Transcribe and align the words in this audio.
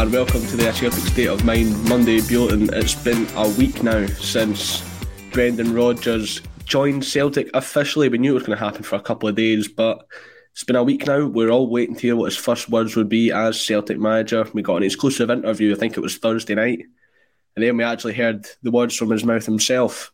And 0.00 0.12
welcome 0.14 0.40
to 0.46 0.56
the 0.56 0.72
Celtic 0.72 1.04
State 1.04 1.26
of 1.26 1.44
Mind 1.44 1.86
Monday 1.86 2.22
Bulletin. 2.22 2.72
It's 2.72 2.94
been 2.94 3.26
a 3.36 3.46
week 3.50 3.82
now 3.82 4.06
since 4.06 4.82
Brendan 5.30 5.74
Rodgers 5.74 6.40
joined 6.64 7.04
Celtic 7.04 7.50
officially. 7.52 8.08
We 8.08 8.16
knew 8.16 8.30
it 8.30 8.34
was 8.36 8.44
going 8.44 8.58
to 8.58 8.64
happen 8.64 8.82
for 8.82 8.96
a 8.96 9.02
couple 9.02 9.28
of 9.28 9.34
days, 9.34 9.68
but 9.68 10.06
it's 10.52 10.64
been 10.64 10.76
a 10.76 10.82
week 10.82 11.06
now. 11.06 11.26
We're 11.26 11.50
all 11.50 11.68
waiting 11.68 11.96
to 11.96 12.00
hear 12.00 12.16
what 12.16 12.32
his 12.32 12.38
first 12.38 12.70
words 12.70 12.96
would 12.96 13.10
be 13.10 13.30
as 13.30 13.62
Celtic 13.62 13.98
manager. 13.98 14.46
We 14.54 14.62
got 14.62 14.76
an 14.76 14.84
exclusive 14.84 15.30
interview, 15.30 15.74
I 15.74 15.78
think 15.78 15.98
it 15.98 16.00
was 16.00 16.16
Thursday 16.16 16.54
night, 16.54 16.86
and 17.54 17.62
then 17.62 17.76
we 17.76 17.84
actually 17.84 18.14
heard 18.14 18.46
the 18.62 18.70
words 18.70 18.96
from 18.96 19.10
his 19.10 19.22
mouth 19.22 19.44
himself 19.44 20.12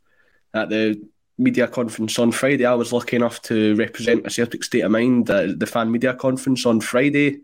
at 0.53 0.69
the 0.69 1.01
media 1.39 1.69
conference 1.69 2.19
on 2.19 2.33
Friday. 2.33 2.67
I 2.67 2.75
was 2.75 2.93
lucky 2.93 3.15
enough 3.15 3.41
to 3.43 3.77
represent 3.77 4.27
a 4.27 4.31
Celtic 4.31 4.65
State 4.65 4.81
of 4.81 4.91
Mind 4.91 5.31
at 5.31 5.61
the 5.61 5.67
fan 5.67 5.93
media 5.93 6.13
conference 6.13 6.67
on 6.67 6.81
Friday 6.81 7.43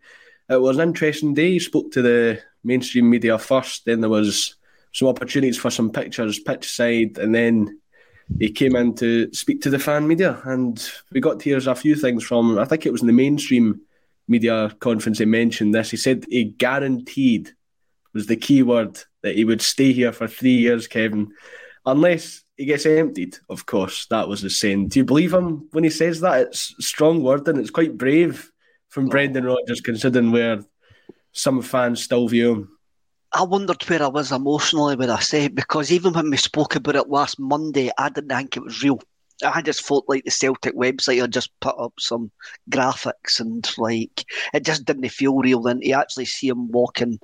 it 0.52 0.60
was 0.60 0.78
an 0.78 0.88
interesting 0.88 1.34
day. 1.34 1.52
He 1.52 1.58
spoke 1.58 1.92
to 1.92 2.02
the 2.02 2.40
mainstream 2.64 3.10
media 3.10 3.38
first, 3.38 3.84
then 3.84 4.00
there 4.00 4.10
was 4.10 4.56
some 4.92 5.08
opportunities 5.08 5.58
for 5.58 5.70
some 5.70 5.90
pictures 5.90 6.38
pitch 6.38 6.70
side, 6.70 7.18
and 7.18 7.34
then 7.34 7.80
he 8.38 8.50
came 8.50 8.76
in 8.76 8.94
to 8.96 9.32
speak 9.32 9.62
to 9.62 9.70
the 9.70 9.78
fan 9.78 10.06
media. 10.06 10.40
And 10.44 10.82
we 11.10 11.20
got 11.20 11.40
to 11.40 11.44
hear 11.44 11.58
a 11.58 11.74
few 11.74 11.96
things 11.96 12.24
from, 12.24 12.58
I 12.58 12.64
think 12.64 12.86
it 12.86 12.92
was 12.92 13.00
in 13.00 13.06
the 13.06 13.12
mainstream 13.12 13.80
media 14.28 14.74
conference 14.80 15.18
he 15.18 15.24
mentioned 15.24 15.74
this. 15.74 15.90
He 15.90 15.96
said 15.96 16.24
he 16.28 16.44
guaranteed 16.44 17.52
was 18.12 18.26
the 18.26 18.36
key 18.36 18.62
word 18.62 18.98
that 19.22 19.34
he 19.34 19.44
would 19.44 19.62
stay 19.62 19.92
here 19.92 20.12
for 20.12 20.28
three 20.28 20.56
years, 20.56 20.86
Kevin, 20.86 21.32
unless 21.86 22.42
he 22.56 22.66
gets 22.66 22.84
emptied, 22.86 23.38
of 23.48 23.66
course. 23.66 24.06
That 24.06 24.28
was 24.28 24.42
his 24.42 24.60
saying. 24.60 24.88
Do 24.88 24.98
you 24.98 25.04
believe 25.04 25.32
him 25.32 25.68
when 25.72 25.84
he 25.84 25.90
says 25.90 26.20
that? 26.20 26.48
It's 26.48 26.74
strong 26.78 27.22
word 27.22 27.48
and 27.48 27.58
it's 27.58 27.70
quite 27.70 27.96
brave 27.96 28.51
from 28.92 29.06
oh. 29.06 29.08
Brendan 29.08 29.44
Rodgers, 29.44 29.80
considering 29.80 30.30
where 30.30 30.62
some 31.32 31.62
fans 31.62 32.02
still 32.02 32.28
view 32.28 32.52
him. 32.52 32.78
I 33.32 33.42
wondered 33.42 33.82
where 33.84 34.02
I 34.02 34.08
was 34.08 34.30
emotionally 34.30 34.94
when 34.96 35.08
I 35.08 35.18
said 35.20 35.54
because 35.54 35.90
even 35.90 36.12
when 36.12 36.28
we 36.28 36.36
spoke 36.36 36.76
about 36.76 36.96
it 36.96 37.08
last 37.08 37.40
Monday, 37.40 37.90
I 37.96 38.10
didn't 38.10 38.28
think 38.28 38.56
it 38.56 38.62
was 38.62 38.82
real. 38.82 39.00
I 39.42 39.62
just 39.62 39.82
felt 39.82 40.04
like 40.08 40.24
the 40.24 40.30
Celtic 40.30 40.76
website 40.76 41.22
had 41.22 41.32
just 41.32 41.50
put 41.60 41.74
up 41.78 41.94
some 41.98 42.30
graphics 42.70 43.40
and 43.40 43.66
like 43.78 44.26
it 44.52 44.64
just 44.66 44.84
didn't 44.84 45.08
feel 45.08 45.38
real. 45.38 45.66
And 45.66 45.80
to 45.80 45.92
actually 45.92 46.26
see 46.26 46.48
him 46.48 46.70
walking, 46.70 47.18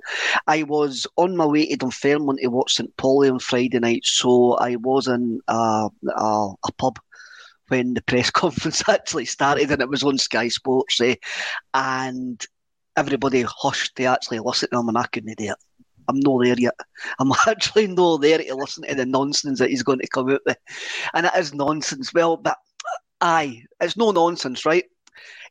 I 0.47 0.63
was 0.63 1.05
on 1.17 1.37
my 1.37 1.45
way 1.45 1.67
to 1.67 1.77
Dunfermline 1.77 2.37
to 2.41 2.47
watch 2.47 2.73
St 2.73 2.97
Pauli 2.97 3.29
on 3.29 3.37
Friday 3.37 3.79
night, 3.79 4.03
so 4.03 4.53
I 4.53 4.75
was 4.77 5.07
in 5.07 5.39
a, 5.47 5.89
a, 6.17 6.23
a 6.65 6.71
pub 6.79 6.99
when 7.69 7.93
the 7.93 8.01
press 8.01 8.29
conference 8.31 8.87
actually 8.87 9.25
started 9.25 9.71
and 9.71 9.81
it 9.81 9.89
was 9.89 10.03
on 10.03 10.17
Sky 10.17 10.47
Sports, 10.47 10.99
eh? 11.01 11.15
and 11.73 12.45
everybody 12.97 13.43
hushed 13.47 13.95
to 13.95 14.05
actually 14.05 14.39
listen 14.39 14.69
to 14.71 14.79
him, 14.79 14.89
and 14.89 14.97
I 14.97 15.05
couldn't 15.07 15.37
do 15.37 15.45
it. 15.45 15.57
I'm 16.07 16.19
not 16.19 16.43
there 16.43 16.59
yet. 16.59 16.73
I'm 17.19 17.31
actually 17.47 17.87
not 17.87 18.21
there 18.21 18.39
to 18.39 18.55
listen 18.55 18.83
to 18.83 18.95
the 18.95 19.05
nonsense 19.05 19.59
that 19.59 19.69
he's 19.69 19.83
going 19.83 19.99
to 19.99 20.07
come 20.07 20.29
out 20.29 20.41
with. 20.45 20.57
And 21.13 21.25
it 21.25 21.31
is 21.35 21.53
nonsense. 21.53 22.13
Well, 22.13 22.35
but 22.35 22.57
aye, 23.21 23.63
it's 23.79 23.95
no 23.95 24.11
nonsense, 24.11 24.65
right? 24.65 24.85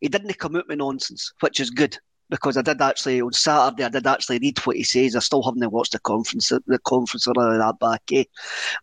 He 0.00 0.08
didn't 0.08 0.38
come 0.38 0.56
out 0.56 0.68
with 0.68 0.78
nonsense, 0.78 1.32
which 1.40 1.60
is 1.60 1.70
good 1.70 1.96
because 2.30 2.56
I 2.56 2.62
did 2.62 2.82
actually 2.82 3.20
on 3.20 3.32
Saturday. 3.32 3.84
I 3.84 3.88
did 3.88 4.06
actually 4.06 4.38
read 4.40 4.58
what 4.58 4.76
he 4.76 4.84
says. 4.84 5.16
I 5.16 5.20
still 5.20 5.42
haven't 5.42 5.70
watched 5.72 5.92
the 5.92 6.00
conference, 6.00 6.48
the 6.48 6.78
conference 6.84 7.26
or 7.26 7.34
that 7.34 7.76
back, 7.80 8.02
eh? 8.12 8.24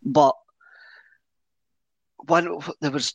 But 0.02 0.36
one 2.28 2.60
there 2.82 2.92
was 2.92 3.14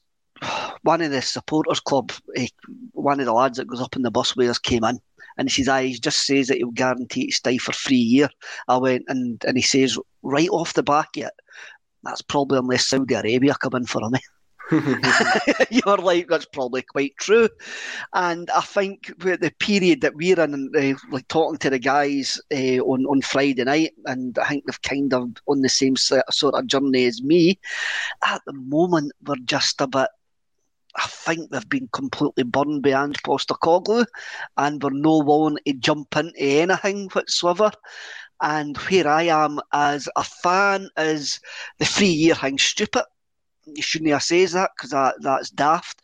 one 0.82 1.00
of 1.00 1.10
the 1.10 1.22
supporters 1.22 1.80
club, 1.80 2.12
eh, 2.36 2.48
one 2.92 3.20
of 3.20 3.26
the 3.26 3.32
lads 3.32 3.58
that 3.58 3.66
goes 3.66 3.80
up 3.80 3.96
in 3.96 4.02
the 4.02 4.10
bus 4.10 4.36
with 4.36 4.48
us 4.48 4.58
came 4.58 4.84
in 4.84 4.98
and 5.36 5.48
he 5.48 5.54
says, 5.62 5.68
"I 5.68 5.86
he 5.86 5.98
just 5.98 6.26
says 6.26 6.48
that 6.48 6.58
he'll 6.58 6.70
guarantee 6.70 7.26
to 7.26 7.32
stay 7.32 7.58
for 7.58 7.72
three 7.72 7.96
year." 7.96 8.28
I 8.68 8.76
went 8.78 9.04
and 9.08 9.42
and 9.46 9.56
he 9.56 9.62
says 9.62 9.98
right 10.22 10.48
off 10.50 10.74
the 10.74 10.82
back 10.82 11.10
yet, 11.16 11.34
that's 12.02 12.22
probably 12.22 12.58
unless 12.58 12.88
Saudi 12.88 13.14
Arabia 13.14 13.54
come 13.54 13.74
in 13.74 13.86
for 13.86 14.02
him. 14.02 14.14
You're 15.70 15.96
like 15.96 16.28
that's 16.28 16.46
probably 16.46 16.82
quite 16.82 17.16
true, 17.18 17.48
and 18.12 18.48
I 18.50 18.60
think 18.60 19.12
with 19.24 19.40
the 19.40 19.50
period 19.58 20.00
that 20.02 20.14
we're 20.14 20.38
in, 20.38 20.70
uh, 20.76 20.96
like 21.10 21.26
talking 21.26 21.58
to 21.58 21.70
the 21.70 21.80
guys 21.80 22.40
uh, 22.54 22.78
on 22.78 23.04
on 23.06 23.20
Friday 23.20 23.64
night, 23.64 23.94
and 24.06 24.38
I 24.38 24.46
think 24.46 24.66
they've 24.66 24.82
kind 24.82 25.12
of 25.12 25.30
on 25.48 25.62
the 25.62 25.68
same 25.68 25.96
sort 25.96 26.22
of 26.54 26.66
journey 26.68 27.06
as 27.06 27.20
me. 27.20 27.58
At 28.24 28.42
the 28.46 28.52
moment, 28.52 29.10
we're 29.26 29.36
just 29.44 29.80
a 29.80 29.88
bit 29.88 30.08
I 30.96 31.06
think 31.06 31.50
they've 31.50 31.68
been 31.68 31.88
completely 31.92 32.44
burned 32.44 32.82
by 32.82 32.90
Ange 32.90 33.22
Postecoglou 33.22 34.06
and 34.56 34.82
we're 34.82 34.90
no 34.90 35.18
willing 35.18 35.58
to 35.66 35.72
jump 35.74 36.16
into 36.16 36.38
anything 36.38 37.08
whatsoever. 37.10 37.70
And 38.42 38.76
where 38.76 39.06
I 39.06 39.24
am 39.24 39.60
as 39.72 40.08
a 40.16 40.24
fan 40.24 40.88
is 40.96 41.40
the 41.78 41.84
three 41.84 42.08
year 42.08 42.34
thing 42.34 42.58
stupid. 42.58 43.04
You 43.66 43.82
shouldn't 43.82 44.10
have 44.10 44.22
said 44.22 44.48
that 44.50 44.70
because 44.76 44.90
that, 44.90 45.16
that's 45.20 45.50
daft. 45.50 46.00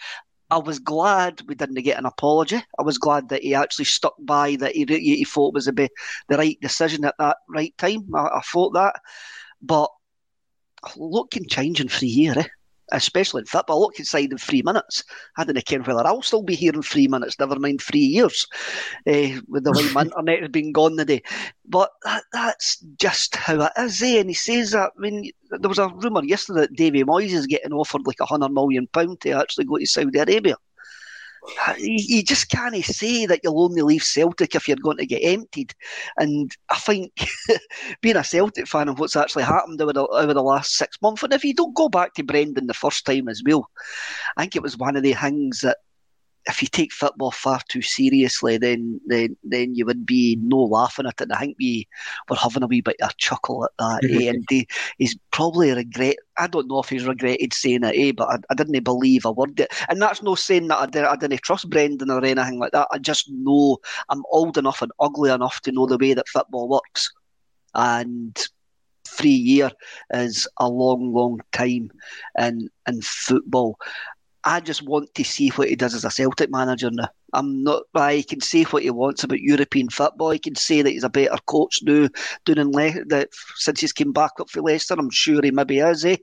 I 0.51 0.59
was 0.59 0.79
glad 0.79 1.43
we 1.49 1.57
didn't 1.57 1.83
get 1.83 1.99
an 1.99 2.07
apology. 2.07 2.63
I 2.79 2.83
was 2.83 2.99
glad 2.99 3.31
that 3.31 3.43
he 3.43 3.55
actually 3.55 3.87
stuck 3.87 4.15
by 4.21 4.57
that 4.57 4.77
he, 4.77 4.85
he 4.85 5.25
thought 5.25 5.55
was 5.55 5.65
the, 5.65 5.89
the 6.29 6.37
right 6.37 6.61
decision 6.61 7.05
at 7.05 7.17
that 7.19 7.39
right 7.49 7.77
time. 7.79 8.09
I, 8.15 8.29
I 8.29 8.41
thought 8.41 8.75
that. 8.75 9.01
But 9.61 9.91
lot 10.97 11.31
can 11.31 11.49
change 11.49 11.81
in 11.81 11.89
three 11.89 12.09
years, 12.09 12.37
eh? 12.37 12.45
Especially 12.93 13.41
in 13.41 13.47
football. 13.47 13.81
Look 13.81 13.99
inside 13.99 14.33
in 14.33 14.39
three 14.39 14.63
minutes. 14.63 15.05
I 15.37 15.45
don't 15.45 15.65
care 15.65 15.81
whether 15.81 16.07
I'll 16.07 16.23
still 16.23 16.43
be 16.43 16.55
here 16.55 16.73
in 16.73 16.83
three 16.83 17.09
minutes, 17.09 17.39
never 17.39 17.59
mind 17.59 17.83
three 17.83 18.01
years, 18.01 18.47
uh, 19.07 19.41
with 19.49 19.65
the 19.65 19.73
way 19.73 19.93
my 19.93 20.03
internet 20.03 20.41
has 20.41 20.51
been 20.51 20.73
gone 20.73 20.97
today. 20.97 21.23
But 21.69 21.91
that, 22.05 22.25
that's 22.33 22.79
just 22.99 23.35
how 23.37 23.63
it 23.63 23.73
is, 23.79 24.03
eh? 24.03 24.21
And 24.21 24.31
he 24.31 24.35
says 24.35 24.71
that, 24.73 24.93
I 24.97 25.01
mean, 25.01 25.31
there 25.51 25.69
was 25.69 25.79
a 25.79 25.89
rumour 25.89 26.25
yesterday 26.25 26.61
that 26.61 26.75
Davy 26.75 27.05
Moyes 27.05 27.33
is 27.33 27.47
getting 27.47 27.73
offered 27.73 28.07
like 28.07 28.21
a 28.21 28.27
£100 28.27 28.53
million 28.53 28.89
to 28.93 29.31
actually 29.31 29.65
go 29.65 29.79
to 29.79 29.87
Saudi 29.87 30.19
Arabia 30.19 30.57
you 31.79 32.23
just 32.23 32.51
can't 32.51 32.77
say 32.85 33.27
that 33.27 33.41
you'll 33.43 33.63
only 33.63 33.83
leave 33.83 34.03
Celtic 34.03 34.55
if 34.55 34.69
you're 34.69 34.77
going 34.77 34.99
to 34.99 35.07
get 35.07 35.23
emptied. 35.23 35.75
And 36.19 36.51
I 36.71 36.77
think 36.77 37.13
being 38.01 38.17
a 38.17 38.25
Celtic 38.25 38.67
fan 38.67 38.89
of 38.89 38.99
what's 38.99 39.17
actually 39.17 39.45
happened 39.45 39.81
over 39.81 39.93
the, 39.93 40.07
over 40.07 40.35
the 40.35 40.43
last 40.43 40.77
six 40.77 41.01
months, 41.03 41.23
and 41.23 41.33
if 41.33 41.45
you 41.45 41.55
don't 41.55 41.75
go 41.75 41.89
back 41.89 42.15
to 42.15 42.23
Brendan 42.23 42.67
the 42.67 42.75
first 42.75 43.05
time 43.07 43.29
as 43.29 43.43
well, 43.47 43.69
I 44.37 44.43
think 44.43 44.57
it 44.57 44.63
was 44.63 44.77
one 44.77 44.97
of 44.97 45.03
the 45.03 45.15
things 45.15 45.61
that 45.61 45.79
if 46.49 46.63
you 46.63 46.69
take 46.69 46.93
football 46.93 47.31
far 47.33 47.61
too 47.69 47.83
seriously, 47.83 48.57
then 48.57 49.01
then 49.07 49.37
then 49.43 49.75
you 49.75 49.85
would 49.85 50.07
be 50.07 50.39
no 50.41 50.59
laughing 50.59 51.07
at 51.07 51.21
it. 51.21 51.25
And 51.25 51.33
I 51.33 51.41
think 51.41 51.57
we 51.59 51.89
were 52.29 52.37
having 52.37 52.63
a 52.63 52.67
wee 52.67 52.81
bit 52.81 52.97
of 53.03 53.11
a 53.11 53.15
chuckle 53.19 53.65
at 53.65 53.71
that. 53.79 54.05
eh? 54.11 54.31
And 54.37 54.45
he, 54.49 54.67
he's 54.99 55.17
probably 55.33 55.73
regret. 55.73 56.17
I 56.39 56.47
don't 56.47 56.69
know 56.69 56.81
if 56.81 56.89
he's 56.89 57.07
regretted 57.07 57.53
saying 57.53 57.85
it, 57.85 57.97
eh? 57.97 58.13
But 58.17 58.29
I, 58.29 58.37
I 58.51 58.55
didn't 58.55 58.83
believe 58.85 59.25
a 59.25 59.33
word. 59.33 59.59
It. 59.59 59.73
And 59.89 60.01
that's 60.01 60.23
no 60.23 60.35
saying 60.35 60.69
that 60.69 60.79
I, 60.79 60.87
did, 60.87 61.05
I 61.05 61.17
didn't 61.17 61.43
trust 61.43 61.69
Brendan 61.69 62.11
or 62.11 62.25
anything 62.25 62.59
like 62.59 62.73
that. 62.73 62.89
I 62.93 62.99
just 62.99 63.31
know 63.31 63.79
I'm 64.09 64.23
old 64.31 64.57
enough 64.57 64.83
and 64.83 64.93
ugly 65.01 65.31
enough 65.31 65.61
to 65.63 65.73
know 65.73 65.87
the 65.87 65.99
way 65.99 66.15
that 66.15 66.29
football 66.29 66.69
works. 66.69 67.11
And 67.75 68.37
three 69.07 69.31
year 69.31 69.71
is 70.13 70.47
a 70.59 70.69
long, 70.69 71.13
long 71.13 71.41
time 71.53 71.91
in 72.39 72.69
in 72.89 73.01
football. 73.03 73.79
I 74.47 74.61
just 74.61 74.83
want 74.83 75.13
to 75.17 75.25
see 75.25 75.49
what 75.51 75.69
he 75.69 75.75
does 75.75 75.93
as 75.93 76.05
a 76.05 76.11
Celtic 76.11 76.53
manager 76.53 76.89
now. 76.93 77.09
I'm 77.33 77.65
not. 77.65 77.83
I 77.97 78.25
can 78.29 78.41
say 78.41 78.63
what 78.63 78.85
he 78.85 78.91
wants 78.91 79.25
about 79.25 79.41
European 79.41 79.89
football. 79.89 80.31
He 80.31 80.39
can 80.39 80.55
say 80.55 80.83
that 80.83 80.91
he's 80.91 81.03
a 81.03 81.11
better 81.11 81.37
coach 81.47 81.81
now, 81.83 82.09
doing 82.45 82.59
in 82.59 82.71
Le- 82.71 83.05
that 83.07 83.31
since 83.57 83.81
he's 83.81 83.93
came 83.93 84.13
back 84.13 84.31
up 84.39 84.49
for 84.49 84.63
Leicester. 84.63 84.95
I'm 84.97 85.11
sure 85.11 85.41
he 85.43 85.51
maybe 85.51 85.81
is. 85.81 86.05
Eh? 86.05 86.19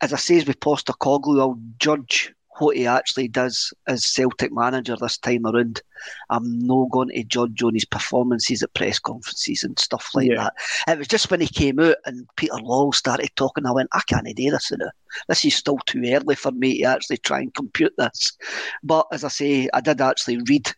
As 0.00 0.12
I 0.12 0.16
say, 0.16 0.44
with 0.44 0.60
Postecoglou, 0.60 1.40
I'll 1.40 1.60
judge 1.78 2.32
what 2.60 2.76
he 2.76 2.86
actually 2.86 3.28
does 3.28 3.72
as 3.86 4.04
Celtic 4.04 4.52
manager 4.52 4.96
this 4.96 5.18
time 5.18 5.46
around. 5.46 5.82
I'm 6.30 6.58
not 6.58 6.90
going 6.90 7.08
to 7.08 7.24
judge 7.24 7.62
on 7.62 7.74
his 7.74 7.84
performances 7.84 8.62
at 8.62 8.74
press 8.74 8.98
conferences 8.98 9.62
and 9.62 9.78
stuff 9.78 10.10
like 10.14 10.30
yeah. 10.30 10.48
that. 10.86 10.92
It 10.92 10.98
was 10.98 11.08
just 11.08 11.30
when 11.30 11.40
he 11.40 11.48
came 11.48 11.80
out 11.80 11.96
and 12.04 12.26
Peter 12.36 12.54
Lawwell 12.54 12.94
started 12.94 13.30
talking, 13.36 13.66
I 13.66 13.72
went, 13.72 13.88
I 13.92 14.02
can't 14.06 14.26
do 14.34 14.50
this 14.50 14.70
now. 14.72 14.90
This 15.28 15.44
is 15.44 15.54
still 15.54 15.78
too 15.86 16.02
early 16.06 16.34
for 16.34 16.52
me 16.52 16.78
to 16.78 16.84
actually 16.84 17.18
try 17.18 17.40
and 17.40 17.54
compute 17.54 17.94
this. 17.98 18.36
But 18.82 19.06
as 19.12 19.24
I 19.24 19.28
say, 19.28 19.68
I 19.72 19.80
did 19.80 20.00
actually 20.00 20.38
read. 20.48 20.68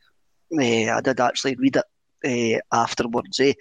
Uh, 0.52 0.90
I 0.92 1.00
did 1.00 1.20
actually 1.20 1.56
read 1.56 1.76
it 1.76 2.62
uh, 2.72 2.76
afterwards. 2.76 3.38
Eh? 3.40 3.54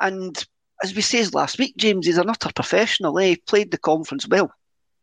And 0.00 0.36
as 0.82 0.94
we 0.94 1.02
said 1.02 1.34
last 1.34 1.58
week, 1.58 1.74
James 1.76 2.06
is 2.06 2.18
an 2.18 2.28
utter 2.28 2.50
professional. 2.54 3.18
Eh? 3.18 3.28
He 3.28 3.36
played 3.36 3.70
the 3.70 3.78
conference 3.78 4.28
well. 4.28 4.52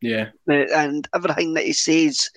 Yeah. 0.02 0.30
And 0.48 1.08
everything 1.14 1.54
that 1.54 1.66
he 1.66 1.74
says, 1.74 2.30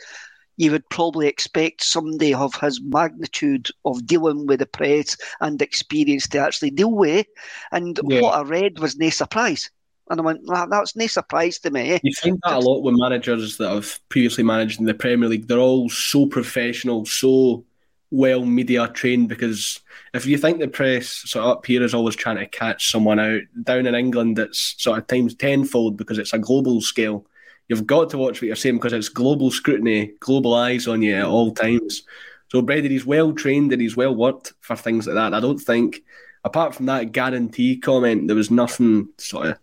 you 0.56 0.70
would 0.70 0.88
probably 0.88 1.26
expect 1.26 1.82
somebody 1.82 2.32
of 2.32 2.55
his 2.55 2.81
magnitude 2.81 3.69
of 3.84 4.06
dealing 4.06 4.46
with 4.46 4.61
the 4.61 4.66
press 4.66 5.16
and 5.40 5.61
experience 5.61 6.28
to 6.28 6.38
actually 6.38 6.70
deal 6.70 6.93
with. 6.93 7.26
And 7.72 7.99
yeah. 8.05 8.20
what 8.20 8.34
I 8.34 8.43
read 8.43 8.78
was 8.78 8.96
no 8.96 9.11
surprise. 9.11 9.70
And 10.11 10.20
I 10.20 10.22
went, 10.22 10.40
that's 10.46 10.94
no 10.94 11.06
surprise 11.06 11.58
to 11.61 11.70
me. 11.70 11.99
You 12.02 12.12
find 12.12 12.38
that 12.44 12.58
a 12.58 12.61
lot 12.61 12.82
with 12.82 12.94
managers 12.96 13.56
that 13.56 13.70
have 13.70 13.99
previously 14.10 14.44
managed 14.44 14.78
in 14.78 14.87
the 14.87 14.94
Premier 14.94 15.28
League. 15.28 15.49
They're 15.49 15.58
all 15.58 15.88
so 15.88 16.26
professional, 16.26 17.06
so 17.06 17.64
well 18.10 18.44
media 18.44 18.87
trained 18.88 19.28
because 19.28 19.81
if 20.12 20.25
you 20.25 20.38
think 20.38 20.60
the 20.60 20.69
press 20.69 21.08
sort 21.08 21.44
of 21.44 21.50
up 21.50 21.67
here 21.67 21.82
is 21.82 21.94
always 21.94 22.14
trying 22.14 22.37
to 22.37 22.46
catch 22.46 22.93
someone 22.93 23.19
out, 23.19 23.40
down 23.64 23.87
in 23.87 23.94
England 23.94 24.38
it's 24.38 24.76
sort 24.78 24.99
of 24.99 25.06
times 25.08 25.34
tenfold 25.34 25.96
because 25.96 26.19
it's 26.19 26.32
a 26.32 26.38
global 26.38 26.81
scale 26.81 27.26
you've 27.69 27.87
got 27.87 28.11
to 28.11 28.19
watch 28.19 28.40
what 28.40 28.46
you're 28.46 28.56
saying 28.56 28.76
because 28.76 28.93
it's 28.93 29.08
global 29.08 29.50
scrutiny, 29.50 30.12
global 30.20 30.55
eyes 30.55 30.87
on 30.87 31.02
you 31.02 31.14
at 31.14 31.25
all 31.25 31.52
times. 31.52 32.02
So 32.49 32.64
he's 32.64 33.06
well 33.06 33.32
trained 33.32 33.72
and 33.72 33.82
he's 33.82 33.96
well 33.96 34.14
worked 34.14 34.52
for 34.61 34.76
things 34.76 35.06
like 35.06 35.16
that. 35.16 35.34
I 35.34 35.40
don't 35.40 35.58
think, 35.58 36.02
apart 36.44 36.75
from 36.75 36.87
that 36.87 37.12
guarantee 37.12 37.78
comment, 37.78 38.28
there 38.28 38.37
was 38.37 38.50
nothing 38.50 39.08
sort 39.19 39.46
of 39.46 39.58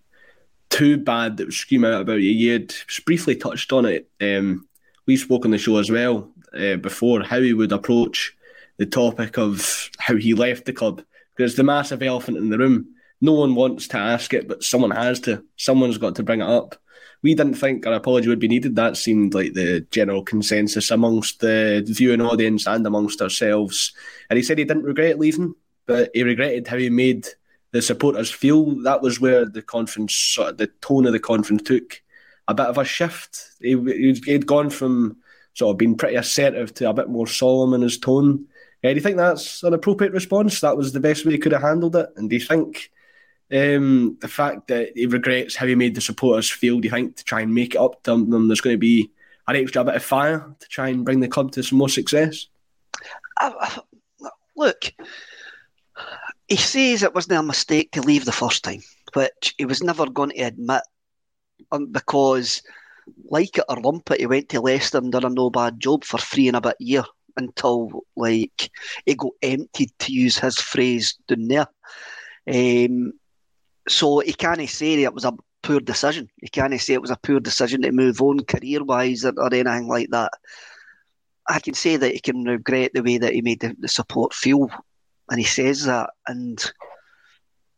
too 0.69 0.97
bad 0.97 1.37
that 1.37 1.45
would 1.45 1.53
scream 1.53 1.85
out 1.85 2.01
about 2.01 2.21
you. 2.21 2.31
You 2.31 2.53
had 2.53 2.73
briefly 3.05 3.35
touched 3.35 3.71
on 3.71 3.85
it. 3.85 4.09
Um, 4.19 4.67
we 5.05 5.15
spoke 5.15 5.45
on 5.45 5.51
the 5.51 5.57
show 5.57 5.77
as 5.77 5.89
well 5.89 6.31
uh, 6.57 6.77
before 6.77 7.21
how 7.21 7.39
he 7.39 7.53
would 7.53 7.71
approach 7.71 8.35
the 8.77 8.85
topic 8.85 9.37
of 9.37 9.89
how 9.99 10.15
he 10.15 10.33
left 10.33 10.65
the 10.65 10.73
club 10.73 11.01
because 11.35 11.55
the 11.55 11.63
massive 11.63 12.01
elephant 12.01 12.37
in 12.37 12.49
the 12.49 12.57
room. 12.57 12.87
No 13.23 13.33
one 13.33 13.53
wants 13.53 13.87
to 13.89 13.97
ask 13.97 14.33
it, 14.33 14.47
but 14.47 14.63
someone 14.63 14.89
has 14.91 15.19
to. 15.21 15.45
Someone's 15.55 15.99
got 15.99 16.15
to 16.15 16.23
bring 16.23 16.41
it 16.41 16.47
up 16.47 16.75
we 17.23 17.35
didn't 17.35 17.53
think 17.55 17.85
an 17.85 17.93
apology 17.93 18.27
would 18.27 18.39
be 18.39 18.47
needed. 18.47 18.75
That 18.75 18.97
seemed 18.97 19.33
like 19.33 19.53
the 19.53 19.85
general 19.91 20.23
consensus 20.23 20.89
amongst 20.89 21.39
the 21.39 21.83
viewing 21.87 22.21
audience 22.21 22.67
and 22.67 22.85
amongst 22.85 23.21
ourselves. 23.21 23.93
And 24.29 24.37
he 24.37 24.43
said 24.43 24.57
he 24.57 24.65
didn't 24.65 24.83
regret 24.83 25.19
leaving, 25.19 25.53
but 25.85 26.09
he 26.13 26.23
regretted 26.23 26.67
how 26.67 26.77
he 26.77 26.89
made 26.89 27.27
the 27.71 27.81
supporters 27.81 28.31
feel. 28.31 28.81
That 28.83 29.01
was 29.01 29.19
where 29.19 29.45
the 29.45 29.61
conference, 29.61 30.15
sort 30.15 30.49
of 30.49 30.57
the 30.57 30.67
tone 30.81 31.05
of 31.05 31.13
the 31.13 31.19
conference 31.19 31.63
took 31.63 32.01
a 32.47 32.53
bit 32.53 32.65
of 32.65 32.77
a 32.77 32.85
shift. 32.85 33.51
He, 33.61 33.75
he'd 34.25 34.47
gone 34.47 34.69
from 34.69 35.17
sort 35.53 35.73
of 35.73 35.77
being 35.77 35.97
pretty 35.97 36.15
assertive 36.15 36.73
to 36.75 36.89
a 36.89 36.93
bit 36.93 37.09
more 37.09 37.27
solemn 37.27 37.73
in 37.73 37.81
his 37.81 37.97
tone. 37.97 38.45
Uh, 38.83 38.89
do 38.89 38.95
you 38.95 39.01
think 39.01 39.17
that's 39.17 39.61
an 39.63 39.73
appropriate 39.73 40.13
response? 40.13 40.59
That 40.61 40.77
was 40.77 40.91
the 40.91 40.99
best 40.99 41.25
way 41.25 41.33
he 41.33 41.37
could 41.37 41.51
have 41.51 41.61
handled 41.61 41.95
it? 41.95 42.09
And 42.15 42.29
do 42.29 42.35
you 42.35 42.41
think 42.41 42.89
um, 43.51 44.17
the 44.21 44.27
fact 44.27 44.67
that 44.67 44.91
he 44.95 45.05
regrets 45.05 45.55
how 45.55 45.65
he 45.65 45.75
made 45.75 45.95
the 45.95 46.01
supporters 46.01 46.49
feel. 46.49 46.79
Do 46.79 46.87
you 46.87 46.91
think 46.91 47.17
to 47.17 47.23
try 47.23 47.41
and 47.41 47.53
make 47.53 47.75
it 47.75 47.81
up 47.81 48.01
to 48.03 48.25
them, 48.25 48.47
there's 48.47 48.61
going 48.61 48.75
to 48.75 48.79
be 48.79 49.11
an 49.47 49.55
extra 49.55 49.83
bit 49.83 49.95
of 49.95 50.03
fire 50.03 50.55
to 50.59 50.67
try 50.67 50.89
and 50.89 51.03
bring 51.03 51.19
the 51.19 51.27
club 51.27 51.51
to 51.53 51.63
some 51.63 51.77
more 51.77 51.89
success? 51.89 52.47
Uh, 53.39 53.79
look, 54.55 54.93
he 56.47 56.55
says 56.55 57.03
it 57.03 57.15
wasn't 57.15 57.39
a 57.39 57.43
mistake 57.43 57.91
to 57.91 58.01
leave 58.01 58.25
the 58.25 58.31
first 58.31 58.63
time, 58.63 58.81
which 59.13 59.55
he 59.57 59.65
was 59.65 59.83
never 59.83 60.09
going 60.09 60.29
to 60.29 60.41
admit 60.43 60.83
um, 61.71 61.87
because, 61.87 62.61
like 63.29 63.57
it 63.57 63.65
or 63.67 63.81
lump 63.81 64.11
it, 64.11 64.19
he 64.19 64.27
went 64.27 64.49
to 64.49 64.61
Leicester 64.61 64.97
and 64.97 65.11
done 65.11 65.25
a 65.25 65.29
no 65.29 65.49
bad 65.49 65.79
job 65.79 66.03
for 66.03 66.17
three 66.17 66.47
and 66.47 66.57
a 66.57 66.61
bit 66.61 66.75
year 66.79 67.03
until 67.37 68.03
like 68.15 68.69
it 69.05 69.17
got 69.17 69.31
emptied, 69.41 69.91
to 69.99 70.13
use 70.13 70.37
his 70.37 70.57
phrase, 70.57 71.17
down 71.27 71.47
there. 71.47 71.67
Um, 72.47 73.13
so 73.91 74.19
he 74.19 74.33
can't 74.33 74.67
say 74.69 74.97
that 74.97 75.03
it 75.03 75.13
was 75.13 75.25
a 75.25 75.33
poor 75.61 75.79
decision. 75.79 76.29
He 76.41 76.47
can't 76.47 76.79
say 76.79 76.93
it 76.93 77.01
was 77.01 77.11
a 77.11 77.17
poor 77.17 77.39
decision 77.39 77.81
to 77.81 77.91
move 77.91 78.21
on 78.21 78.43
career 78.45 78.83
wise 78.83 79.25
or, 79.25 79.33
or, 79.37 79.53
anything 79.53 79.87
like 79.87 80.09
that. 80.11 80.31
I 81.47 81.59
can 81.59 81.73
say 81.73 81.97
that 81.97 82.13
he 82.13 82.19
can 82.19 82.43
regret 82.43 82.91
the 82.93 83.03
way 83.03 83.17
that 83.17 83.33
he 83.33 83.41
made 83.41 83.59
the, 83.59 83.75
the 83.79 83.87
support 83.87 84.33
feel, 84.33 84.69
and 85.29 85.39
he 85.39 85.45
says 85.45 85.85
that. 85.85 86.11
And 86.27 86.59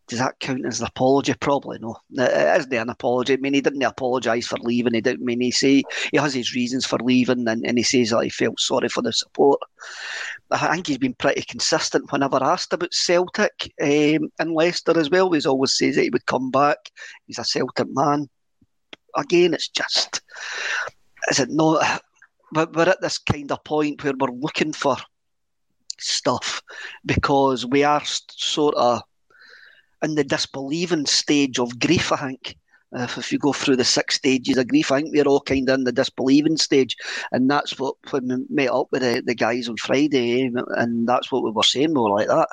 does 0.07 0.19
that 0.19 0.39
count 0.39 0.65
as 0.65 0.81
an 0.81 0.87
apology? 0.87 1.33
Probably 1.33 1.79
no. 1.79 1.95
It 2.11 2.59
isn't 2.59 2.73
an 2.73 2.89
apology. 2.89 3.33
I 3.33 3.37
mean, 3.37 3.53
he 3.53 3.61
didn't 3.61 3.81
apologise 3.83 4.47
for 4.47 4.57
leaving. 4.57 4.93
He 4.93 5.01
didn't 5.01 5.23
I 5.23 5.25
mean 5.25 5.41
he 5.41 5.51
say 5.51 5.83
he 6.11 6.17
has 6.17 6.33
his 6.33 6.53
reasons 6.53 6.85
for 6.85 6.99
leaving, 6.99 7.47
and, 7.47 7.65
and 7.65 7.77
he 7.77 7.83
says 7.83 8.09
that 8.09 8.23
he 8.23 8.29
felt 8.29 8.59
sorry 8.59 8.89
for 8.89 9.01
the 9.01 9.13
support. 9.13 9.59
I 10.51 10.73
think 10.73 10.87
he's 10.87 10.97
been 10.97 11.15
pretty 11.15 11.43
consistent 11.43 12.11
whenever 12.11 12.43
asked 12.43 12.73
about 12.73 12.93
Celtic 12.93 13.73
um, 13.81 14.29
and 14.39 14.53
Leicester 14.53 14.97
as 14.99 15.09
well. 15.09 15.31
He's 15.31 15.45
always 15.45 15.77
says 15.77 15.95
that 15.95 16.03
he 16.03 16.09
would 16.09 16.25
come 16.25 16.51
back. 16.51 16.77
He's 17.25 17.39
a 17.39 17.45
Celtic 17.45 17.87
man. 17.91 18.29
Again, 19.15 19.53
it's 19.53 19.69
just 19.69 20.21
is 21.29 21.39
it 21.39 21.49
not? 21.49 22.01
We're 22.53 22.89
at 22.89 23.01
this 23.01 23.17
kind 23.17 23.51
of 23.51 23.63
point 23.63 24.03
where 24.03 24.13
we're 24.17 24.27
looking 24.27 24.73
for 24.73 24.97
stuff 25.99 26.61
because 27.05 27.65
we 27.65 27.83
are 27.83 28.01
sort 28.03 28.75
of 28.75 29.01
in 30.03 30.15
the 30.15 30.23
disbelieving 30.23 31.05
stage 31.05 31.59
of 31.59 31.79
grief, 31.79 32.11
I 32.11 32.17
think. 32.17 32.57
If, 32.95 33.17
if 33.17 33.31
you 33.31 33.39
go 33.39 33.53
through 33.53 33.77
the 33.77 33.83
six 33.83 34.15
stages 34.15 34.57
of 34.57 34.67
grief, 34.67 34.91
I 34.91 35.01
think 35.01 35.15
we're 35.15 35.23
all 35.23 35.41
kind 35.41 35.67
of 35.69 35.79
in 35.79 35.83
the 35.83 35.91
disbelieving 35.91 36.57
stage. 36.57 36.95
And 37.31 37.49
that's 37.49 37.79
what, 37.79 37.95
when 38.11 38.27
we 38.27 38.45
met 38.49 38.71
up 38.71 38.89
with 38.91 39.01
the, 39.01 39.23
the 39.25 39.33
guys 39.33 39.67
on 39.67 39.77
Friday, 39.77 40.51
and 40.53 41.07
that's 41.07 41.31
what 41.31 41.43
we 41.43 41.51
were 41.51 41.63
saying, 41.63 41.95
were 41.95 42.11
like 42.11 42.27
that. 42.27 42.49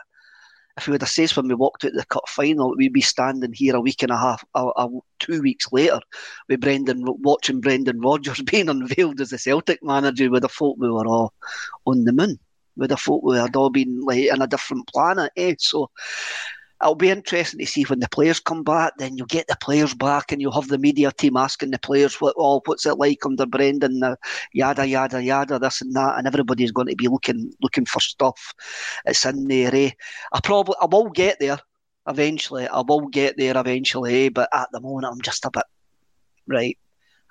If 0.78 0.86
we 0.86 0.92
would 0.92 1.02
have 1.02 1.10
said 1.10 1.30
when 1.32 1.48
we 1.48 1.54
walked 1.54 1.84
out 1.84 1.92
the 1.92 2.06
cup 2.06 2.26
final, 2.26 2.74
we'd 2.74 2.94
be 2.94 3.02
standing 3.02 3.52
here 3.52 3.76
a 3.76 3.80
week 3.82 4.02
and 4.02 4.12
a 4.12 4.16
half, 4.16 4.42
a, 4.54 4.66
a, 4.76 4.88
two 5.18 5.42
weeks 5.42 5.66
later, 5.72 6.00
with 6.48 6.60
Brendan 6.60 7.04
watching 7.04 7.60
Brendan 7.60 8.00
Rodgers 8.00 8.40
being 8.50 8.70
unveiled 8.70 9.20
as 9.20 9.30
the 9.30 9.38
Celtic 9.38 9.82
manager. 9.82 10.30
We'd 10.30 10.44
have 10.44 10.52
thought 10.52 10.78
we 10.78 10.90
were 10.90 11.06
all 11.06 11.34
on 11.84 12.04
the 12.04 12.12
moon. 12.12 12.38
We'd 12.76 12.90
have 12.90 13.00
thought 13.00 13.24
we 13.24 13.36
had 13.36 13.56
all 13.56 13.68
been 13.68 14.00
like 14.00 14.24
in 14.24 14.40
a 14.40 14.46
different 14.46 14.86
planet. 14.86 15.32
Eh? 15.36 15.56
So 15.58 15.90
it'll 16.82 16.94
be 16.94 17.10
interesting 17.10 17.60
to 17.60 17.66
see 17.66 17.82
when 17.84 18.00
the 18.00 18.08
players 18.08 18.40
come 18.40 18.62
back. 18.62 18.94
Then 18.98 19.16
you'll 19.16 19.26
get 19.26 19.46
the 19.48 19.56
players 19.60 19.94
back, 19.94 20.32
and 20.32 20.40
you'll 20.40 20.52
have 20.52 20.68
the 20.68 20.78
media 20.78 21.12
team 21.12 21.36
asking 21.36 21.70
the 21.70 21.78
players, 21.78 22.20
"What, 22.20 22.34
oh, 22.38 22.62
what's 22.64 22.86
it 22.86 22.98
like 22.98 23.24
under 23.24 23.46
Brendan?" 23.46 24.02
Uh, 24.02 24.16
yada 24.52 24.86
yada 24.86 25.22
yada, 25.22 25.58
this 25.58 25.80
and 25.80 25.94
that, 25.94 26.18
and 26.18 26.26
everybody's 26.26 26.72
going 26.72 26.88
to 26.88 26.96
be 26.96 27.08
looking 27.08 27.52
looking 27.62 27.86
for 27.86 28.00
stuff. 28.00 28.54
It's 29.04 29.24
in 29.24 29.48
there. 29.48 29.74
Eh? 29.74 29.90
I 30.32 30.40
probably 30.42 30.76
I 30.80 30.86
will 30.86 31.10
get 31.10 31.38
there 31.40 31.58
eventually. 32.06 32.66
I 32.66 32.80
will 32.80 33.08
get 33.08 33.36
there 33.36 33.56
eventually, 33.56 34.26
eh? 34.26 34.28
but 34.30 34.48
at 34.52 34.68
the 34.72 34.80
moment, 34.80 35.12
I'm 35.12 35.20
just 35.20 35.44
a 35.44 35.50
bit 35.50 35.64
right. 36.46 36.78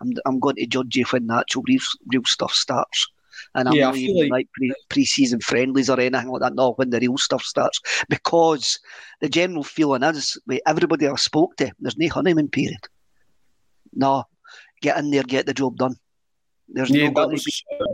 I'm 0.01 0.13
I'm 0.25 0.39
going 0.39 0.55
to 0.55 0.67
judge 0.67 0.95
you 0.95 1.05
when 1.05 1.27
the 1.27 1.35
actual 1.35 1.63
real, 1.67 1.81
real 2.07 2.25
stuff 2.25 2.53
starts. 2.53 3.07
And 3.55 3.67
I'm 3.67 3.75
Yeah, 3.75 3.85
not 3.85 3.95
even 3.97 4.15
like- 4.17 4.31
like 4.31 4.47
pre 4.53 4.73
pre-season 4.89 5.39
friendlies 5.41 5.89
or 5.89 5.99
anything 5.99 6.29
like 6.29 6.41
that. 6.41 6.55
No, 6.55 6.73
when 6.73 6.89
the 6.89 6.99
real 6.99 7.17
stuff 7.17 7.43
starts, 7.43 7.79
because 8.09 8.79
the 9.21 9.29
general 9.29 9.63
feeling 9.63 10.03
is, 10.03 10.37
with 10.47 10.61
everybody 10.65 11.07
I 11.07 11.15
spoke 11.15 11.55
to, 11.57 11.71
there's 11.79 11.97
no 11.97 12.07
honeymoon 12.09 12.49
period. 12.49 12.79
No, 13.93 14.23
get 14.81 14.97
in 14.97 15.11
there, 15.11 15.23
get 15.23 15.45
the 15.45 15.53
job 15.53 15.77
done. 15.77 15.95
There's 16.71 16.91
Yeah, 16.91 17.09
no 17.09 17.21
that 17.21 17.31
was 17.31 17.43
be. 17.43 17.51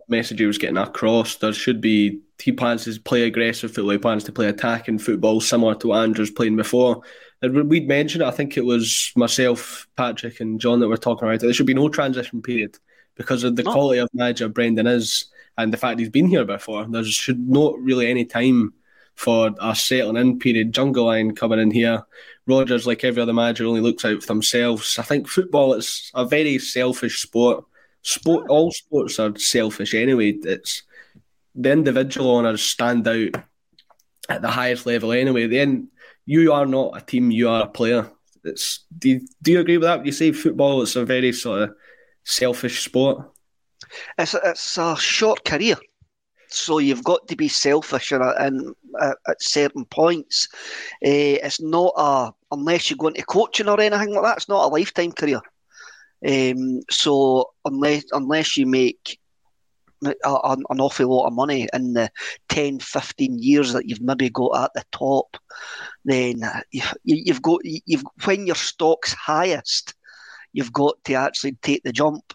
message 0.10 0.40
he 0.40 0.46
was 0.46 0.58
getting 0.58 0.78
across. 0.78 1.38
There 1.38 1.54
should 1.54 1.80
be 1.80 2.20
he 2.44 2.52
plans 2.52 2.84
to 2.84 3.00
play 3.00 3.24
aggressive 3.24 3.74
football, 3.74 3.92
he 3.92 3.98
plans 3.98 4.26
to 4.26 4.34
play 4.34 4.48
attacking 4.48 5.00
football, 5.00 5.40
similar 5.40 5.76
to 5.76 5.88
what 5.88 6.04
Ange's 6.04 6.30
playing 6.32 6.58
before. 6.58 7.02
And 7.42 7.70
we'd 7.70 7.88
mentioned 7.88 8.22
it, 8.22 8.28
I 8.28 8.32
think 8.32 8.58
it 8.58 8.66
was 8.66 9.12
myself, 9.16 9.88
Patrick, 9.96 10.42
and 10.42 10.60
John 10.60 10.80
that 10.82 10.90
were 10.90 10.98
talking 10.98 11.26
about 11.28 11.36
it. 11.36 11.42
There 11.42 11.54
should 11.54 11.66
be 11.66 11.74
no 11.74 11.88
transition 11.88 12.42
period 12.42 12.78
because 13.16 13.46
of 13.46 13.56
the 13.56 13.64
No. 13.64 13.72
quality 13.72 14.00
of 14.00 14.10
manager 14.14 14.50
Brendan 14.50 14.88
is 14.88 15.26
and 15.58 15.72
the 15.72 15.78
fact 15.78 16.00
he's 16.00 16.10
been 16.10 16.28
here 16.28 16.46
before. 16.46 16.86
There 16.86 17.04
should 17.04 17.40
not 17.40 17.78
really 17.80 18.08
any 18.08 18.26
time 18.26 18.74
for 19.16 19.52
a 19.62 19.76
settling 19.76 20.18
in 20.18 20.40
period. 20.40 20.74
Jungle 20.74 21.06
Line 21.06 21.36
coming 21.36 21.60
in 21.60 21.72
here. 21.72 22.04
Rodgers, 22.48 22.86
like 22.86 23.04
every 23.04 23.22
other 23.22 23.34
manager, 23.34 23.66
only 23.66 23.82
looks 23.82 24.06
out 24.06 24.22
for 24.22 24.28
themselves. 24.28 25.00
I 25.00 25.04
think 25.04 25.28
football 25.28 25.74
is 25.74 26.12
a 26.14 26.26
very 26.26 26.60
selfish 26.60 27.22
sport. 27.22 27.66
Sport, 28.02 28.48
all 28.50 28.72
sports 28.72 29.20
are 29.20 29.36
selfish 29.38 29.96
anyway. 29.96 30.38
It's 30.44 30.84
the 31.56 31.72
individual 31.72 32.32
owners 32.32 32.62
stand 32.62 33.08
out 33.08 33.30
at 34.30 34.42
the 34.42 34.50
highest 34.50 34.86
level 34.86 35.12
anyway. 35.12 35.48
Then 35.48 35.90
you 36.26 36.54
are 36.54 36.66
not 36.66 36.98
a 36.98 37.02
team; 37.02 37.32
you 37.32 37.50
are 37.50 37.64
a 37.64 37.68
player. 37.68 38.12
It's 38.44 38.86
do 38.96 39.10
you, 39.10 39.28
do 39.42 39.54
you 39.54 39.60
agree 39.60 39.78
with 39.78 39.88
that? 39.88 40.06
You 40.06 40.12
say 40.12 40.32
football 40.32 40.82
is 40.84 40.96
a 40.96 41.06
very 41.06 41.32
sort 41.34 41.64
of 41.64 41.76
selfish 42.24 42.86
sport. 42.86 43.32
It's 44.18 44.34
a, 44.34 44.40
it's 44.44 44.78
a 44.78 44.96
short 44.98 45.44
career, 45.46 45.76
so 46.48 46.80
you've 46.80 47.04
got 47.04 47.28
to 47.28 47.36
be 47.36 47.48
selfish 47.48 48.12
in, 48.12 48.22
a- 48.22 48.46
in, 48.48 48.74
at, 49.02 49.42
certain 49.42 49.86
points. 49.86 50.48
Eh, 51.02 51.38
it's 51.44 51.62
not 51.62 51.94
a 51.98 52.32
unless 52.52 52.90
you 52.90 52.96
go 52.98 53.08
into 53.08 53.24
coaching 53.24 53.68
or 53.68 53.80
anything 53.80 54.14
like 54.14 54.24
that. 54.24 54.38
It's 54.38 54.50
not 54.50 54.66
a 54.66 54.74
lifetime 54.74 55.12
career. 55.12 55.42
Um, 56.26 56.82
so 56.90 57.52
unless 57.66 58.06
unless 58.12 58.58
you 58.58 58.66
make 58.66 59.20
a, 60.04 60.14
a- 60.24 60.58
an 60.70 60.80
awful 60.80 61.08
lot 61.08 61.28
of 61.28 61.34
money 61.34 61.68
in 61.74 61.94
the 61.94 62.10
10, 62.50 62.80
15 62.80 63.40
years 63.40 63.74
that 63.74 63.88
you've 63.88 64.02
maybe 64.02 64.30
got 64.30 64.64
at 64.66 64.72
the 64.74 64.84
top, 64.92 65.38
then 66.06 66.44
uh, 66.44 66.62
you, 66.72 66.84
you've 67.04 67.42
got 67.42 67.62
you've 67.64 68.04
when 68.24 68.46
your 68.48 68.56
stock's 68.56 69.14
highest, 69.14 69.94
you've 70.54 70.74
got 70.74 70.96
to 71.06 71.14
actually 71.16 71.54
take 71.62 71.84
the 71.84 71.92
jump. 71.92 72.34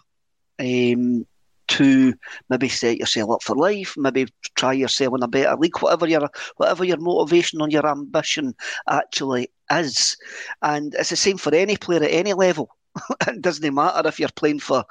Um, 0.59 1.25
to 1.71 2.13
maybe 2.49 2.67
set 2.67 2.97
yourself 2.97 3.31
up 3.31 3.43
for 3.43 3.55
life, 3.55 3.93
maybe 3.97 4.27
try 4.55 4.73
yourself 4.73 5.13
in 5.15 5.23
a 5.23 5.27
better 5.27 5.55
league, 5.55 5.77
whatever 5.79 6.05
your 6.05 6.29
whatever 6.57 6.83
your 6.83 6.97
motivation 6.97 7.61
or 7.61 7.69
your 7.69 7.87
ambition 7.87 8.53
actually 8.89 9.49
is. 9.71 10.17
And 10.61 10.93
it's 10.95 11.11
the 11.11 11.15
same 11.15 11.37
for 11.37 11.55
any 11.55 11.77
player 11.77 12.03
at 12.03 12.11
any 12.11 12.33
level. 12.33 12.69
it 13.27 13.41
doesn't 13.41 13.73
matter 13.73 14.07
if 14.09 14.19
you're 14.19 14.29
playing 14.35 14.59
for 14.59 14.83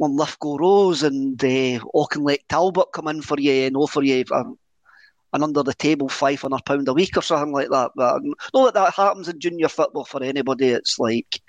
Linlithgow 0.00 0.56
Rose 0.58 1.04
and 1.04 1.42
uh, 1.44 1.78
Auchinleck 1.94 2.40
Talbot 2.48 2.92
come 2.92 3.06
in 3.06 3.22
for 3.22 3.38
you 3.38 3.66
and 3.66 3.76
offer 3.76 4.02
you 4.02 4.24
um, 4.34 4.58
an 5.32 5.44
under 5.44 5.62
the 5.62 5.74
table 5.74 6.08
five 6.08 6.40
hundred 6.40 6.64
pound 6.64 6.88
a 6.88 6.92
week 6.92 7.16
or 7.16 7.22
something 7.22 7.52
like 7.52 7.70
that. 7.70 7.92
But 7.94 8.20
not 8.52 8.64
that 8.64 8.74
that 8.74 8.94
happens 8.94 9.28
in 9.28 9.38
junior 9.38 9.68
football 9.68 10.04
for 10.04 10.24
anybody. 10.24 10.70
It's 10.70 10.98
like 10.98 11.40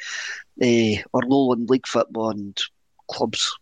uh, 0.61 1.01
or 1.13 1.23
lowland 1.25 1.67
league 1.67 1.87
football 1.87 2.29
and 2.29 2.55
clubs 3.09 3.57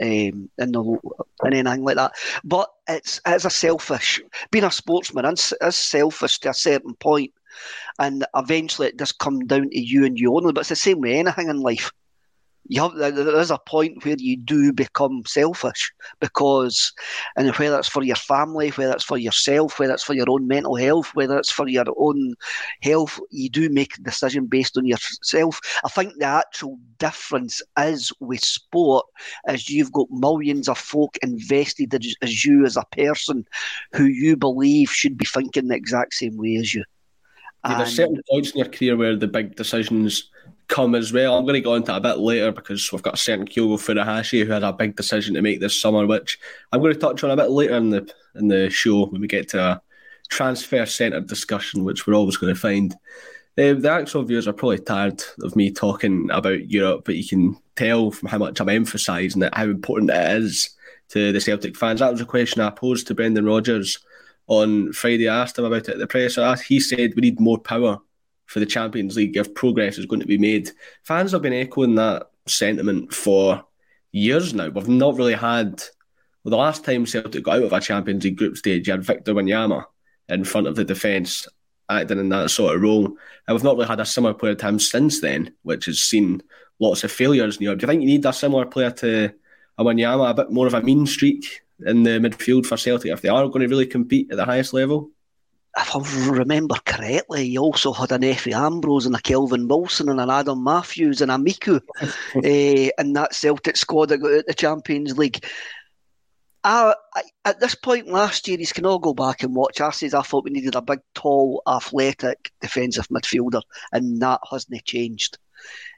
um, 0.00 0.50
in 0.58 0.72
the 0.72 0.98
and 1.42 1.54
anything 1.54 1.84
like 1.84 1.96
that. 1.96 2.12
But 2.44 2.68
it's 2.88 3.20
it's 3.26 3.44
a 3.44 3.50
selfish 3.50 4.20
being 4.50 4.64
a 4.64 4.70
sportsman 4.70 5.26
is, 5.26 5.54
is 5.60 5.76
selfish 5.76 6.38
to 6.40 6.50
a 6.50 6.54
certain 6.54 6.94
point, 6.94 7.32
and 7.98 8.24
eventually 8.34 8.88
it 8.88 8.96
does 8.96 9.12
come 9.12 9.46
down 9.46 9.70
to 9.70 9.80
you 9.80 10.04
and 10.04 10.18
you 10.18 10.34
only. 10.34 10.52
But 10.52 10.60
it's 10.60 10.70
the 10.70 10.76
same 10.76 11.00
with 11.00 11.12
anything 11.12 11.48
in 11.48 11.60
life. 11.60 11.92
You 12.68 12.82
have 12.82 12.94
there 12.94 13.40
is 13.40 13.50
a 13.50 13.58
point 13.58 14.04
where 14.04 14.16
you 14.18 14.36
do 14.36 14.72
become 14.72 15.22
selfish 15.26 15.92
because, 16.20 16.92
and 17.36 17.50
whether 17.56 17.78
it's 17.78 17.88
for 17.88 18.04
your 18.04 18.16
family, 18.16 18.70
whether 18.70 18.92
it's 18.92 19.04
for 19.04 19.18
yourself, 19.18 19.78
whether 19.78 19.94
it's 19.94 20.04
for 20.04 20.14
your 20.14 20.30
own 20.30 20.46
mental 20.46 20.76
health, 20.76 21.10
whether 21.14 21.36
it's 21.38 21.50
for 21.50 21.68
your 21.68 21.86
own 21.96 22.34
health, 22.82 23.18
you 23.30 23.48
do 23.48 23.68
make 23.70 23.98
a 23.98 24.02
decision 24.02 24.46
based 24.46 24.76
on 24.76 24.86
yourself. 24.86 25.60
I 25.84 25.88
think 25.88 26.14
the 26.18 26.26
actual 26.26 26.78
difference 26.98 27.62
is 27.78 28.12
with 28.20 28.44
sport 28.44 29.06
is 29.48 29.68
you've 29.68 29.92
got 29.92 30.10
millions 30.10 30.68
of 30.68 30.78
folk 30.78 31.16
invested 31.22 31.94
as, 31.94 32.14
as 32.22 32.44
you 32.44 32.64
as 32.64 32.76
a 32.76 32.84
person 32.92 33.44
who 33.94 34.04
you 34.04 34.36
believe 34.36 34.90
should 34.90 35.16
be 35.16 35.24
thinking 35.24 35.68
the 35.68 35.74
exact 35.74 36.14
same 36.14 36.36
way 36.36 36.56
as 36.56 36.74
you. 36.74 36.84
Yeah, 37.66 37.76
there's 37.78 37.96
certain 37.96 38.22
points 38.30 38.52
in 38.52 38.58
your 38.58 38.68
career 38.68 38.96
where 38.96 39.16
the 39.16 39.26
big 39.26 39.54
decisions 39.54 40.29
come 40.70 40.94
as 40.94 41.12
well. 41.12 41.36
I'm 41.36 41.44
going 41.44 41.54
to 41.54 41.60
go 41.60 41.74
into 41.74 41.94
a 41.94 42.00
bit 42.00 42.18
later 42.18 42.52
because 42.52 42.90
we've 42.90 43.02
got 43.02 43.14
a 43.14 43.18
certain 43.18 43.46
Kyogo 43.46 43.76
Furuhashi 43.76 44.46
who 44.46 44.52
had 44.52 44.62
a 44.62 44.72
big 44.72 44.96
decision 44.96 45.34
to 45.34 45.42
make 45.42 45.60
this 45.60 45.78
summer, 45.78 46.06
which 46.06 46.38
I'm 46.72 46.80
going 46.80 46.94
to 46.94 46.98
touch 46.98 47.22
on 47.22 47.30
a 47.30 47.36
bit 47.36 47.50
later 47.50 47.74
in 47.74 47.90
the 47.90 48.10
in 48.36 48.48
the 48.48 48.70
show 48.70 49.06
when 49.06 49.20
we 49.20 49.26
get 49.26 49.48
to 49.50 49.60
a 49.60 49.82
transfer 50.28 50.86
centre 50.86 51.20
discussion, 51.20 51.84
which 51.84 52.06
we're 52.06 52.14
always 52.14 52.36
going 52.36 52.54
to 52.54 52.60
find. 52.60 52.94
Uh, 53.58 53.74
the 53.74 53.90
actual 53.90 54.22
viewers 54.22 54.46
are 54.46 54.54
probably 54.54 54.78
tired 54.78 55.22
of 55.42 55.56
me 55.56 55.70
talking 55.70 56.30
about 56.30 56.70
Europe, 56.70 57.02
but 57.04 57.16
you 57.16 57.28
can 57.28 57.58
tell 57.74 58.12
from 58.12 58.28
how 58.28 58.38
much 58.38 58.60
I'm 58.60 58.68
emphasising 58.68 59.42
it 59.42 59.54
how 59.54 59.64
important 59.64 60.10
it 60.10 60.36
is 60.42 60.70
to 61.10 61.32
the 61.32 61.40
Celtic 61.40 61.76
fans. 61.76 61.98
That 61.98 62.12
was 62.12 62.20
a 62.20 62.26
question 62.26 62.62
I 62.62 62.70
posed 62.70 63.08
to 63.08 63.14
Brendan 63.14 63.44
Rodgers 63.44 63.98
on 64.46 64.92
Friday. 64.92 65.28
I 65.28 65.42
asked 65.42 65.58
him 65.58 65.64
about 65.64 65.88
it 65.88 65.88
at 65.88 65.98
the 65.98 66.06
press. 66.06 66.60
He 66.60 66.78
said 66.78 67.14
we 67.16 67.22
need 67.22 67.40
more 67.40 67.58
power 67.58 67.98
for 68.50 68.58
the 68.58 68.66
Champions 68.66 69.14
League 69.14 69.36
if 69.36 69.54
progress 69.54 69.96
is 69.96 70.06
going 70.06 70.18
to 70.18 70.26
be 70.26 70.36
made. 70.36 70.72
Fans 71.04 71.30
have 71.30 71.42
been 71.42 71.52
echoing 71.52 71.94
that 71.94 72.30
sentiment 72.48 73.14
for 73.14 73.64
years 74.10 74.52
now. 74.52 74.68
We've 74.68 74.88
not 74.88 75.14
really 75.14 75.34
had. 75.34 75.80
Well, 76.42 76.50
the 76.50 76.56
last 76.56 76.84
time 76.84 77.06
Celtic 77.06 77.44
got 77.44 77.58
out 77.58 77.62
of 77.62 77.72
a 77.72 77.80
Champions 77.80 78.24
League 78.24 78.36
group 78.36 78.56
stage, 78.56 78.88
you 78.88 78.92
had 78.92 79.04
Victor 79.04 79.34
Wanyama 79.34 79.84
in 80.28 80.42
front 80.42 80.66
of 80.66 80.74
the 80.74 80.84
defence, 80.84 81.46
acting 81.88 82.18
in 82.18 82.28
that 82.30 82.50
sort 82.50 82.74
of 82.74 82.82
role. 82.82 83.04
And 83.04 83.54
we've 83.54 83.62
not 83.62 83.76
really 83.76 83.86
had 83.86 84.00
a 84.00 84.04
similar 84.04 84.34
player 84.34 84.56
to 84.56 84.66
him 84.66 84.80
since 84.80 85.20
then, 85.20 85.52
which 85.62 85.84
has 85.84 86.00
seen 86.00 86.42
lots 86.80 87.04
of 87.04 87.12
failures 87.12 87.58
in 87.58 87.62
Europe. 87.62 87.78
Do 87.78 87.84
you 87.84 87.88
think 87.88 88.02
you 88.02 88.08
need 88.08 88.26
a 88.26 88.32
similar 88.32 88.66
player 88.66 88.90
to 88.90 89.32
a 89.78 89.84
Wanyama, 89.84 90.28
a 90.28 90.34
bit 90.34 90.50
more 90.50 90.66
of 90.66 90.74
a 90.74 90.82
mean 90.82 91.06
streak 91.06 91.60
in 91.86 92.02
the 92.02 92.18
midfield 92.18 92.66
for 92.66 92.76
Celtic 92.76 93.12
if 93.12 93.20
they 93.20 93.28
are 93.28 93.46
going 93.46 93.60
to 93.60 93.68
really 93.68 93.86
compete 93.86 94.32
at 94.32 94.38
the 94.38 94.44
highest 94.44 94.72
level? 94.72 95.10
If 95.76 95.94
I 95.94 96.30
remember 96.30 96.74
correctly, 96.84 97.48
he 97.48 97.58
also 97.58 97.92
had 97.92 98.10
an 98.10 98.22
Efe 98.22 98.52
Ambrose 98.52 99.06
and 99.06 99.14
a 99.14 99.20
Kelvin 99.20 99.68
Wilson 99.68 100.08
and 100.08 100.20
an 100.20 100.30
Adam 100.30 100.64
Matthews 100.64 101.20
and 101.20 101.30
a 101.30 101.36
Miku 101.36 101.80
uh, 102.02 102.90
in 103.02 103.12
that 103.12 103.34
Celtic 103.34 103.76
squad 103.76 104.08
that 104.08 104.18
got 104.18 104.32
out 104.32 104.46
the 104.46 104.54
Champions 104.54 105.16
League. 105.16 105.44
I, 106.64 106.94
I, 107.14 107.22
at 107.44 107.60
this 107.60 107.74
point 107.74 108.08
last 108.08 108.48
year, 108.48 108.58
he's 108.58 108.72
can 108.72 108.84
all 108.84 108.98
go 108.98 109.14
back 109.14 109.42
and 109.42 109.54
watch. 109.54 109.80
I 109.80 109.90
says 109.90 110.12
I 110.12 110.22
thought 110.22 110.44
we 110.44 110.50
needed 110.50 110.74
a 110.74 110.82
big, 110.82 111.00
tall, 111.14 111.62
athletic 111.66 112.50
defensive 112.60 113.08
midfielder, 113.08 113.62
and 113.92 114.20
that 114.20 114.40
hasn't 114.50 114.84
changed. 114.84 115.38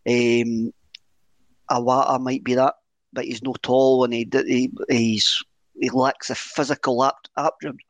Um, 0.07 0.73
Iwata 1.71 2.21
might 2.21 2.45
be 2.45 2.55
that, 2.55 2.75
but 3.13 3.25
he's 3.25 3.43
no 3.43 3.55
tall 3.63 4.05
and 4.05 4.13
he, 4.13 4.29
he 4.33 4.71
he's 4.89 5.43
he 5.83 5.91
lacks 5.91 6.29
the 6.29 6.35
physical 6.37 7.13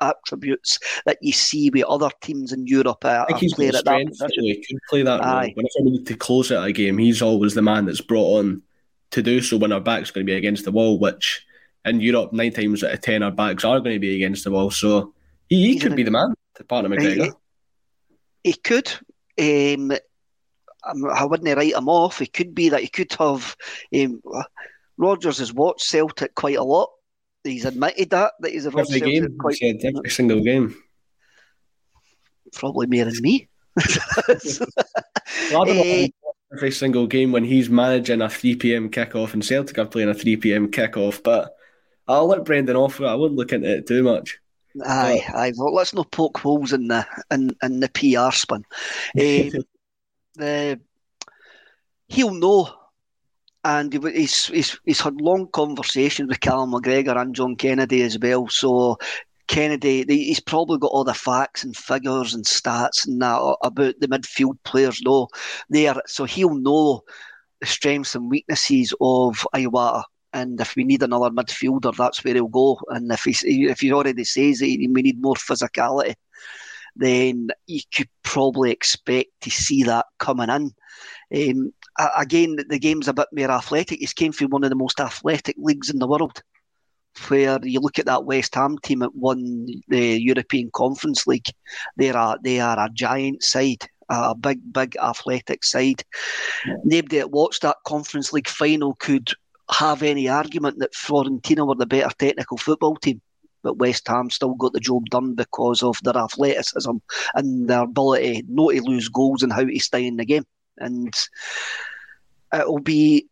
attributes 0.01 0.79
that 1.05 1.19
you 1.21 1.31
see 1.31 1.69
with 1.69 1.85
other 1.85 2.09
teams 2.23 2.53
in 2.53 2.67
Europe. 2.67 3.05
Uh, 3.05 3.27
I 3.29 3.39
think 3.39 3.55
he's 3.57 3.75
at 3.75 3.85
that 3.85 4.07
position. 4.07 4.45
He 4.45 4.65
could 4.67 4.79
play 4.89 5.03
that 5.03 5.21
role. 5.21 5.29
Aye. 5.29 5.53
Whenever 5.55 5.85
we 5.85 5.91
need 5.91 6.07
to 6.07 6.17
close 6.17 6.51
out 6.51 6.67
a 6.67 6.73
game, 6.73 6.97
he's 6.97 7.21
always 7.21 7.55
the 7.55 7.61
man 7.61 7.85
that's 7.85 8.01
brought 8.01 8.39
on 8.39 8.63
to 9.11 9.23
do 9.23 9.43
so 9.43 9.59
when 9.59 9.73
our 9.73 9.81
back's 9.81 10.11
going 10.11 10.27
to 10.27 10.31
be 10.31 10.37
against 10.37 10.65
the 10.65 10.73
wall, 10.73 10.99
which 10.99 11.45
in 11.85 12.01
Europe, 12.01 12.33
nine 12.33 12.53
times 12.53 12.83
out 12.83 12.95
of 12.95 13.01
ten, 13.03 13.23
our 13.23 13.31
backs 13.31 13.63
are 13.63 13.79
going 13.81 13.97
to 13.97 14.01
be 14.01 14.17
against 14.17 14.45
the 14.45 14.51
wall. 14.51 14.71
So 14.71 15.13
he, 15.51 15.75
he 15.75 15.79
could 15.79 15.93
an- 15.93 15.97
be 15.97 16.03
the 16.03 16.11
man 16.11 16.35
to 16.55 16.65
partner 16.65 16.89
McGregor. 16.89 17.35
He, 18.43 18.53
he 18.53 18.55
could. 18.55 18.91
Um, 19.39 19.93
I 21.13 21.25
wouldn't 21.27 21.57
write 21.57 21.75
him 21.75 21.89
off. 21.89 22.21
He 22.21 22.27
could 22.27 22.55
be 22.55 22.71
that 22.71 22.81
he 22.81 22.89
could 22.89 23.13
have. 23.19 23.55
Um, 23.95 24.23
Rodgers 24.97 25.39
has 25.39 25.53
watched 25.53 25.83
Celtic 25.83 26.35
quite 26.35 26.57
a 26.57 26.65
lot. 26.65 26.91
He's 27.45 27.65
admitted 27.65 28.11
that 28.11 28.33
that 28.41 28.53
he's 28.53 28.67
watched 28.67 28.91
every 28.91 29.01
Celtic 29.01 29.23
game, 29.23 29.39
quite 29.39 29.57
he 29.57 29.79
said, 29.81 29.95
every 29.97 30.11
single 30.11 30.41
game. 30.43 30.75
probably 32.53 32.87
more 32.87 33.05
than 33.05 33.21
me. 33.21 33.49
uh, 33.77 34.35
every 36.53 36.71
single 36.71 37.07
game 37.07 37.33
when 37.33 37.45
he's 37.45 37.71
managing 37.71 38.23
a 38.23 38.29
3 38.29 38.57
p.m. 38.57 38.91
kickoff 38.91 39.33
and 39.33 39.45
Celtic 39.45 39.79
are 39.79 39.87
playing 39.87 40.11
a 40.11 40.15
3 40.15 40.37
p.m. 40.37 40.71
kickoff, 40.71 41.23
but 41.23 41.57
I'll 42.07 42.27
let 42.27 42.45
Brendan 42.45 42.77
off. 42.77 43.01
I 43.01 43.15
wouldn't 43.15 43.39
look 43.39 43.53
into 43.53 43.79
it 43.79 43.87
too 43.87 44.03
much. 44.03 44.39
Aye, 44.85 45.25
aye. 45.35 45.53
Well, 45.57 45.75
let's 45.75 45.95
not 45.95 46.11
poke 46.11 46.39
holes 46.39 46.73
in 46.73 46.89
the 46.89 47.07
in, 47.31 47.55
in 47.63 47.81
the 47.81 47.89
PR 47.89 48.35
spin. 48.35 48.65
Um, 49.19 49.65
the 50.35 50.81
he'll 52.09 52.35
know, 52.35 52.73
and 53.65 53.93
he's 53.93 54.47
he's 54.47 54.79
he's 54.85 55.01
had 55.01 55.21
long 55.21 55.49
conversations 55.53 56.29
with 56.29 56.41
Callum 56.41 56.73
McGregor 56.73 57.17
and 57.17 57.35
John 57.35 57.57
Kennedy 57.57 58.03
as 58.03 58.19
well. 58.19 58.49
So 58.49 58.99
Kennedy, 59.47 60.05
he's 60.09 60.41
probably 60.41 60.79
got 60.79 60.93
all 60.93 61.05
the 61.05 61.15
facts 61.15 61.65
and 61.65 61.77
figures 61.77 62.35
and 62.35 62.45
stats 62.45 63.07
and 63.07 63.21
that 63.21 63.57
about 63.63 63.95
the 64.01 64.09
midfield 64.09 64.57
players. 64.65 65.01
No, 65.05 65.29
there, 65.69 65.95
so 66.07 66.25
he'll 66.25 66.55
know 66.55 67.03
the 67.61 67.67
strengths 67.67 68.15
and 68.15 68.31
weaknesses 68.31 68.95
of 69.01 69.47
Iwata. 69.55 70.05
And 70.33 70.59
if 70.61 70.75
we 70.75 70.85
need 70.85 71.03
another 71.03 71.29
midfielder, 71.29 71.95
that's 71.95 72.25
where 72.25 72.35
he'll 72.35 72.49
go. 72.49 72.81
And 72.89 73.13
if 73.13 73.25
he 73.25 73.37
if 73.69 73.81
he 73.81 73.93
already 73.93 74.25
says 74.25 74.59
that 74.61 74.67
we 74.67 75.03
need 75.03 75.21
more 75.21 75.35
physicality, 75.35 76.15
then 76.97 77.49
you 77.67 77.81
could 77.95 78.09
probably 78.23 78.71
expect 78.71 79.29
to 79.43 79.51
see 79.51 79.83
that 79.83 80.07
coming 80.19 80.49
in. 80.49 80.73
Um, 81.51 81.73
again, 81.99 82.57
the 82.69 82.79
game's 82.79 83.09
a 83.09 83.13
bit 83.13 83.29
more 83.33 83.51
athletic. 83.51 84.01
He's 84.01 84.13
came 84.13 84.33
from 84.33 84.51
one 84.51 84.65
of 84.65 84.71
the 84.71 84.77
most 84.77 85.01
athletic 85.01 85.57
leagues 85.59 85.91
in 85.91 85.99
the 85.99 86.07
world 86.07 86.43
where 87.29 87.59
you 87.63 87.81
look 87.81 87.99
at 87.99 88.07
that 88.07 88.25
West 88.25 88.55
Ham 88.55 88.79
team 88.79 89.01
that 89.01 89.15
won 89.15 89.67
the 89.89 90.21
European 90.21 90.71
Conference 90.73 91.27
League, 91.27 91.47
they're 91.97 92.17
a, 92.17 92.39
they 92.43 92.61
are 92.61 92.79
a 92.79 92.91
giant 92.93 93.43
side, 93.43 93.87
a 94.09 94.35
big, 94.35 94.61
big 94.73 94.97
athletic 94.97 95.65
side. 95.65 96.03
Nobody 96.85 97.19
that 97.19 97.31
watched 97.31 97.63
that 97.63 97.77
Conference 97.87 98.33
League 98.33 98.49
final 98.49 98.95
could 98.95 99.31
have 99.71 100.03
any 100.03 100.29
argument 100.29 100.79
that 100.79 100.95
Fiorentina 100.95 101.67
were 101.67 101.75
the 101.75 101.87
better 101.87 102.15
technical 102.19 102.57
football 102.57 102.97
team. 102.97 103.21
But 103.63 103.79
West 103.79 104.09
Ham 104.09 104.29
still 104.29 104.55
got 104.55 104.73
the 104.73 104.81
job 104.81 105.05
done 105.11 105.35
because 105.35 105.85
of 105.85 105.97
their 106.03 106.17
athleticism 106.17 106.97
and 107.35 107.69
their 107.69 107.83
ability 107.83 108.45
not 108.49 108.73
to 108.73 108.83
lose 108.83 109.09
goals 109.09 109.43
and 109.43 109.53
how 109.53 109.65
to 109.65 109.79
stay 109.79 110.05
in 110.05 110.17
the 110.17 110.25
game. 110.25 110.45
And 110.83 111.15
it'll 112.53 112.81
be 112.81 113.27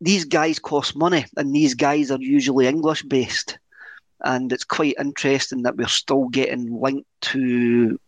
these 0.00 0.24
guys 0.24 0.58
cost 0.58 0.96
money, 0.96 1.26
and 1.36 1.54
these 1.54 1.74
guys 1.74 2.10
are 2.10 2.20
usually 2.20 2.66
English 2.66 3.02
based. 3.02 3.58
And 4.24 4.52
it's 4.52 4.64
quite 4.64 4.96
interesting 4.98 5.62
that 5.62 5.76
we're 5.76 5.88
still 5.88 6.28
getting 6.28 6.80
linked 6.80 7.08
to 7.32 7.98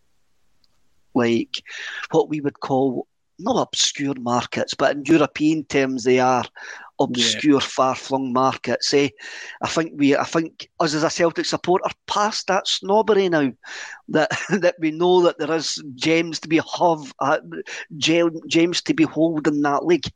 like 1.13 1.61
what 2.11 2.29
we 2.29 2.41
would 2.41 2.59
call 2.59 3.07
not 3.39 3.61
obscure 3.61 4.15
markets, 4.15 4.73
but 4.73 4.95
in 4.95 5.05
European 5.05 5.63
terms, 5.65 6.03
they 6.03 6.19
are 6.19 6.43
obscure, 6.99 7.59
yeah. 7.59 7.67
far-flung 7.67 8.33
markets. 8.33 8.93
Eh? 8.93 9.09
I 9.61 9.67
think 9.67 9.93
we, 9.95 10.15
I 10.15 10.23
think 10.23 10.69
us 10.79 10.93
as 10.93 11.03
a 11.03 11.09
Celtic 11.09 11.45
supporter, 11.45 11.89
past 12.07 12.47
that 12.47 12.67
snobbery 12.67 13.29
now, 13.29 13.51
that 14.09 14.31
that 14.49 14.75
we 14.79 14.91
know 14.91 15.21
that 15.21 15.37
there 15.37 15.53
is 15.53 15.83
gems 15.95 16.39
to 16.41 16.47
be 16.47 16.61
have, 16.79 17.13
uh, 17.19 17.39
gems 17.97 18.81
to 18.81 18.93
behold 18.93 19.47
in 19.47 19.61
that 19.61 19.85
league 19.85 20.09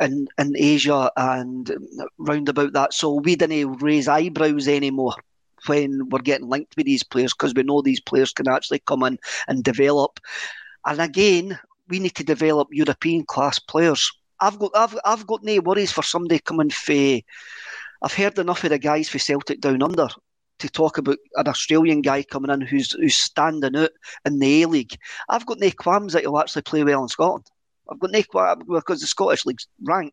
in, 0.00 0.28
in 0.38 0.54
Asia 0.56 1.10
and 1.16 1.70
round 2.18 2.48
about 2.48 2.72
that. 2.72 2.94
So 2.94 3.14
we 3.14 3.36
didn't 3.36 3.82
raise 3.82 4.08
eyebrows 4.08 4.68
anymore 4.68 5.14
when 5.66 6.08
we're 6.10 6.20
getting 6.20 6.48
linked 6.48 6.76
with 6.76 6.86
these 6.86 7.02
players 7.02 7.32
because 7.32 7.54
we 7.54 7.62
know 7.62 7.80
these 7.80 8.00
players 8.00 8.32
can 8.32 8.48
actually 8.48 8.80
come 8.80 9.02
in 9.02 9.18
and 9.48 9.64
develop. 9.64 10.20
And 10.86 11.00
again, 11.00 11.58
we 11.88 11.98
need 11.98 12.14
to 12.16 12.24
develop 12.24 12.68
European 12.70 13.24
class 13.24 13.58
players. 13.58 14.10
I've 14.44 14.58
got 14.58 14.72
I've 14.74 14.98
I've 15.04 15.26
got 15.26 15.42
no 15.42 15.58
worries 15.60 15.90
for 15.90 16.02
somebody 16.02 16.38
coming 16.38 16.68
for. 16.68 17.20
I've 18.02 18.12
heard 18.12 18.38
enough 18.38 18.62
of 18.64 18.70
the 18.70 18.78
guys 18.78 19.08
for 19.08 19.18
Celtic 19.18 19.60
down 19.60 19.82
under 19.82 20.08
to 20.58 20.68
talk 20.68 20.98
about 20.98 21.16
an 21.36 21.48
Australian 21.48 22.02
guy 22.02 22.22
coming 22.22 22.50
in 22.50 22.60
who's 22.60 22.92
who's 22.92 23.14
standing 23.14 23.74
out 23.74 23.90
in 24.26 24.38
the 24.38 24.62
A 24.62 24.68
League. 24.68 24.96
I've 25.30 25.46
got 25.46 25.60
no 25.60 25.70
qualms 25.70 26.12
that 26.12 26.22
he'll 26.22 26.38
actually 26.38 26.62
play 26.62 26.84
well 26.84 27.02
in 27.02 27.08
Scotland. 27.08 27.46
I've 27.90 27.98
got 27.98 28.10
no 28.10 28.22
qualms 28.22 28.64
because 28.68 29.00
the 29.00 29.06
Scottish 29.06 29.46
League's 29.46 29.66
rank. 29.82 30.12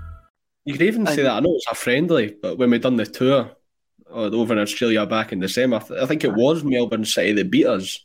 You 0.65 0.73
could 0.73 0.83
even 0.83 1.07
say 1.07 1.23
that. 1.23 1.31
I 1.31 1.39
know 1.39 1.55
it's 1.55 1.65
a 1.71 1.75
friendly, 1.75 2.35
but 2.41 2.57
when 2.57 2.69
we 2.69 2.77
done 2.77 2.97
the 2.97 3.05
tour 3.05 3.51
uh, 4.09 4.13
over 4.13 4.53
in 4.53 4.59
Australia 4.59 5.05
back 5.05 5.31
in 5.31 5.39
December, 5.39 5.81
I 5.99 6.05
think 6.05 6.23
it 6.23 6.33
was 6.33 6.63
Melbourne 6.63 7.05
City 7.05 7.33
that 7.33 7.49
beat 7.49 7.65
us. 7.65 7.99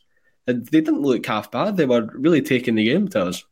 And 0.47 0.65
they 0.67 0.81
didn't 0.81 1.01
look 1.01 1.25
half 1.25 1.51
bad. 1.51 1.77
They 1.77 1.85
were 1.85 2.09
really 2.13 2.41
taking 2.41 2.75
the 2.75 2.85
game 2.85 3.09
to 3.09 3.25
us. 3.25 3.43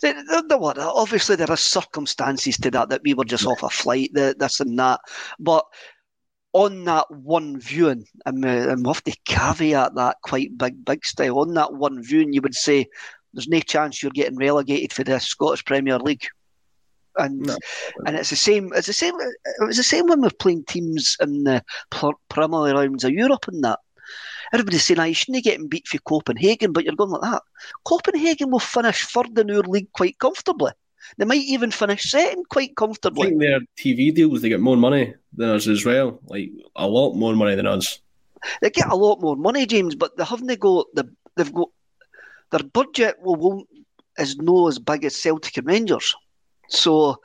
There, 0.00 0.14
there 0.48 0.58
were 0.58 0.74
obviously 0.78 1.36
there 1.36 1.50
are 1.50 1.56
circumstances 1.56 2.56
to 2.58 2.70
that 2.70 2.90
that 2.90 3.02
we 3.04 3.14
were 3.14 3.24
just 3.24 3.46
off 3.46 3.62
a 3.62 3.68
flight, 3.68 4.10
this 4.14 4.60
and 4.60 4.78
that. 4.78 5.00
But 5.38 5.64
on 6.52 6.84
that 6.84 7.10
one 7.10 7.58
viewing, 7.58 8.06
and 8.24 8.44
we 8.44 8.88
have 8.88 9.02
to 9.04 9.16
caveat 9.26 9.96
that 9.96 10.16
quite 10.22 10.56
big, 10.56 10.84
big 10.84 11.04
style. 11.04 11.40
On 11.40 11.52
that 11.54 11.74
one 11.74 12.02
viewing, 12.02 12.32
you 12.32 12.40
would 12.42 12.54
say 12.54 12.86
there's 13.32 13.48
no 13.48 13.60
chance 13.60 14.02
you're 14.02 14.12
getting 14.12 14.38
relegated 14.38 14.92
for 14.92 15.02
the 15.02 15.18
Scottish 15.18 15.64
Premier 15.64 15.98
League. 15.98 16.26
And 17.16 17.40
no. 17.40 17.56
and 18.06 18.16
it's 18.16 18.30
the 18.30 18.36
same. 18.36 18.72
It's 18.74 18.86
the 18.86 18.92
same. 18.92 19.14
It 19.20 19.66
was 19.66 19.76
the 19.76 19.82
same 19.82 20.06
when 20.06 20.20
we're 20.20 20.30
playing 20.30 20.64
teams 20.64 21.16
in 21.20 21.44
the 21.44 21.62
preliminary 22.28 22.72
rounds 22.72 23.04
of 23.04 23.12
Europe 23.12 23.48
and 23.48 23.62
that. 23.64 23.80
Everybody's 24.52 24.84
saying, 24.84 25.00
I 25.00 25.12
shouldn't 25.12 25.36
be 25.36 25.50
getting 25.50 25.68
beat 25.68 25.88
for 25.88 25.98
Copenhagen, 25.98 26.72
but 26.72 26.84
you're 26.84 26.94
going 26.94 27.10
like 27.10 27.22
that. 27.22 27.42
Copenhagen 27.84 28.50
will 28.50 28.60
finish 28.60 29.04
third 29.06 29.38
in 29.38 29.50
our 29.50 29.62
league 29.62 29.90
quite 29.92 30.18
comfortably. 30.18 30.72
They 31.18 31.24
might 31.24 31.42
even 31.42 31.70
finish 31.70 32.10
second 32.10 32.48
quite 32.48 32.76
comfortably. 32.76 33.26
I 33.26 33.30
think 33.30 33.40
their 33.40 33.60
TV 33.78 34.14
deals, 34.14 34.42
they 34.42 34.48
get 34.48 34.60
more 34.60 34.76
money 34.76 35.14
than 35.32 35.50
us 35.50 35.66
as 35.66 35.84
well. 35.84 36.20
Like, 36.26 36.50
a 36.76 36.86
lot 36.86 37.14
more 37.14 37.34
money 37.34 37.54
than 37.56 37.66
us. 37.66 37.98
They 38.60 38.70
get 38.70 38.90
a 38.90 38.96
lot 38.96 39.20
more 39.20 39.36
money, 39.36 39.66
James, 39.66 39.94
but 39.94 40.16
they 40.16 40.24
haven't 40.24 40.60
got 40.60 40.86
the, 40.94 41.10
they've 41.36 41.52
got 41.52 41.68
their 42.50 42.62
budget 42.62 43.16
will 43.20 43.36
won't 43.36 43.68
is 44.18 44.36
no 44.36 44.68
as 44.68 44.78
big 44.78 45.04
as 45.04 45.16
Celtic 45.16 45.56
and 45.56 45.66
Rangers. 45.66 46.14
So 46.68 47.20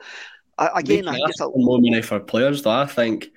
again, 0.58 1.08
I 1.08 1.18
guess 1.18 1.40
more 1.40 1.80
money 1.80 2.02
for 2.02 2.20
players. 2.20 2.62
Though 2.62 2.70
I 2.70 2.86
think 2.86 3.28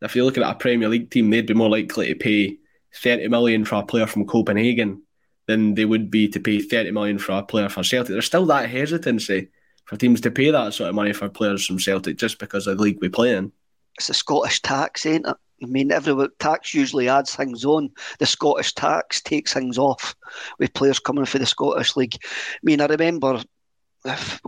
if 0.00 0.16
you're 0.16 0.24
looking 0.24 0.42
at 0.42 0.50
a 0.50 0.58
Premier 0.58 0.88
League 0.88 1.10
team, 1.10 1.30
they'd 1.30 1.46
be 1.46 1.54
more 1.54 1.70
likely 1.70 2.08
to 2.08 2.14
pay 2.14 2.58
thirty 2.94 3.28
million 3.28 3.64
for 3.64 3.76
a 3.76 3.82
player 3.82 4.06
from 4.06 4.26
Copenhagen 4.26 5.02
than 5.46 5.74
they 5.74 5.84
would 5.84 6.10
be 6.10 6.28
to 6.28 6.40
pay 6.40 6.60
thirty 6.60 6.90
million 6.90 7.18
for 7.18 7.32
a 7.32 7.42
player 7.42 7.68
from 7.68 7.84
Celtic. 7.84 8.12
There's 8.12 8.26
still 8.26 8.46
that 8.46 8.68
hesitancy 8.68 9.48
for 9.84 9.96
teams 9.96 10.20
to 10.22 10.30
pay 10.30 10.50
that 10.50 10.74
sort 10.74 10.88
of 10.88 10.94
money 10.94 11.12
for 11.12 11.28
players 11.28 11.66
from 11.66 11.78
Celtic 11.78 12.16
just 12.16 12.38
because 12.38 12.66
of 12.66 12.76
the 12.78 12.82
league 12.82 12.98
we 13.00 13.08
play 13.08 13.36
in. 13.36 13.52
It's 13.96 14.08
a 14.08 14.14
Scottish 14.14 14.60
tax, 14.62 15.04
ain't 15.06 15.26
it? 15.26 15.36
I 15.62 15.66
mean, 15.66 15.92
every 15.92 16.28
tax 16.38 16.74
usually 16.74 17.08
adds 17.08 17.36
things 17.36 17.64
on. 17.64 17.90
The 18.18 18.26
Scottish 18.26 18.74
tax 18.74 19.20
takes 19.20 19.52
things 19.52 19.78
off 19.78 20.16
with 20.58 20.74
players 20.74 20.98
coming 20.98 21.24
for 21.24 21.38
the 21.38 21.46
Scottish 21.46 21.96
League. 21.96 22.16
I 22.22 22.58
mean, 22.64 22.80
I 22.80 22.86
remember, 22.86 23.40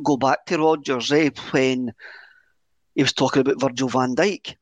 go 0.03 0.17
back 0.17 0.47
to 0.47 0.59
Rodgers, 0.59 1.13
eh, 1.13 1.31
when 1.51 1.93
he 2.95 3.03
was 3.03 3.13
talking 3.13 3.41
about 3.41 3.61
Virgil 3.61 3.89
van 3.89 4.15
Dijk. 4.15 4.57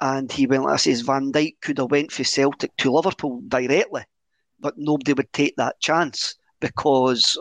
And 0.00 0.30
he 0.30 0.46
went, 0.46 0.66
I 0.66 0.76
says, 0.76 1.02
Van 1.02 1.32
Dijk 1.32 1.54
could 1.62 1.78
have 1.78 1.90
went 1.90 2.10
for 2.10 2.24
Celtic 2.24 2.76
to 2.78 2.92
Liverpool 2.92 3.40
directly, 3.46 4.02
but 4.58 4.74
nobody 4.76 5.12
would 5.12 5.32
take 5.32 5.54
that 5.56 5.80
chance 5.80 6.34
because 6.60 7.38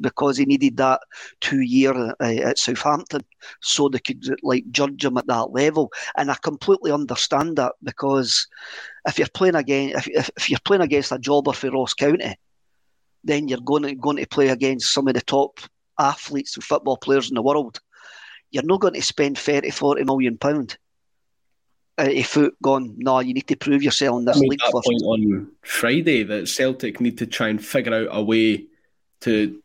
because 0.00 0.36
he 0.38 0.46
needed 0.46 0.78
that 0.78 1.00
two 1.40 1.60
year 1.60 1.92
uh, 1.94 2.14
at 2.20 2.58
Southampton, 2.58 3.22
so 3.60 3.88
they 3.88 3.98
could 3.98 4.24
like 4.42 4.64
judge 4.70 5.04
him 5.04 5.18
at 5.18 5.26
that 5.26 5.52
level. 5.52 5.92
And 6.16 6.30
I 6.30 6.36
completely 6.42 6.90
understand 6.90 7.56
that 7.56 7.72
because 7.82 8.48
if 9.06 9.18
you're 9.18 9.28
playing 9.34 9.56
against 9.56 10.08
if, 10.08 10.30
if 10.36 10.50
you're 10.50 10.58
playing 10.64 10.82
against 10.82 11.12
a 11.12 11.18
jobber 11.18 11.52
for 11.52 11.70
Ross 11.70 11.94
County, 11.94 12.34
then 13.22 13.46
you're 13.46 13.60
going 13.60 13.82
to 13.82 13.94
going 13.94 14.16
to 14.16 14.26
play 14.26 14.48
against 14.48 14.92
some 14.92 15.06
of 15.06 15.14
the 15.14 15.20
top 15.20 15.60
athletes 15.98 16.54
and 16.56 16.64
football 16.64 16.96
players 16.96 17.28
in 17.28 17.34
the 17.34 17.42
world. 17.42 17.80
You're 18.50 18.64
not 18.64 18.80
going 18.80 18.94
to 18.94 19.02
spend 19.02 19.38
30, 19.38 19.70
40 19.70 20.04
million 20.04 20.38
pound 20.38 20.76
uh, 21.98 22.08
a 22.08 22.22
foot 22.22 22.54
gone, 22.62 22.94
no, 22.96 23.20
you 23.20 23.34
need 23.34 23.46
to 23.48 23.56
prove 23.56 23.82
yourself 23.82 24.18
in 24.18 24.24
this 24.24 24.38
I 24.38 24.40
league 24.40 24.58
that 24.60 24.72
first. 24.72 24.86
point 24.86 25.02
on 25.02 25.50
Friday 25.62 26.22
that 26.22 26.48
Celtic 26.48 27.00
need 27.00 27.18
to 27.18 27.26
try 27.26 27.48
and 27.48 27.64
figure 27.64 27.94
out 27.94 28.08
a 28.10 28.22
way 28.22 28.64
to 29.20 29.60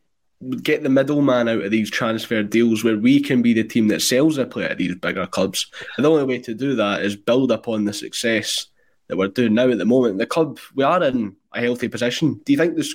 get 0.61 0.83
the 0.83 0.89
middleman 0.89 1.47
out 1.47 1.63
of 1.63 1.71
these 1.71 1.89
transfer 1.89 2.43
deals 2.43 2.83
where 2.83 2.97
we 2.97 3.21
can 3.21 3.41
be 3.41 3.53
the 3.53 3.63
team 3.63 3.87
that 3.87 4.01
sells 4.01 4.37
a 4.37 4.45
player 4.45 4.67
at 4.67 4.77
these 4.77 4.93
bigger 4.95 5.25
clubs. 5.25 5.71
And 5.95 6.05
the 6.05 6.11
only 6.11 6.25
way 6.25 6.39
to 6.39 6.53
do 6.53 6.75
that 6.75 7.01
is 7.01 7.15
build 7.15 7.51
upon 7.51 7.85
the 7.85 7.93
success 7.93 8.67
that 9.07 9.17
we're 9.17 9.29
doing 9.29 9.53
now 9.53 9.69
at 9.69 9.77
the 9.77 9.85
moment. 9.85 10.17
The 10.17 10.25
club, 10.25 10.59
we 10.75 10.83
are 10.83 11.01
in 11.03 11.35
a 11.53 11.61
healthy 11.61 11.87
position. 11.87 12.41
Do 12.45 12.51
you 12.51 12.57
think 12.57 12.75
this, 12.75 12.93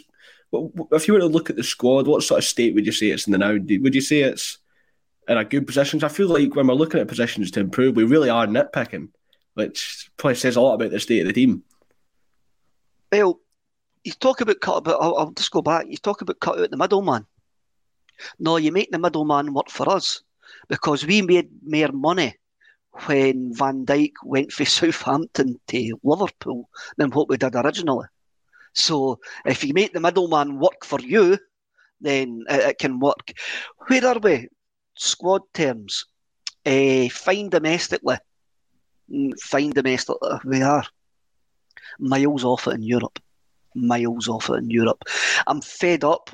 if 0.53 1.09
you 1.09 1.15
were 1.15 1.21
to 1.21 1.27
look 1.27 1.51
at 1.51 1.57
the 1.57 1.65
squad, 1.65 2.07
what 2.07 2.23
sort 2.23 2.39
of 2.39 2.45
state 2.45 2.75
would 2.75 2.87
you 2.87 2.93
say 2.93 3.07
it's 3.07 3.27
in 3.27 3.33
the 3.33 3.39
now? 3.39 3.53
Would 3.53 3.95
you 3.95 4.01
say 4.01 4.21
it's 4.21 4.59
in 5.29 5.39
a 5.39 5.45
good 5.45 5.67
position? 5.67 6.03
I 6.05 6.09
feel 6.09 6.29
like 6.29 6.55
when 6.55 6.67
we're 6.67 6.75
looking 6.75 7.01
at 7.01 7.09
positions 7.09 7.51
to 7.53 7.61
improve, 7.61 7.97
we 7.97 8.05
really 8.05 8.29
are 8.29 8.47
nitpicking, 8.47 9.09
which 9.55 10.11
probably 10.17 10.35
says 10.35 10.57
a 10.57 10.61
lot 10.61 10.75
about 10.75 10.91
the 10.91 11.01
state 11.01 11.21
of 11.21 11.27
the 11.27 11.33
team. 11.33 11.63
Well, 13.11 13.41
you 14.05 14.13
talk 14.13 14.41
about 14.41 14.61
cut, 14.61 14.85
but 14.85 14.99
I'll, 15.01 15.17
I'll 15.17 15.31
just 15.31 15.51
go 15.51 15.63
back. 15.63 15.87
You 15.89 15.97
talk 15.97 16.21
about 16.21 16.41
cut 16.41 16.61
out 16.61 16.71
the 16.71 16.77
middleman. 16.77 17.27
No, 18.39 18.57
you 18.57 18.73
make 18.73 18.91
the 18.91 18.99
middleman 18.99 19.55
work 19.55 19.71
for 19.71 19.89
us 19.89 20.23
because 20.69 21.07
we 21.07 21.23
made 21.23 21.49
more 21.63 21.93
money 21.93 22.37
when 23.07 23.55
Van 23.55 23.87
Dijk 23.87 24.13
went 24.25 24.53
from 24.53 24.67
Southampton 24.93 25.59
to 25.69 25.99
Liverpool 26.03 26.69
than 26.99 27.11
what 27.11 27.29
we 27.29 27.37
did 27.37 27.55
originally. 27.55 28.07
So 28.75 29.21
if 29.45 29.65
you 29.65 29.75
make 29.75 29.93
the 29.93 30.01
middleman 30.01 30.59
work 30.59 30.85
for 30.85 31.01
you, 31.01 31.39
then 32.01 32.45
it, 32.49 32.61
it 32.61 32.79
can 32.79 32.99
work. 32.99 33.33
Where 33.89 34.07
are 34.07 34.19
we? 34.19 34.49
Squad 34.97 35.43
terms. 35.55 36.07
Uh, 36.65 37.09
fine 37.09 37.49
domestically. 37.49 38.17
Mm, 39.11 39.39
fine 39.41 39.71
domestically. 39.71 40.39
We 40.45 40.63
are 40.63 40.85
miles 41.99 42.45
off 42.45 42.67
it 42.67 42.75
in 42.75 42.83
Europe. 42.83 43.19
Miles 43.75 44.29
off 44.29 44.51
it 44.51 44.55
in 44.55 44.71
Europe. 44.71 45.03
I'm 45.47 45.61
fed 45.61 46.05
up 46.05 46.31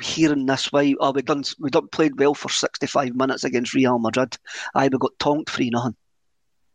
hearing 0.00 0.46
this 0.46 0.72
why 0.72 0.94
oh 1.00 1.10
we 1.10 1.22
done 1.22 1.42
we 1.58 1.68
done 1.68 1.88
played 1.88 2.18
well 2.18 2.34
for 2.34 2.48
65 2.48 3.16
minutes 3.16 3.44
against 3.44 3.74
Real 3.74 3.98
Madrid. 3.98 4.36
I 4.74 4.88
we 4.88 4.98
got 4.98 5.18
tonked 5.18 5.50
three 5.50 5.70
nothing. 5.70 5.96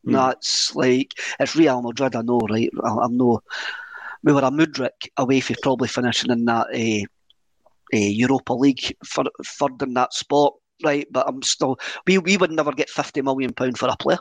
Mm. 0.06 0.14
That's 0.14 0.76
like 0.76 1.14
it's 1.40 1.56
Real 1.56 1.82
Madrid. 1.82 2.16
I 2.16 2.22
know, 2.22 2.40
right? 2.50 2.70
I, 2.84 3.06
am 3.06 3.18
no. 3.18 3.42
We 4.24 4.34
were 4.34 4.42
a 4.42 4.52
Mudryk 4.52 5.10
away 5.18 5.40
from 5.40 5.56
probably 5.62 5.88
finishing 5.88 6.32
in 6.32 6.46
that 6.46 6.68
uh, 6.74 7.96
uh, 7.96 7.98
Europa 7.98 8.54
League 8.54 8.96
for 9.06 9.26
third 9.46 9.82
in 9.82 9.94
that 9.94 10.14
spot, 10.14 10.54
right? 10.84 11.08
But 11.12 11.28
I'm 11.28 11.42
still 11.42 11.78
we 12.06 12.18
we 12.18 12.38
would 12.38 12.52
never 12.52 12.72
get 12.72 12.90
50 12.90 13.22
million 13.22 13.54
pound 13.54 13.78
for 13.78 13.90
a 13.90 13.98
player. 13.98 14.20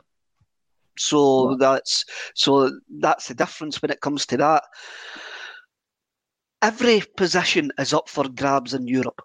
So 0.99 1.57
that's 1.57 2.05
so 2.35 2.71
that's 3.01 3.29
the 3.29 3.35
difference 3.35 3.83
when 3.83 3.91
it 3.91 4.01
comes 4.01 4.27
to 4.27 4.37
that 4.39 4.65
every 6.63 7.03
position 7.17 7.71
is 7.79 7.93
up 7.93 8.09
for 8.09 8.29
grabs 8.29 8.75
in 8.75 8.87
Europe. 8.87 9.23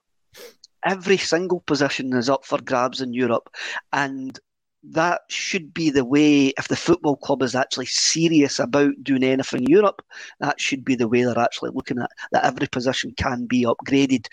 Every 0.85 1.17
single 1.17 1.61
position 1.61 2.13
is 2.13 2.29
up 2.29 2.45
for 2.45 2.59
grabs 2.61 3.01
in 3.01 3.13
Europe. 3.13 3.49
And 3.93 4.39
that 4.83 5.21
should 5.29 5.73
be 5.73 5.89
the 5.89 6.05
way, 6.05 6.47
if 6.57 6.67
the 6.67 6.75
football 6.75 7.15
club 7.15 7.43
is 7.43 7.55
actually 7.55 7.85
serious 7.85 8.59
about 8.59 8.91
doing 9.03 9.23
anything 9.23 9.63
in 9.63 9.69
Europe, 9.69 10.01
that 10.39 10.59
should 10.59 10.83
be 10.83 10.95
the 10.95 11.07
way 11.07 11.23
they're 11.23 11.37
actually 11.37 11.71
looking 11.73 11.99
at 11.99 12.09
that 12.31 12.45
every 12.45 12.67
position 12.67 13.13
can 13.15 13.45
be 13.45 13.63
upgraded 13.63 14.27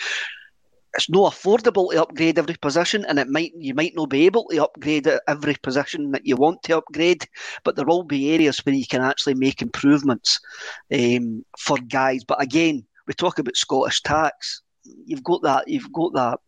it's 0.94 1.10
not 1.10 1.32
affordable 1.32 1.90
to 1.92 2.02
upgrade 2.02 2.38
every 2.38 2.56
position, 2.56 3.04
and 3.04 3.18
it 3.18 3.28
might 3.28 3.52
you 3.56 3.74
might 3.74 3.94
not 3.94 4.08
be 4.08 4.26
able 4.26 4.46
to 4.48 4.64
upgrade 4.64 5.08
every 5.28 5.54
position 5.62 6.10
that 6.12 6.26
you 6.26 6.36
want 6.36 6.62
to 6.64 6.78
upgrade, 6.78 7.26
but 7.62 7.76
there 7.76 7.86
will 7.86 8.02
be 8.02 8.32
areas 8.32 8.58
where 8.64 8.74
you 8.74 8.86
can 8.86 9.02
actually 9.02 9.34
make 9.34 9.62
improvements 9.62 10.40
um, 10.92 11.44
for 11.58 11.76
guys. 11.88 12.24
But 12.24 12.42
again, 12.42 12.84
we 13.06 13.14
talk 13.14 13.38
about 13.38 13.56
Scottish 13.56 14.02
tax. 14.02 14.62
You've 15.04 15.24
got 15.24 15.42
that. 15.42 15.68
You've 15.68 15.92
got 15.92 16.14
that 16.14 16.40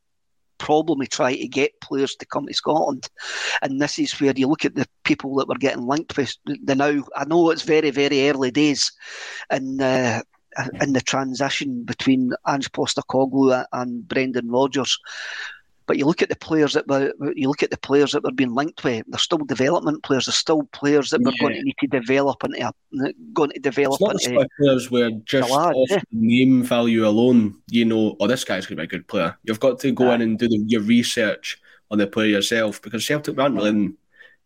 problem 0.61 1.01
of 1.01 1.09
trying 1.09 1.39
to 1.39 1.49
get 1.49 1.81
players 1.81 2.15
to 2.17 2.27
come 2.27 2.47
to 2.47 2.55
Scotland. 2.55 3.09
And 3.63 3.81
this 3.81 3.99
is 3.99 4.19
where 4.21 4.33
you 4.37 4.47
look 4.47 4.65
at 4.65 4.77
the 4.77 4.87
people 5.05 5.35
that 5.37 5.49
we're 5.49 5.57
getting 5.57 5.87
linked 5.87 6.17
with 6.17 6.37
the 6.45 6.75
now. 6.75 7.03
I 7.17 7.25
know 7.25 7.51
it's 7.51 7.63
very, 7.63 7.91
very 7.91 8.29
early 8.29 8.53
days, 8.53 8.93
and 9.51 9.83
uh, 9.83 10.23
in 10.81 10.93
the 10.93 11.01
transition 11.01 11.85
between 11.85 12.33
Ange 12.47 12.71
Postecoglou 12.73 13.65
and 13.73 14.07
Brendan 14.07 14.49
Rodgers. 14.49 14.99
But 15.91 15.99
you 15.99 16.07
look 16.07 16.23
at 16.23 16.29
the 16.29 16.37
players 16.37 16.75
that 16.75 16.87
were 16.87 17.13
you 17.35 17.49
look 17.49 17.65
at 17.65 17.73
the 17.73 17.77
players 17.77 18.13
that 18.13 18.23
were 18.23 18.31
being 18.31 18.55
linked 18.55 18.85
with. 18.85 19.05
They're 19.09 19.19
still 19.19 19.39
development 19.39 20.05
players. 20.05 20.27
They're 20.27 20.33
still 20.33 20.63
players 20.73 21.11
that 21.11 21.21
we're 21.21 21.33
going 21.41 21.57
to 21.57 21.63
need 21.65 21.75
to 21.81 21.89
develop 21.89 22.45
into 22.45 22.65
a, 22.65 23.13
going 23.33 23.51
to 23.51 23.59
develop 23.59 23.99
it's 24.01 24.29
not 24.29 24.35
into 24.37 24.49
players 24.61 24.89
where 24.89 25.11
just 25.25 25.51
lad, 25.51 25.75
off 25.75 25.91
yeah. 25.91 26.01
name 26.13 26.63
value 26.63 27.05
alone, 27.05 27.61
you 27.67 27.85
know, 27.85 28.15
oh 28.21 28.29
this 28.29 28.45
guy's 28.45 28.67
going 28.67 28.77
to 28.77 28.83
be 28.83 28.85
a 28.85 28.99
good 28.99 29.09
player. 29.09 29.37
You've 29.43 29.59
got 29.59 29.81
to 29.81 29.91
go 29.91 30.05
yeah. 30.05 30.15
in 30.15 30.21
and 30.21 30.39
do 30.39 30.47
the, 30.47 30.59
your 30.65 30.83
research 30.83 31.61
on 31.91 31.99
the 31.99 32.07
player 32.07 32.29
yourself 32.29 32.81
because 32.81 33.05
Celtic 33.05 33.37
aren't 33.37 33.57
really 33.57 33.71
in 33.71 33.97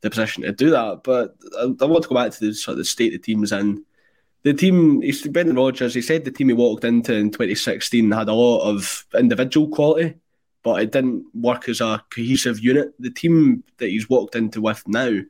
the 0.01 0.09
position 0.09 0.45
to 0.45 0.53
do 0.53 0.71
that. 0.71 1.03
But 1.05 1.37
I, 1.59 1.65
I 1.65 1.85
want 1.85 2.05
to 2.05 2.09
go 2.09 2.15
back 2.15 2.33
to 2.33 2.41
the 2.41 2.55
sort 2.55 2.73
of 2.73 2.79
the 2.79 2.87
state 2.87 3.11
the 3.11 3.19
team's 3.19 3.53
in 3.53 3.85
the 4.45 4.53
team, 4.53 5.01
Brendan 5.31 5.57
Rodgers, 5.57 5.95
he 5.95 6.03
said 6.03 6.25
the 6.25 6.31
team 6.31 6.49
he 6.49 6.55
walked 6.55 6.85
into 6.85 7.15
in 7.15 7.31
2016 7.31 8.11
had 8.11 8.29
a 8.29 8.33
lot 8.33 8.69
of 8.69 9.07
individual 9.15 9.69
quality, 9.69 10.15
but 10.65 10.83
it 10.83 10.91
didn't 10.91 11.27
work 11.35 11.69
as 11.69 11.81
a 11.81 12.03
cohesive 12.11 12.59
unit. 12.59 12.95
The 12.99 13.11
team 13.11 13.63
that 13.77 13.91
he's 13.91 14.09
walked 14.09 14.35
into 14.35 14.63
with 14.63 14.83
now 14.89 15.21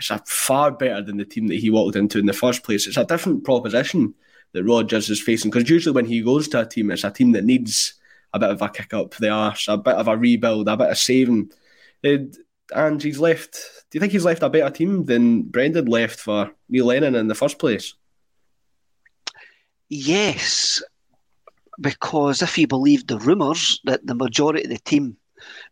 is 0.00 0.10
far 0.26 0.72
better 0.72 1.02
than 1.02 1.18
the 1.18 1.24
team 1.24 1.46
that 1.48 1.60
he 1.60 1.70
walked 1.70 1.96
into 1.96 2.18
in 2.18 2.26
the 2.26 2.32
first 2.32 2.64
place. 2.64 2.86
It's 2.86 2.96
a 2.96 3.04
different 3.04 3.44
proposition 3.44 4.14
that 4.52 4.64
Rodgers 4.64 5.10
is 5.10 5.20
facing 5.20 5.50
because 5.50 5.68
usually 5.68 5.94
when 5.94 6.06
he 6.06 6.22
goes 6.22 6.48
to 6.48 6.62
a 6.62 6.66
team, 6.66 6.90
it's 6.90 7.04
a 7.04 7.10
team 7.10 7.32
that 7.32 7.44
needs 7.44 7.94
a 8.32 8.38
bit 8.38 8.50
of 8.50 8.62
a 8.62 8.68
kick 8.70 8.94
up 8.94 9.14
the 9.16 9.28
arse, 9.28 9.68
a 9.68 9.76
bit 9.76 9.94
of 9.94 10.08
a 10.08 10.16
rebuild, 10.16 10.66
a 10.66 10.76
bit 10.76 10.90
of 10.90 10.98
saving. 10.98 11.52
It, 12.02 12.38
and 12.74 13.02
he's 13.02 13.20
left. 13.20 13.52
Do 13.90 13.96
you 13.96 14.00
think 14.00 14.12
he's 14.12 14.24
left 14.24 14.42
a 14.42 14.48
better 14.48 14.70
team 14.70 15.04
than 15.04 15.42
Brendan 15.42 15.86
left 15.86 16.20
for 16.20 16.52
Neil 16.70 16.86
Lennon 16.86 17.16
in 17.16 17.28
the 17.28 17.34
first 17.34 17.58
place? 17.58 17.94
Yes, 19.88 20.82
because 21.80 22.42
if 22.42 22.58
you 22.58 22.66
believe 22.66 23.06
the 23.06 23.18
rumours 23.18 23.80
that 23.84 24.06
the 24.06 24.14
majority 24.14 24.64
of 24.64 24.70
the 24.70 24.78
team, 24.78 25.16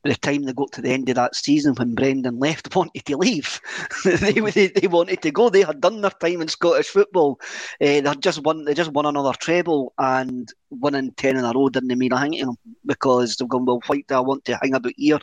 by 0.02 0.10
the 0.10 0.16
time 0.16 0.42
they 0.44 0.52
got 0.52 0.72
to 0.72 0.80
the 0.80 0.90
end 0.90 1.08
of 1.08 1.16
that 1.16 1.34
season 1.34 1.74
when 1.74 1.94
Brendan 1.94 2.38
left, 2.38 2.74
wanted 2.76 3.04
to 3.04 3.16
leave. 3.16 3.60
they, 4.04 4.32
they, 4.32 4.68
they 4.68 4.86
wanted 4.88 5.20
to 5.22 5.30
go. 5.30 5.50
They 5.50 5.62
had 5.62 5.80
done 5.80 6.00
their 6.00 6.10
time 6.10 6.40
in 6.40 6.48
Scottish 6.48 6.88
football. 6.88 7.38
Uh, 7.80 8.00
they 8.00 8.14
just 8.20 8.42
won. 8.42 8.64
They 8.64 8.74
just 8.74 8.92
won 8.92 9.06
another 9.06 9.32
treble, 9.38 9.92
and 9.98 10.50
winning 10.70 11.12
ten 11.12 11.36
in 11.36 11.44
a 11.44 11.52
row 11.52 11.68
didn't 11.68 11.96
mean 11.98 12.12
a 12.12 12.20
thing 12.20 12.32
to 12.32 12.46
them 12.46 12.56
because 12.86 13.36
they've 13.36 13.48
gone. 13.48 13.66
Well, 13.66 13.82
why 13.86 14.02
do 14.06 14.14
I 14.14 14.20
want 14.20 14.44
to 14.46 14.58
hang 14.62 14.74
about 14.74 14.92
here? 14.96 15.20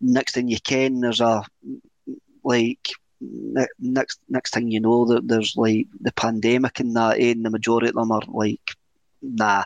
Next 0.00 0.34
thing 0.34 0.48
you 0.48 0.58
can, 0.64 1.00
there's 1.00 1.20
a 1.20 1.42
like 2.42 2.88
next 3.78 4.20
next 4.28 4.54
thing 4.54 4.70
you 4.70 4.80
know, 4.80 5.04
that 5.06 5.28
there's 5.28 5.54
like 5.56 5.86
the 6.00 6.12
pandemic 6.12 6.80
and 6.80 6.96
that, 6.96 7.18
eh, 7.18 7.32
and 7.32 7.44
the 7.44 7.50
majority 7.50 7.88
of 7.88 7.94
them 7.94 8.10
are 8.12 8.22
like, 8.28 8.76
nah. 9.22 9.64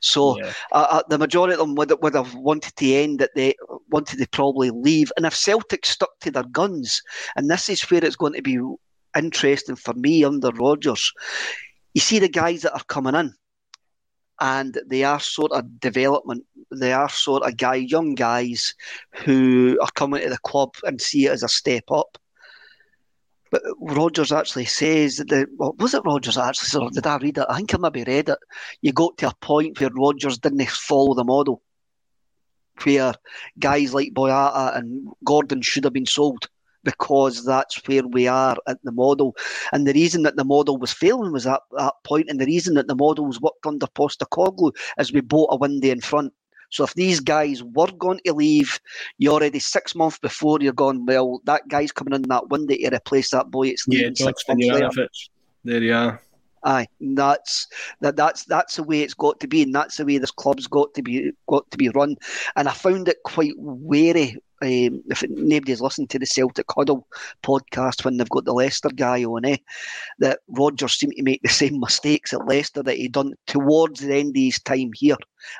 So 0.00 0.38
yeah. 0.38 0.52
uh, 0.72 0.86
uh, 0.90 1.02
the 1.08 1.18
majority 1.18 1.54
of 1.54 1.60
them 1.60 1.74
would, 1.74 1.92
would 2.02 2.14
have 2.14 2.34
wanted 2.34 2.76
to 2.76 2.92
end 2.92 3.18
that 3.20 3.30
they 3.34 3.54
wanted 3.90 4.18
to 4.18 4.28
probably 4.28 4.70
leave. 4.70 5.12
And 5.16 5.26
if 5.26 5.34
Celtic 5.34 5.86
stuck 5.86 6.18
to 6.20 6.30
their 6.30 6.44
guns, 6.44 7.02
and 7.36 7.50
this 7.50 7.68
is 7.68 7.82
where 7.82 8.04
it's 8.04 8.16
going 8.16 8.34
to 8.34 8.42
be 8.42 8.58
interesting 9.16 9.76
for 9.76 9.94
me 9.94 10.24
under 10.24 10.50
Rodgers, 10.50 11.12
you 11.94 12.00
see 12.00 12.18
the 12.18 12.28
guys 12.28 12.62
that 12.62 12.74
are 12.74 12.84
coming 12.84 13.14
in, 13.14 13.34
and 14.40 14.78
they 14.86 15.04
are 15.04 15.20
sort 15.20 15.52
of 15.52 15.80
development. 15.80 16.44
They 16.70 16.92
are 16.92 17.08
sort 17.08 17.42
of 17.42 17.56
guy, 17.56 17.76
young 17.76 18.14
guys 18.14 18.74
who 19.24 19.78
are 19.80 19.90
coming 19.94 20.22
to 20.22 20.28
the 20.28 20.38
club 20.38 20.74
and 20.84 21.00
see 21.00 21.26
it 21.26 21.32
as 21.32 21.42
a 21.42 21.48
step 21.48 21.84
up. 21.90 22.18
But 23.50 23.62
Rodgers 23.80 24.32
actually 24.32 24.66
says 24.66 25.16
that 25.16 25.28
the 25.28 25.46
well, 25.56 25.74
was 25.78 25.94
it 25.94 26.02
Rodgers 26.04 26.38
actually? 26.38 26.84
Or 26.84 26.90
did 26.90 27.06
I 27.06 27.16
read 27.16 27.38
it? 27.38 27.46
I 27.48 27.56
think 27.56 27.74
I 27.74 27.78
maybe 27.78 28.04
read 28.04 28.28
it. 28.28 28.38
You 28.82 28.92
got 28.92 29.16
to 29.18 29.28
a 29.28 29.34
point 29.40 29.80
where 29.80 29.90
Rodgers 29.92 30.38
didn't 30.38 30.68
follow 30.68 31.14
the 31.14 31.24
model, 31.24 31.62
where 32.84 33.14
guys 33.58 33.94
like 33.94 34.12
Boyata 34.12 34.76
and 34.76 35.08
Gordon 35.24 35.62
should 35.62 35.84
have 35.84 35.92
been 35.92 36.06
sold 36.06 36.48
because 36.84 37.44
that's 37.44 37.76
where 37.86 38.06
we 38.06 38.26
are 38.26 38.56
at 38.66 38.78
the 38.82 38.92
model. 38.92 39.36
And 39.72 39.86
the 39.86 39.92
reason 39.92 40.22
that 40.22 40.36
the 40.36 40.44
model 40.44 40.78
was 40.78 40.92
failing 40.92 41.32
was 41.32 41.46
at 41.46 41.60
that 41.76 41.94
point, 42.04 42.30
and 42.30 42.40
the 42.40 42.46
reason 42.46 42.74
that 42.74 42.86
the 42.86 42.94
model 42.94 43.26
was 43.26 43.40
worked 43.40 43.66
under 43.66 43.86
Postecoglou 43.86 44.72
is 44.98 45.12
we 45.12 45.20
bought 45.20 45.52
a 45.52 45.56
window 45.56 45.88
in 45.88 46.00
front. 46.00 46.32
So 46.70 46.84
if 46.84 46.94
these 46.94 47.20
guys 47.20 47.62
were 47.62 47.90
going 47.98 48.20
to 48.26 48.32
leave, 48.32 48.78
you 49.18 49.30
already 49.30 49.58
six 49.58 49.94
months 49.94 50.18
before 50.18 50.58
you're 50.60 50.72
going, 50.72 51.06
well, 51.06 51.40
that 51.44 51.68
guy's 51.68 51.92
coming 51.92 52.14
in 52.14 52.22
that 52.22 52.48
window 52.48 52.74
to 52.74 52.94
replace 52.94 53.30
that 53.30 53.50
boy. 53.50 53.68
It's 53.68 53.88
leaving 53.88 54.14
yeah, 54.16 54.26
six 54.26 54.44
months 54.48 54.66
later. 54.66 55.08
There 55.64 55.82
you 55.82 55.94
are. 55.94 56.22
Aye, 56.64 56.86
that's 57.00 57.68
that. 58.00 58.16
That's 58.16 58.44
that's 58.44 58.76
the 58.76 58.82
way 58.82 59.02
it's 59.02 59.14
got 59.14 59.38
to 59.40 59.46
be, 59.46 59.62
and 59.62 59.72
that's 59.72 59.96
the 59.96 60.04
way 60.04 60.18
this 60.18 60.32
club's 60.32 60.66
got 60.66 60.92
to 60.94 61.02
be 61.02 61.30
got 61.48 61.70
to 61.70 61.78
be 61.78 61.88
run. 61.90 62.16
And 62.56 62.68
I 62.68 62.72
found 62.72 63.08
it 63.08 63.18
quite 63.24 63.54
wary 63.56 64.36
Um, 64.60 65.02
if 65.08 65.22
nobody's 65.28 65.80
listened 65.80 66.10
to 66.10 66.18
the 66.18 66.26
Celtic 66.26 66.66
Huddle 66.70 67.06
podcast 67.44 68.04
when 68.04 68.16
they've 68.16 68.28
got 68.28 68.44
the 68.44 68.52
Leicester 68.52 68.88
guy 68.88 69.24
on, 69.24 69.44
eh, 69.44 69.56
that 70.18 70.40
Rodgers 70.48 70.94
seemed 70.98 71.14
to 71.16 71.22
make 71.22 71.42
the 71.42 71.48
same 71.48 71.78
mistakes 71.80 72.32
at 72.32 72.46
Leicester 72.46 72.82
that 72.82 72.96
he 72.96 73.08
done 73.08 73.34
towards 73.46 74.00
the 74.00 74.14
end 74.16 74.36
of 74.36 74.42
his 74.42 74.60
time 74.60 74.90
here. 74.94 75.16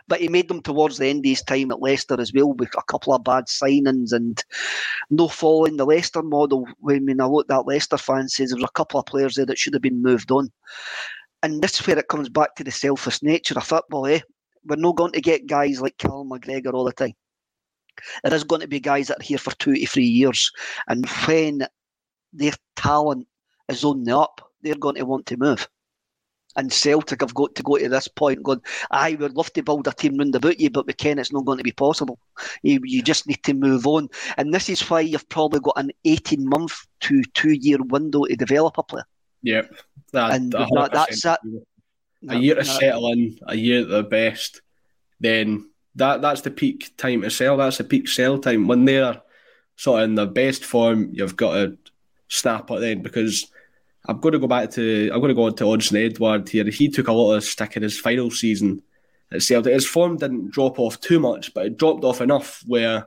But 0.09 0.21
he 0.21 0.29
made 0.29 0.49
them 0.49 0.63
towards 0.63 0.99
the 0.99 1.07
end 1.07 1.25
of 1.25 1.29
his 1.29 1.43
time 1.43 1.71
at 1.71 1.81
Leicester 1.81 2.21
as 2.21 2.33
well 2.33 2.53
with 2.55 2.75
a 2.77 2.83
couple 2.89 3.15
of 3.15 3.23
bad 3.23 3.47
signings 3.47 4.13
and 4.13 4.43
no 5.11 5.29
following 5.29 5.77
the 5.77 5.87
Leicester 5.87 6.23
model. 6.23 6.67
I 6.89 6.99
mean, 6.99 7.21
I 7.21 7.27
looked 7.27 7.53
at 7.53 7.67
Leicester 7.67 7.99
fans 7.99 8.35
says 8.35 8.51
there 8.51 8.57
was 8.57 8.65
a 8.65 8.73
couple 8.73 8.99
of 8.99 9.07
players 9.07 9.37
there 9.37 9.47
that 9.47 9.59
should 9.59 9.75
have 9.75 9.83
been 9.83 10.03
moved 10.03 10.33
on. 10.33 10.51
And 11.43 11.63
this 11.63 11.81
is 11.81 11.87
where 11.87 11.99
it 11.99 12.09
comes 12.09 12.29
back 12.29 12.57
to 12.57 12.65
the 12.65 12.73
selfish 12.73 13.23
nature 13.23 13.57
of 13.57 13.65
football, 13.65 14.07
eh? 14.07 14.21
We're 14.65 14.77
not 14.77 14.97
going 14.97 15.13
to 15.13 15.21
get 15.21 15.47
guys 15.47 15.81
like 15.81 15.97
Callum 15.99 16.31
McGregor 16.31 16.75
all 16.75 16.85
the 16.85 16.93
time. 16.93 17.13
There 18.23 18.35
is 18.35 18.45
going 18.45 18.61
to 18.61 18.69
be 18.69 18.81
guys 18.81 19.09
that 19.09 19.21
are 19.21 19.25
here 19.25 19.39
for 19.39 19.55
two 19.57 19.75
to 19.75 19.87
three 19.87 20.07
years. 20.07 20.51
And 20.89 21.07
when 21.27 21.67
their 22.33 22.53
talent 22.77 23.27
is 23.69 23.85
on 23.85 24.05
the 24.05 24.19
up, 24.19 24.53
they're 24.63 24.75
going 24.75 24.97
to 24.97 25.05
want 25.05 25.27
to 25.27 25.37
move. 25.37 25.69
And 26.57 26.73
Celtic 26.73 27.21
have 27.21 27.35
got 27.35 27.55
to 27.55 27.63
go 27.63 27.79
to 27.79 27.89
this 27.89 28.09
point 28.09 28.43
going, 28.43 28.61
I 28.91 29.15
would 29.15 29.37
love 29.37 29.53
to 29.53 29.63
build 29.63 29.87
a 29.87 29.93
team 29.93 30.17
round 30.17 30.35
about 30.35 30.59
you, 30.59 30.71
but 30.71 30.87
we 30.87 30.93
can, 30.93 31.19
it's 31.19 31.33
not 31.33 31.45
going 31.45 31.59
to 31.59 31.65
be 31.65 31.73
possible. 31.73 32.19
You, 32.63 32.81
you 32.83 33.01
just 33.01 33.29
need 33.29 33.43
to 33.45 33.55
move 33.55 33.87
on. 33.87 34.09
And 34.37 34.53
this 34.53 34.69
is 34.69 34.81
why 34.91 35.01
you've 35.01 35.29
probably 35.29 35.61
got 35.61 35.75
an 35.77 35.93
18 36.05 36.49
month 36.49 36.75
to 37.01 37.23
two 37.35 37.53
year 37.53 37.79
window 37.81 38.25
to 38.25 38.35
develop 38.35 38.77
a 38.79 38.83
player. 38.83 39.05
Yep. 39.43 39.73
That, 40.13 40.33
and 40.33 40.53
that, 40.53 40.91
that's 40.93 41.25
it. 41.25 41.39
A 42.29 42.37
year 42.37 42.57
to 42.57 42.65
settle 42.65 43.13
in, 43.13 43.39
a 43.47 43.55
year 43.55 43.83
at 43.83 43.89
the 43.89 44.03
best, 44.03 44.61
then 45.21 45.71
that 45.99 46.23
that's 46.23 46.41
the 46.41 46.51
peak 46.51 46.97
time 46.97 47.23
to 47.23 47.31
sell. 47.31 47.57
That's 47.57 47.79
the 47.79 47.85
peak 47.85 48.09
sell 48.09 48.39
time. 48.39 48.67
When 48.67 48.85
they're 48.85 49.21
sort 49.77 50.03
of 50.03 50.09
in 50.09 50.15
the 50.15 50.27
best 50.27 50.65
form, 50.65 51.11
you've 51.13 51.37
got 51.37 51.55
to 51.55 51.79
snap 52.29 52.71
it 52.71 52.81
then 52.81 53.03
because 53.03 53.51
I'm 54.07 54.21
going 54.21 54.33
to 54.33 54.39
go 54.39 54.47
back 54.47 54.71
to 54.73 55.11
I'm 55.13 55.21
going 55.21 55.29
to 55.29 55.35
go 55.35 55.45
on 55.45 55.55
to 55.57 55.65
Odsonne 55.65 56.07
Edouard 56.07 56.49
here. 56.49 56.65
He 56.65 56.89
took 56.89 57.09
a 57.09 57.13
lot 57.13 57.35
of 57.35 57.45
stick 57.45 57.77
in 57.77 57.83
his 57.83 57.99
final 57.99 58.31
season 58.31 58.83
at 59.31 59.43
Celtic. 59.43 59.75
His 59.75 59.87
form 59.87 60.17
didn't 60.17 60.51
drop 60.51 60.79
off 60.79 61.01
too 61.01 61.21
much, 61.21 61.53
but 61.53 61.67
it 61.67 61.77
dropped 61.77 62.05
off 62.05 62.21
enough 62.21 62.63
where 62.67 63.07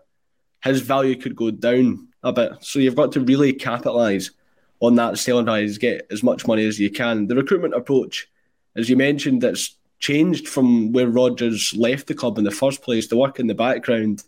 his 0.63 0.82
value 0.82 1.15
could 1.15 1.36
go 1.36 1.51
down 1.51 2.08
a 2.23 2.32
bit. 2.32 2.51
So 2.62 2.80
you've 2.80 2.95
got 2.95 3.12
to 3.13 3.21
really 3.21 3.54
capitalise 3.54 4.32
on 4.80 4.95
that 4.95 5.17
selling 5.17 5.45
price, 5.45 5.77
get 5.77 6.08
as 6.12 6.23
much 6.23 6.47
money 6.47 6.65
as 6.65 6.80
you 6.80 6.89
can. 6.89 7.27
The 7.27 7.36
recruitment 7.36 7.73
approach, 7.73 8.27
as 8.75 8.89
you 8.89 8.97
mentioned, 8.97 9.41
that's 9.41 9.75
changed 10.02 10.48
from 10.48 10.92
where 10.92 11.08
Rodgers 11.08 11.74
left 11.76 12.08
the 12.08 12.14
club 12.14 12.38
in 12.38 12.44
the 12.44 12.52
first 12.52 12.82
place. 12.82 13.08
The 13.08 13.18
work 13.18 13.40
in 13.40 13.48
the 13.48 13.56
background 13.56 14.24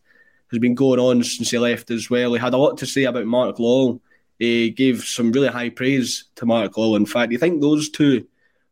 has 0.52 0.60
been 0.60 0.76
going 0.76 1.00
on 1.00 1.24
since 1.24 1.52
he 1.52 1.58
left 1.58 1.92
as 1.92 2.10
well. 2.10 2.34
He 2.34 2.40
had 2.40 2.54
a 2.54 2.58
lot 2.58 2.78
to 2.78 2.86
say 2.86 3.04
about 3.04 3.26
Mark 3.26 3.58
Lawwell. 3.58 4.00
He 4.40 4.70
gave 4.70 5.04
some 5.04 5.32
really 5.32 5.48
high 5.48 5.70
praise 5.70 6.26
to 6.36 6.46
Mark 6.46 6.74
Lawwell. 6.74 6.98
In 6.98 7.06
fact, 7.06 7.32
you 7.32 7.38
think 7.40 7.60
those 7.60 7.90
two 7.90 8.26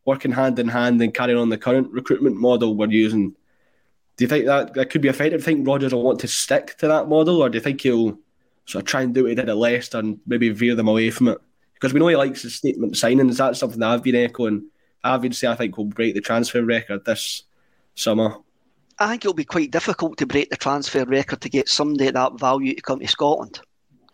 working 0.05 0.31
hand 0.31 0.57
in 0.59 0.67
hand 0.67 1.01
and 1.01 1.13
carrying 1.13 1.39
on 1.39 1.49
the 1.49 1.57
current 1.57 1.91
recruitment 1.91 2.37
model 2.37 2.75
we're 2.75 2.89
using, 2.89 3.31
do 4.17 4.25
you 4.25 4.27
think 4.27 4.45
that, 4.45 4.73
that 4.75 4.89
could 4.91 5.01
be 5.01 5.07
effective? 5.07 5.43
Do 5.43 5.51
you 5.51 5.57
think 5.57 5.67
Rodgers 5.67 5.93
will 5.93 6.03
want 6.03 6.19
to 6.19 6.27
stick 6.27 6.77
to 6.77 6.87
that 6.87 7.09
model, 7.09 7.41
or 7.41 7.49
do 7.49 7.57
you 7.57 7.63
think 7.63 7.81
he'll 7.81 8.19
sort 8.65 8.83
of 8.83 8.85
try 8.85 9.01
and 9.01 9.13
do 9.13 9.23
what 9.23 9.29
he 9.29 9.35
did 9.35 9.49
at 9.49 9.57
Leicester 9.57 9.97
and 9.99 10.19
maybe 10.27 10.49
veer 10.49 10.75
them 10.75 10.87
away 10.87 11.09
from 11.09 11.29
it? 11.29 11.39
Because 11.73 11.93
we 11.93 11.99
know 11.99 12.07
he 12.07 12.15
likes 12.15 12.43
his 12.43 12.55
statement 12.55 12.93
signings. 12.93 13.37
That's 13.37 13.59
something 13.59 13.79
that 13.79 13.89
I've 13.89 14.03
been 14.03 14.15
echoing. 14.15 14.67
Obviously, 15.03 15.47
I 15.49 15.55
think 15.55 15.77
will 15.77 15.85
break 15.85 16.13
the 16.13 16.21
transfer 16.21 16.63
record 16.63 17.05
this 17.05 17.43
summer. 17.95 18.37
I 18.99 19.09
think 19.09 19.25
it'll 19.25 19.33
be 19.33 19.45
quite 19.45 19.71
difficult 19.71 20.17
to 20.17 20.27
break 20.27 20.49
the 20.49 20.57
transfer 20.57 21.05
record 21.05 21.41
to 21.41 21.49
get 21.49 21.69
somebody 21.69 22.07
at 22.07 22.13
that 22.13 22.39
value 22.39 22.75
to 22.75 22.81
come 22.81 22.99
to 22.99 23.07
Scotland. 23.07 23.59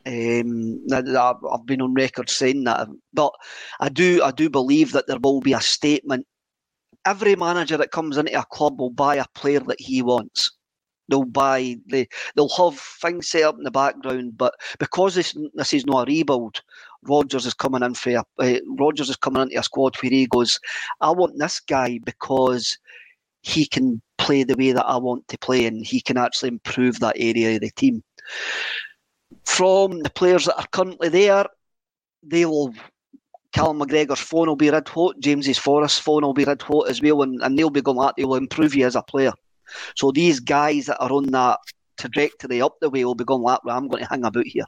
Um, 0.06 0.82
I've 0.93 1.65
been 1.65 1.82
on 1.82 1.93
record 1.93 2.30
saying 2.30 2.63
that, 2.63 2.88
but 3.13 3.34
I 3.82 3.89
do 3.89 4.21
I 4.23 4.32
do 4.32 4.50
believe 4.50 4.93
that 4.93 5.08
there 5.08 5.19
will 5.19 5.41
be 5.41 5.52
a 5.52 5.60
statement. 5.60 6.26
Every 7.06 7.36
manager 7.36 7.76
that 7.78 7.91
comes 7.91 8.17
into 8.17 8.39
a 8.39 8.45
club 8.45 8.80
will 8.80 8.89
buy 8.89 9.15
a 9.15 9.26
player 9.36 9.60
that 9.60 9.82
he 9.82 10.02
wants. 10.02 10.56
They'll 11.09 11.23
buy 11.23 11.77
the 11.87 12.07
they'll 12.35 12.49
have 12.49 12.79
things 12.79 13.29
set 13.29 13.43
up 13.43 13.57
in 13.57 13.63
the 13.63 13.71
background, 13.71 14.37
but 14.37 14.53
because 14.79 15.15
this 15.15 15.35
this 15.53 15.73
is 15.73 15.85
not 15.85 16.07
a 16.07 16.11
rebuild, 16.11 16.61
Rodgers 17.03 17.45
is 17.45 17.53
coming 17.53 17.83
in 17.83 17.93
for 17.93 18.11
a, 18.11 18.23
uh, 18.39 18.91
is 18.97 19.15
coming 19.17 19.43
into 19.43 19.59
a 19.59 19.63
squad 19.63 19.95
where 20.01 20.11
he 20.11 20.27
goes, 20.27 20.59
I 21.01 21.11
want 21.11 21.37
this 21.37 21.59
guy 21.59 21.99
because 22.03 22.77
he 23.41 23.65
can 23.65 24.01
play 24.17 24.43
the 24.43 24.55
way 24.55 24.71
that 24.71 24.85
I 24.85 24.97
want 24.97 25.27
to 25.29 25.37
play 25.37 25.65
and 25.65 25.85
he 25.85 26.01
can 26.01 26.17
actually 26.17 26.49
improve 26.49 26.99
that 26.99 27.15
area 27.17 27.55
of 27.55 27.61
the 27.61 27.71
team. 27.71 28.03
From 29.45 29.99
the 29.99 30.09
players 30.09 30.45
that 30.45 30.57
are 30.57 30.67
currently 30.71 31.09
there, 31.09 31.45
they 32.23 32.45
will 32.45 32.73
Callum 33.53 33.79
McGregor's 33.79 34.19
phone 34.19 34.47
will 34.47 34.55
be 34.55 34.69
red 34.69 34.87
hot, 34.87 35.19
James's 35.19 35.57
Forrest 35.57 36.01
phone 36.01 36.23
will 36.23 36.33
be 36.33 36.43
red 36.43 36.61
hot 36.61 36.89
as 36.89 37.01
well, 37.01 37.21
and, 37.23 37.41
and 37.41 37.57
they'll 37.57 37.69
be 37.69 37.81
going 37.81 37.97
that 37.97 38.15
they 38.17 38.25
will 38.25 38.35
improve 38.35 38.75
you 38.75 38.85
as 38.85 38.95
a 38.95 39.01
player. 39.01 39.31
So 39.95 40.12
these 40.12 40.39
guys 40.39 40.86
that 40.86 40.99
are 40.99 41.12
on 41.12 41.27
that 41.27 41.60
trajectory 41.97 42.62
up 42.62 42.75
the 42.80 42.89
way 42.89 43.03
will 43.03 43.15
be 43.15 43.23
going 43.23 43.41
like, 43.41 43.63
well, 43.63 43.77
I'm 43.77 43.88
going 43.88 44.03
to 44.03 44.10
hang 44.10 44.25
about 44.25 44.45
here. 44.45 44.65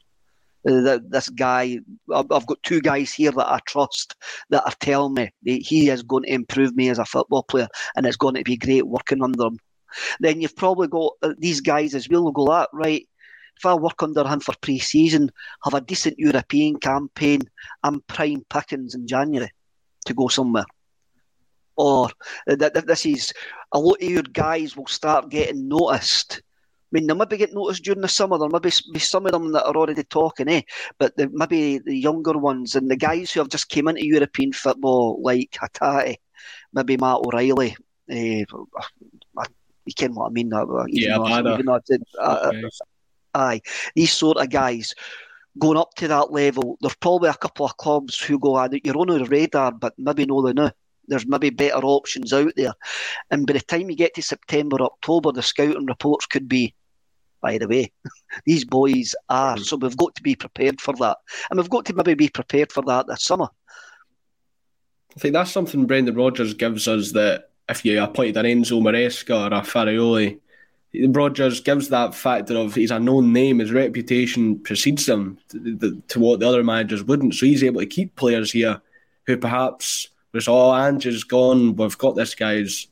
Uh, 0.68 1.00
this 1.08 1.30
guy, 1.30 1.80
I've 2.14 2.28
got 2.46 2.62
two 2.64 2.82
guys 2.82 3.14
here 3.14 3.32
that 3.32 3.48
I 3.48 3.60
trust 3.66 4.16
that 4.50 4.66
are 4.66 4.74
telling 4.82 5.14
me 5.14 5.32
he 5.44 5.90
is 5.90 6.04
going 6.04 6.24
to 6.24 6.34
improve 6.34 6.76
me 6.76 6.90
as 6.90 7.00
a 7.00 7.06
football 7.06 7.44
player, 7.44 7.70
and 7.96 8.06
it's 8.06 8.18
going 8.18 8.36
to 8.36 8.44
be 8.44 8.58
great 8.58 8.86
working 8.86 9.24
under 9.24 9.46
him. 9.46 9.60
Then 10.20 10.42
you've 10.42 10.56
probably 10.56 10.88
got 10.88 11.14
uh, 11.22 11.34
these 11.38 11.62
guys 11.62 11.96
as 11.96 12.10
well. 12.10 12.26
Will 12.26 12.32
go 12.32 12.48
that 12.48 12.70
right. 12.74 13.08
If 13.58 13.66
I 13.66 13.74
work 13.74 14.04
under 14.04 14.28
him 14.28 14.40
for 14.40 14.54
pre-season, 14.62 15.32
have 15.64 15.74
a 15.74 15.82
decent 15.82 16.18
European 16.18 16.78
campaign, 16.80 17.42
I'm 17.84 18.02
prime 18.02 18.44
pickings 18.50 18.96
in 18.96 19.08
January 19.08 19.52
to 20.06 20.14
go 20.14 20.28
somewhere. 20.28 20.66
Or 21.80 22.10
uh, 22.50 22.56
this 22.58 23.06
is 23.06 23.34
a 23.72 23.80
lot 23.80 24.04
of 24.04 24.10
your 24.10 24.24
guys 24.24 24.76
will 24.76 24.88
start 24.88 25.30
getting 25.30 25.70
noticed 25.70 26.42
I 26.92 26.98
mean, 26.98 27.08
they 27.08 27.14
maybe 27.14 27.38
get 27.38 27.54
noticed 27.54 27.84
during 27.84 28.02
the 28.02 28.08
summer. 28.08 28.40
There 28.40 28.50
maybe 28.50 28.72
be 28.92 29.00
some 29.00 29.28
of 29.28 29.32
them 29.32 29.52
that 29.52 29.66
are 29.66 29.78
already 29.78 30.04
talking, 30.04 30.50
eh? 30.50 30.62
But 30.98 31.16
the, 31.18 31.30
maybe 31.32 31.78
the 31.78 31.96
younger 31.96 32.36
ones 32.36 32.76
and 32.76 32.90
the 32.90 32.96
guys 32.96 33.32
who 33.32 33.42
have 33.42 33.50
just 33.50 33.70
came 33.70 33.88
into 33.88 34.04
European 34.06 34.52
football, 34.54 35.22
like 35.22 35.52
Hatate, 35.52 36.18
maybe 36.74 36.98
Matt 36.98 37.18
O'Reilly. 37.18 37.78
Eh, 38.10 38.44
you 39.86 39.94
can 39.96 40.16
what 40.16 40.28
I 40.28 40.30
mean. 40.32 40.52
yeah, 40.88 41.18
though, 41.18 41.80
uh, 42.20 42.52
aye, 43.36 43.62
these 43.96 44.12
sort 44.12 44.38
of 44.38 44.50
guys 44.50 44.96
going 45.60 45.78
up 45.78 45.94
to 45.96 46.08
that 46.08 46.32
level. 46.32 46.78
There's 46.82 46.96
probably 46.96 47.30
a 47.30 47.34
couple 47.36 47.68
of 47.68 47.78
clubs 47.78 48.20
who 48.20 48.40
go, 48.40 48.68
you're 48.84 48.98
on 48.98 49.08
the 49.08 49.26
radar, 49.26 49.72
but 49.72 49.94
maybe 50.00 50.26
no, 50.26 50.42
they 50.42 50.54
know 50.54 50.72
there's 51.10 51.28
maybe 51.28 51.50
better 51.50 51.80
options 51.80 52.32
out 52.34 52.54
there. 52.56 52.74
And 53.32 53.46
by 53.46 53.54
the 53.54 53.62
time 53.62 53.90
you 53.90 53.96
get 53.96 54.14
to 54.16 54.22
September, 54.22 54.82
October, 54.82 55.32
the 55.32 55.42
scouting 55.42 55.86
reports 55.86 56.26
could 56.26 56.48
be 56.48 56.74
by 57.42 57.58
the 57.58 57.68
way. 57.68 57.92
These 58.46 58.66
boys 58.66 59.16
are. 59.30 59.58
So 59.58 59.78
we've 59.78 59.98
got 59.98 60.16
to 60.16 60.24
be 60.24 60.36
prepared 60.36 60.82
for 60.82 60.94
that. 60.96 61.18
And 61.50 61.60
we've 61.60 61.70
got 61.70 61.86
to 61.86 61.94
maybe 61.94 62.14
be 62.14 62.30
prepared 62.30 62.72
for 62.72 62.84
that 62.84 63.08
this 63.08 63.24
summer. 63.24 63.48
I 65.16 65.20
think 65.20 65.34
that's 65.34 65.52
something 65.52 65.86
Brendan 65.86 66.16
Rodgers 66.16 66.54
gives 66.54 66.88
us 66.88 67.12
that 67.14 67.50
if 67.68 67.84
you 67.86 68.02
appointed 68.02 68.38
an 68.38 68.46
Enzo 68.46 68.82
Maresca 68.82 69.50
or 69.50 69.56
a 69.56 69.62
Farioli, 69.62 70.40
Rodgers 71.14 71.62
gives 71.62 71.90
that 71.90 72.16
factor 72.16 72.58
of 72.58 72.76
he's 72.76 72.92
a 72.92 73.00
known 73.00 73.32
name, 73.32 73.60
his 73.60 73.72
reputation 73.72 74.60
precedes 74.60 75.08
him 75.08 75.38
to, 75.50 76.02
to, 76.08 76.20
what 76.20 76.40
the 76.40 76.48
other 76.48 76.64
managers 76.64 77.04
wouldn't. 77.04 77.36
So 77.36 77.46
he's 77.46 77.64
able 77.64 77.82
to 77.82 77.86
keep 77.86 78.16
players 78.16 78.52
here 78.52 78.82
who 79.28 79.38
perhaps 79.38 80.10
was, 80.34 80.48
oh, 80.48 80.74
Ange's 80.74 81.24
gone, 81.24 81.76
we've 81.76 81.98
got 81.98 82.16
this 82.16 82.36
guy's 82.36 82.88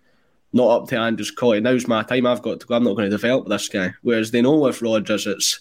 not 0.53 0.69
up 0.69 0.87
to 0.89 0.97
Ange's 0.97 1.31
quality. 1.31 1.61
Now's 1.61 1.87
my 1.87 2.03
time. 2.03 2.25
I've 2.25 2.41
got 2.41 2.59
to 2.59 2.67
go. 2.67 2.75
I'm 2.75 2.83
not 2.83 2.95
going 2.95 3.09
to 3.09 3.15
develop 3.15 3.47
this 3.47 3.69
guy. 3.69 3.93
Whereas 4.01 4.31
they 4.31 4.41
know 4.41 4.57
with 4.57 4.81
Rodgers, 4.81 5.27
it's 5.27 5.59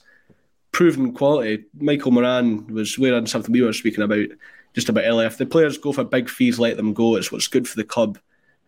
proven 0.72 1.12
quality. 1.12 1.64
Michael 1.78 2.12
Moran 2.12 2.66
was 2.68 2.98
wearing 2.98 3.26
something 3.26 3.52
we 3.52 3.62
were 3.62 3.72
speaking 3.72 4.04
about 4.04 4.26
just 4.74 4.88
about 4.88 5.04
earlier. 5.04 5.26
If 5.26 5.38
the 5.38 5.46
players 5.46 5.78
go 5.78 5.92
for 5.92 6.04
big 6.04 6.28
fees, 6.28 6.58
let 6.58 6.76
them 6.76 6.92
go. 6.92 7.16
It's 7.16 7.32
what's 7.32 7.48
good 7.48 7.68
for 7.68 7.76
the 7.76 7.84
club. 7.84 8.18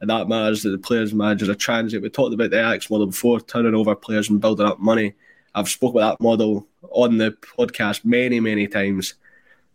And 0.00 0.10
that 0.10 0.28
matters 0.28 0.62
that 0.62 0.70
the 0.70 0.78
players 0.78 1.12
managers 1.12 1.48
are 1.48 1.54
transit. 1.54 2.02
We 2.02 2.08
talked 2.08 2.34
about 2.34 2.50
the 2.50 2.58
Ajax 2.58 2.88
model 2.88 3.08
before, 3.08 3.40
turning 3.40 3.74
over 3.74 3.94
players 3.94 4.30
and 4.30 4.40
building 4.40 4.66
up 4.66 4.78
money. 4.78 5.14
I've 5.54 5.68
spoken 5.68 5.98
about 5.98 6.18
that 6.18 6.24
model 6.24 6.66
on 6.90 7.18
the 7.18 7.32
podcast 7.32 8.04
many, 8.04 8.38
many 8.40 8.68
times. 8.68 9.14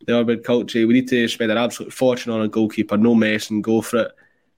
The 0.06 0.16
urban 0.16 0.44
culture, 0.44 0.86
we 0.86 0.94
need 0.94 1.08
to 1.10 1.28
spend 1.28 1.52
an 1.52 1.58
absolute 1.58 1.94
fortune 1.94 2.32
on 2.32 2.42
a 2.42 2.48
goalkeeper, 2.48 2.98
no 2.98 3.16
mess 3.16 3.50
and 3.50 3.64
go 3.64 3.82
for 3.82 4.04
it 4.04 4.12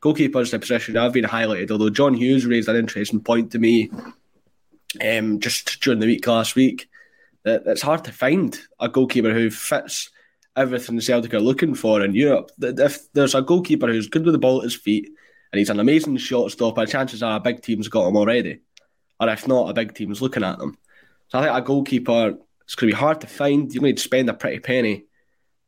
goalkeeper's 0.05 0.51
the 0.51 0.59
position 0.59 0.97
I've 0.97 1.13
been 1.13 1.25
highlighted. 1.25 1.71
Although 1.71 1.89
John 1.89 2.13
Hughes 2.13 2.45
raised 2.45 2.69
an 2.69 2.75
interesting 2.75 3.21
point 3.21 3.51
to 3.51 3.57
me 3.57 3.89
um, 5.03 5.39
just 5.39 5.81
during 5.81 5.99
the 5.99 6.05
week 6.05 6.27
last 6.27 6.55
week 6.55 6.87
that 7.43 7.63
it's 7.65 7.81
hard 7.81 8.03
to 8.05 8.11
find 8.11 8.55
a 8.79 8.87
goalkeeper 8.87 9.33
who 9.33 9.49
fits 9.49 10.11
everything 10.55 10.99
Celtic 10.99 11.33
are 11.33 11.39
looking 11.39 11.73
for 11.73 12.03
in 12.03 12.13
Europe. 12.13 12.51
If 12.61 13.11
there's 13.13 13.33
a 13.33 13.41
goalkeeper 13.41 13.87
who's 13.87 14.07
good 14.07 14.25
with 14.25 14.33
the 14.33 14.39
ball 14.39 14.59
at 14.59 14.65
his 14.65 14.75
feet 14.75 15.09
and 15.51 15.57
he's 15.57 15.71
an 15.71 15.79
amazing 15.79 16.17
shot 16.17 16.51
stopper, 16.51 16.85
chances 16.85 17.23
are 17.23 17.37
a 17.37 17.41
big 17.41 17.63
team's 17.63 17.87
got 17.87 18.07
him 18.07 18.15
already. 18.15 18.59
Or 19.19 19.27
if 19.29 19.47
not, 19.47 19.71
a 19.71 19.73
big 19.73 19.95
team's 19.95 20.21
looking 20.21 20.43
at 20.43 20.59
them. 20.59 20.77
So 21.29 21.39
I 21.39 21.45
think 21.45 21.57
a 21.57 21.61
goalkeeper 21.61 22.37
It's 22.63 22.75
going 22.75 22.91
to 22.91 22.95
be 22.95 22.99
hard 22.99 23.21
to 23.21 23.27
find. 23.27 23.73
You're 23.73 23.81
going 23.81 23.95
to 23.95 24.01
spend 24.01 24.29
a 24.29 24.35
pretty 24.35 24.59
penny. 24.59 25.05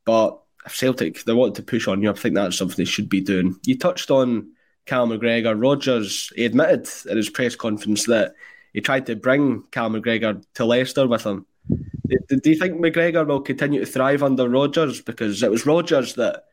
But 0.08 0.40
Celtic, 0.70 1.26
they 1.26 1.34
want 1.34 1.56
to 1.56 1.62
push 1.62 1.86
on 1.86 2.02
you, 2.02 2.10
I 2.10 2.14
think 2.14 2.34
that's 2.34 2.58
something 2.58 2.78
they 2.78 2.86
should 2.86 3.10
be 3.10 3.20
doing. 3.20 3.60
You 3.66 3.78
touched 3.78 4.10
on 4.10 4.54
Cal 4.86 5.06
McGregor. 5.06 5.62
Rodgers, 5.62 6.32
he 6.34 6.46
admitted 6.46 6.88
in 7.10 7.18
his 7.18 7.30
press 7.30 7.58
conference 7.58 8.06
that 8.06 8.34
he 8.72 8.80
tried 8.80 9.06
to 9.08 9.18
bring 9.18 9.64
Cal 9.72 9.90
McGregor 9.90 10.42
to 10.54 10.66
Leicester 10.66 11.06
with 11.08 11.26
him. 11.26 11.46
Do 11.68 12.50
you 12.50 12.58
think 12.58 12.80
McGregor 12.80 13.28
will 13.28 13.42
continue 13.42 13.82
to 13.82 13.86
thrive 13.86 14.24
under 14.24 14.48
Rodgers? 14.48 15.02
Because 15.02 15.44
it 15.44 15.52
was 15.52 15.66
Rodgers 15.66 16.16
that 16.16 16.46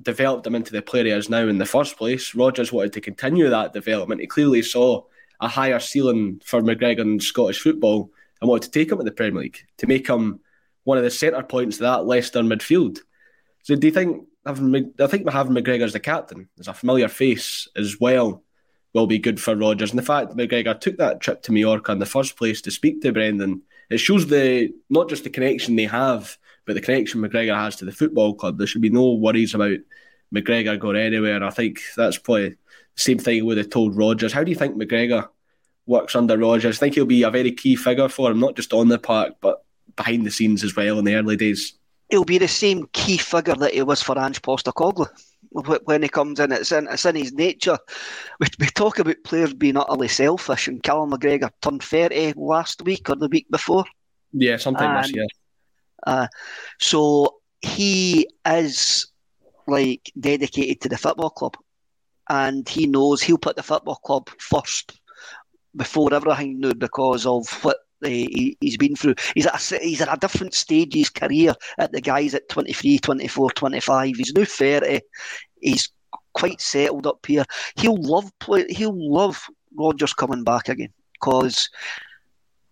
developed 0.00 0.46
him 0.46 0.54
into 0.54 0.70
the 0.70 0.80
player 0.80 1.04
he 1.04 1.10
is 1.10 1.28
now 1.28 1.48
in 1.48 1.58
the 1.58 1.66
first 1.66 1.96
place. 1.96 2.36
Rodgers 2.36 2.72
wanted 2.72 2.92
to 2.92 3.00
continue 3.00 3.50
that 3.50 3.72
development. 3.72 4.20
He 4.20 4.28
clearly 4.28 4.62
saw 4.62 5.02
a 5.40 5.48
higher 5.48 5.80
ceiling 5.80 6.40
for 6.44 6.62
McGregor 6.62 7.00
in 7.00 7.18
Scottish 7.18 7.60
football 7.60 8.12
and 8.40 8.48
wanted 8.48 8.70
to 8.70 8.78
take 8.78 8.92
him 8.92 8.98
to 8.98 9.04
the 9.04 9.10
Premier 9.10 9.42
League 9.42 9.58
to 9.78 9.88
make 9.88 10.08
him 10.08 10.38
one 10.84 10.98
of 10.98 11.04
the 11.04 11.10
centre 11.10 11.42
points 11.42 11.76
of 11.76 11.82
that 11.82 12.06
Leicester 12.06 12.40
midfield. 12.40 12.98
So 13.62 13.76
do 13.76 13.86
you 13.86 13.92
think 13.92 14.26
having 14.44 14.92
I 15.00 15.06
think 15.06 15.28
having 15.28 15.54
McGregor 15.54 15.84
as 15.84 15.92
the 15.92 16.00
captain, 16.00 16.48
as 16.58 16.68
a 16.68 16.74
familiar 16.74 17.08
face 17.08 17.68
as 17.76 18.00
well, 18.00 18.42
will 18.94 19.06
be 19.06 19.18
good 19.18 19.40
for 19.40 19.56
Rodgers. 19.56 19.90
And 19.90 19.98
the 19.98 20.04
fact 20.04 20.28
that 20.28 20.36
McGregor 20.36 20.78
took 20.78 20.98
that 20.98 21.20
trip 21.20 21.42
to 21.42 21.52
Mallorca 21.52 21.92
in 21.92 21.98
the 21.98 22.06
first 22.06 22.36
place 22.36 22.60
to 22.62 22.70
speak 22.70 23.02
to 23.02 23.12
Brendan, 23.12 23.62
it 23.90 23.98
shows 23.98 24.26
the 24.26 24.72
not 24.90 25.08
just 25.08 25.24
the 25.24 25.30
connection 25.30 25.76
they 25.76 25.84
have, 25.84 26.36
but 26.66 26.74
the 26.74 26.80
connection 26.80 27.20
McGregor 27.20 27.54
has 27.56 27.76
to 27.76 27.84
the 27.84 27.92
football 27.92 28.34
club. 28.34 28.58
There 28.58 28.66
should 28.66 28.82
be 28.82 28.90
no 28.90 29.14
worries 29.14 29.54
about 29.54 29.78
McGregor 30.34 30.78
going 30.78 30.96
anywhere. 30.96 31.36
And 31.36 31.44
I 31.44 31.50
think 31.50 31.80
that's 31.96 32.18
probably 32.18 32.50
the 32.50 32.56
same 32.96 33.18
thing 33.18 33.34
he 33.34 33.42
would 33.42 33.58
have 33.58 33.70
told 33.70 33.96
Rodgers. 33.96 34.32
How 34.32 34.44
do 34.44 34.50
you 34.50 34.56
think 34.56 34.76
McGregor 34.76 35.28
works 35.86 36.14
under 36.14 36.38
Rodgers? 36.38 36.78
I 36.78 36.80
think 36.80 36.94
he'll 36.94 37.06
be 37.06 37.22
a 37.22 37.30
very 37.30 37.52
key 37.52 37.76
figure 37.76 38.08
for 38.08 38.30
him, 38.30 38.40
not 38.40 38.56
just 38.56 38.72
on 38.72 38.88
the 38.88 38.98
park, 38.98 39.34
but 39.40 39.61
behind 39.96 40.24
the 40.26 40.30
scenes 40.30 40.64
as 40.64 40.74
well 40.76 40.98
in 40.98 41.04
the 41.04 41.14
early 41.14 41.36
days. 41.36 41.74
He'll 42.10 42.24
be 42.24 42.38
the 42.38 42.48
same 42.48 42.86
key 42.92 43.16
figure 43.16 43.54
that 43.54 43.74
he 43.74 43.82
was 43.82 44.02
for 44.02 44.18
Ange 44.18 44.42
Postecoglou 44.42 45.08
when 45.84 46.02
he 46.02 46.08
comes 46.08 46.40
in. 46.40 46.52
It's 46.52 46.72
in, 46.72 46.88
it's 46.90 47.04
in 47.04 47.16
his 47.16 47.32
nature. 47.32 47.78
We, 48.40 48.48
we 48.58 48.66
talk 48.66 48.98
about 48.98 49.24
players 49.24 49.54
being 49.54 49.76
utterly 49.76 50.08
selfish, 50.08 50.68
and 50.68 50.82
Callum 50.82 51.12
McGregor 51.12 51.50
turned 51.60 51.82
30 51.82 52.34
last 52.36 52.82
week 52.82 53.08
or 53.08 53.16
the 53.16 53.28
week 53.28 53.46
before. 53.50 53.84
Yeah, 54.32 54.56
sometime 54.56 55.00
this 55.02 55.14
year. 55.14 55.26
Uh, 56.06 56.26
so 56.80 57.36
he 57.60 58.26
is 58.46 59.06
like 59.66 60.10
dedicated 60.18 60.80
to 60.82 60.88
the 60.88 60.98
football 60.98 61.30
club, 61.30 61.56
and 62.28 62.68
he 62.68 62.86
knows 62.86 63.22
he'll 63.22 63.38
put 63.38 63.56
the 63.56 63.62
football 63.62 63.96
club 63.96 64.28
first 64.38 65.00
before 65.76 66.12
everything 66.12 66.60
new 66.60 66.74
because 66.74 67.24
of 67.24 67.48
what 67.64 67.78
Eh, 68.04 68.08
he, 68.08 68.58
has 68.64 68.76
been 68.76 68.96
through. 68.96 69.14
He's 69.34 69.46
at, 69.46 69.72
a, 69.72 69.78
he's 69.78 70.00
at 70.00 70.14
a 70.14 70.20
different 70.20 70.54
stage 70.54 70.94
of 70.94 70.98
his 70.98 71.10
career 71.10 71.54
at 71.78 71.92
the 71.92 72.00
guys 72.00 72.34
at 72.34 72.48
23, 72.48 72.98
24, 72.98 73.50
25. 73.50 74.16
He's 74.16 74.32
now 74.34 74.44
30. 74.44 75.00
He's 75.60 75.90
quite 76.34 76.60
settled 76.60 77.06
up 77.06 77.24
here. 77.26 77.44
He'll 77.76 78.00
love 78.00 78.30
play. 78.38 78.66
He'll 78.68 78.92
love 78.94 79.44
Rodgers 79.76 80.12
coming 80.12 80.44
back 80.44 80.68
again 80.68 80.92
because 81.14 81.68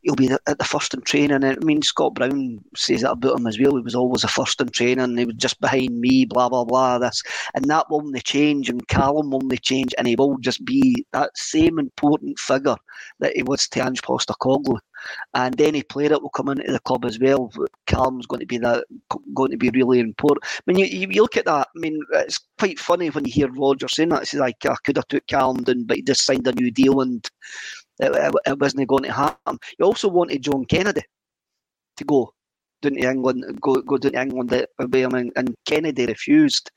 he'll 0.03 0.15
be 0.15 0.31
at 0.31 0.59
the 0.59 0.65
first 0.65 0.95
in 0.95 1.01
training. 1.03 1.33
And 1.33 1.45
I 1.45 1.57
mean, 1.65 1.83
Scott 1.83 2.15
Brown 2.15 2.63
says 2.75 3.03
that 3.03 3.13
about 3.13 3.39
him 3.39 3.47
as 3.47 3.59
well. 3.59 3.77
He 3.77 3.83
was 3.83 3.95
always 3.95 4.23
the 4.23 4.29
first 4.29 4.61
in 4.61 4.69
training. 4.69 5.17
He 5.17 5.25
was 5.25 5.37
just 5.37 5.61
behind 5.61 6.01
me, 6.01 6.25
blah, 6.25 6.49
blah, 6.49 6.65
blah. 6.65 6.99
This 6.99 7.23
And 7.55 7.65
that 7.67 7.87
will 7.91 8.03
only 8.03 8.21
change, 8.21 8.69
and 8.69 8.87
Callum 8.89 9.31
will 9.31 9.43
only 9.43 9.59
change, 9.59 9.95
and 9.99 10.07
he 10.07 10.17
will 10.17 10.39
just 10.39 10.65
be 10.65 11.05
that 11.13 11.37
same 11.37 11.79
important 11.79 12.39
figure 12.39 12.77
that 13.21 13.37
he 13.37 13.43
was 13.43 13.69
to 13.69 13.85
Ange 13.85 14.03
Postecoglou. 14.03 14.79
And 15.35 15.59
any 15.61 15.83
player 15.83 16.11
that 16.11 16.23
will 16.23 16.31
come 16.31 16.49
into 16.49 16.71
the 16.71 16.81
club 16.81 17.07
as 17.07 17.19
well, 17.19 17.51
Callum's 17.87 18.27
going 18.27 18.41
to 18.41 18.47
be 18.47 18.59
that 18.59 18.85
going 19.35 19.51
to 19.51 19.57
be 19.57 19.71
really 19.71 19.99
important. 19.99 20.45
I 20.45 20.61
mean, 20.67 20.79
you, 20.79 21.09
you 21.11 21.23
look 21.23 21.39
at 21.39 21.47
that. 21.47 21.69
I 21.75 21.79
mean, 21.79 22.01
it's 22.13 22.41
quite 22.59 22.79
funny 22.79 23.09
when 23.09 23.25
you 23.25 23.33
hear 23.33 23.51
Rodgers 23.51 23.97
saying 23.97 24.11
that. 24.11 24.23
It's 24.23 24.35
like 24.35 24.65
I 24.67 24.75
could 24.85 24.97
have 24.97 25.09
took 25.09 25.27
Callum 25.27 25.63
down, 25.63 25.85
but 25.85 25.97
he 25.97 26.03
just 26.03 26.27
signed 26.27 26.47
a 26.47 26.53
new 26.53 26.71
deal 26.71 27.01
and 27.01 27.27
it, 28.03 28.15
it, 28.15 28.35
it 28.47 28.59
wasn't 28.59 28.89
going 28.89 29.05
to 29.05 29.13
happen. 29.13 29.59
You 29.79 29.85
also 29.87 30.09
wanted 30.09 30.43
John 30.43 30.65
Kennedy 30.65 31.03
to 31.97 32.05
go 32.05 32.33
down 32.83 32.95
to 32.95 33.09
England, 33.09 33.61
go 33.61 33.75
go 33.83 33.99
down 33.99 34.13
to 34.13 34.21
England 34.21 35.33
and 35.37 35.55
Kennedy 35.67 36.07
refused. 36.07 36.71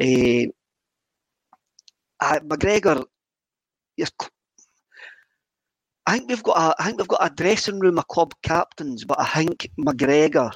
Uh, 0.00 0.46
uh, 2.20 2.38
McGregor, 2.40 3.04
yes, 3.96 4.10
I 6.06 6.18
think 6.18 6.28
we've 6.28 6.42
got 6.42 6.56
a, 6.56 6.82
I 6.82 6.86
think 6.86 6.98
we've 6.98 7.08
got 7.08 7.32
a 7.32 7.34
dressing 7.34 7.78
room 7.78 7.98
of 7.98 8.08
club 8.08 8.34
captains, 8.42 9.04
but 9.04 9.18
I 9.20 9.26
think 9.26 9.70
McGregor 9.78 10.52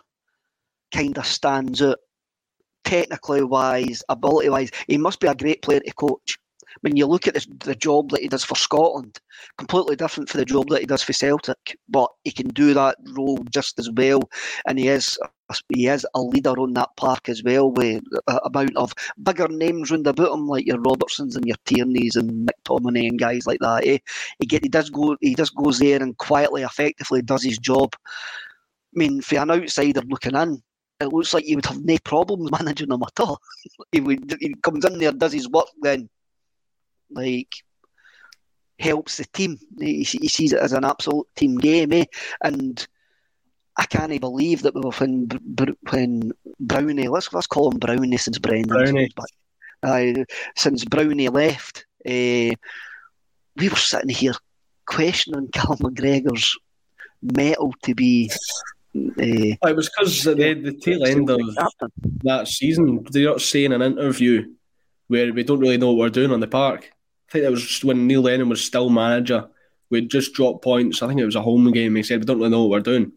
kind 0.93 1.17
of 1.17 1.27
stands 1.27 1.83
out 1.83 1.99
technically 2.85 3.43
wise, 3.43 4.03
ability 4.09 4.49
wise. 4.49 4.71
He 4.89 4.99
must 4.99 5.21
be 5.21 5.27
a 5.27 5.35
great 5.35 5.63
player 5.63 5.81
to 5.81 5.93
coach 5.95 6.39
when 6.81 6.97
you 6.97 7.07
look 7.07 7.27
at 7.27 7.35
this, 7.35 7.47
the 7.61 7.75
job 7.75 8.11
that 8.11 8.21
he 8.21 8.29
does 8.29 8.45
for 8.45 8.57
Scotland, 8.57 9.19
completely 9.59 9.97
different 9.97 10.29
for 10.29 10.37
the 10.37 10.45
job 10.45 10.69
that 10.69 10.81
he 10.81 10.87
does 10.87 11.03
for 11.03 11.13
Celtic, 11.13 11.79
but 11.89 12.11
he 12.25 12.31
can 12.31 12.49
do 12.49 12.75
that 12.75 12.97
role 13.17 13.39
just 13.51 13.79
as 13.79 13.91
well, 13.91 14.21
and 14.67 14.79
he 14.79 14.89
is 14.89 15.19
he 15.69 15.89
is 15.89 16.07
a 16.15 16.21
leader 16.21 16.59
on 16.59 16.73
that 16.75 16.89
park 16.97 17.29
as 17.29 17.43
well, 17.43 17.71
with 17.71 18.03
a 18.27 18.41
amount 18.45 18.77
of 18.77 18.95
bigger 19.23 19.49
names 19.49 19.91
round 19.91 20.07
about 20.07 20.33
him, 20.33 20.47
like 20.47 20.67
your 20.67 20.81
Robertsons 20.81 21.37
and 21.37 21.47
your 21.47 21.57
Tierneys 21.67 22.17
and 22.17 22.49
McTominay 22.49 23.09
and 23.09 23.19
guys 23.19 23.47
like 23.47 23.61
that. 23.61 23.87
Eh? 23.87 23.99
He 24.39 24.47
get 24.47 24.63
he 24.63 24.69
does 24.69 24.91
go 24.91 25.17
he 25.21 25.35
just 25.35 25.55
goes 25.55 25.79
there 25.79 26.03
and 26.03 26.17
quietly, 26.19 26.63
effectively 26.63 27.23
does 27.23 27.43
his 27.43 27.59
job. 27.59 27.95
I 28.05 28.99
mean, 28.99 29.21
for 29.21 29.37
an 29.37 29.51
outsider 29.51 30.03
looking 30.09 30.37
in, 30.37 30.63
it 31.01 31.13
looks 31.13 31.35
like 31.35 31.45
he 31.45 31.57
would 31.57 31.67
have 31.67 31.85
no 31.85 31.97
problems 32.05 32.51
managing 32.59 32.89
them 32.89 33.03
at 33.03 33.21
all. 33.21 33.41
he, 33.93 34.01
would, 34.01 34.37
he 34.41 34.55
comes 34.63 34.85
in 34.85 34.99
there, 34.99 35.13
does 35.13 35.33
his 35.33 35.49
work, 35.49 35.67
then 35.83 36.09
like 37.15 37.55
helps 38.79 39.17
the 39.17 39.25
team. 39.27 39.59
He, 39.79 40.03
he 40.03 40.29
sees 40.29 40.53
it 40.53 40.61
as 40.61 40.73
an 40.73 40.85
absolute 40.85 41.27
team 41.37 41.57
game, 41.57 41.93
eh? 41.93 42.05
And 42.43 42.87
I 43.77 43.87
can't 43.87 44.21
believe 44.21 44.63
that 44.63 44.75
we 44.75 44.81
were 44.83 44.91
when 44.93 45.29
when 45.91 46.33
Brownie, 46.61 47.09
let's 47.09 47.33
let's 47.33 47.47
call 47.47 47.71
him 47.71 47.79
Brownie 47.79 48.17
since 48.17 48.39
Brendan, 48.39 48.69
Brownie. 48.69 49.11
uh, 49.83 50.25
since 50.57 50.85
Brownie 50.85 51.29
left, 51.29 51.87
uh, 52.07 52.55
we 53.57 53.69
were 53.69 53.77
sitting 53.77 54.11
here 54.11 54.35
questioning 54.87 55.49
Cal 55.53 55.77
McGregor's 55.77 56.57
mettle 57.23 57.75
to 57.83 57.95
be. 57.95 58.31
Uh, 58.97 59.57
it 59.67 59.77
was 59.77 59.91
because 59.91 60.23
the, 60.23 60.35
the 60.35 60.79
tail 60.81 61.05
end 61.05 61.29
of 61.29 61.41
that 62.23 62.47
season, 62.47 63.05
they're 63.11 63.25
not 63.25 63.41
saying 63.41 63.73
an 63.73 63.83
interview 63.83 64.55
where 65.09 65.33
we 65.33 65.43
don't 65.43 65.59
really 65.59 65.79
know 65.79 65.89
what 65.89 65.97
we're 65.97 66.11
doing 66.11 66.31
on 66.31 66.39
the 66.39 66.47
park 66.47 66.94
think 67.35 67.45
it 67.45 67.51
was 67.51 67.83
when 67.83 68.07
Neil 68.07 68.23
Lennon 68.23 68.49
was 68.49 68.65
still 68.65 68.89
manager. 68.89 69.49
We'd 69.91 70.11
just 70.11 70.33
dropped 70.33 70.63
points. 70.63 71.03
I 71.03 71.09
think 71.09 71.21
it 71.21 71.27
was 71.27 71.37
a 71.37 71.43
home 71.43 71.71
game. 71.73 71.97
He 71.97 72.03
said, 72.03 72.21
We 72.21 72.27
don't 72.27 72.39
really 72.39 72.51
know 72.51 72.63
what 72.63 72.71
we're 72.71 72.81
doing 72.81 73.13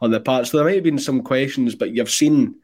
on 0.00 0.10
the 0.10 0.20
park. 0.20 0.46
So 0.46 0.58
there 0.58 0.66
might 0.66 0.74
have 0.74 0.84
been 0.84 0.98
some 0.98 1.22
questions, 1.22 1.74
but 1.74 1.90
you've 1.90 2.10
seen 2.10 2.56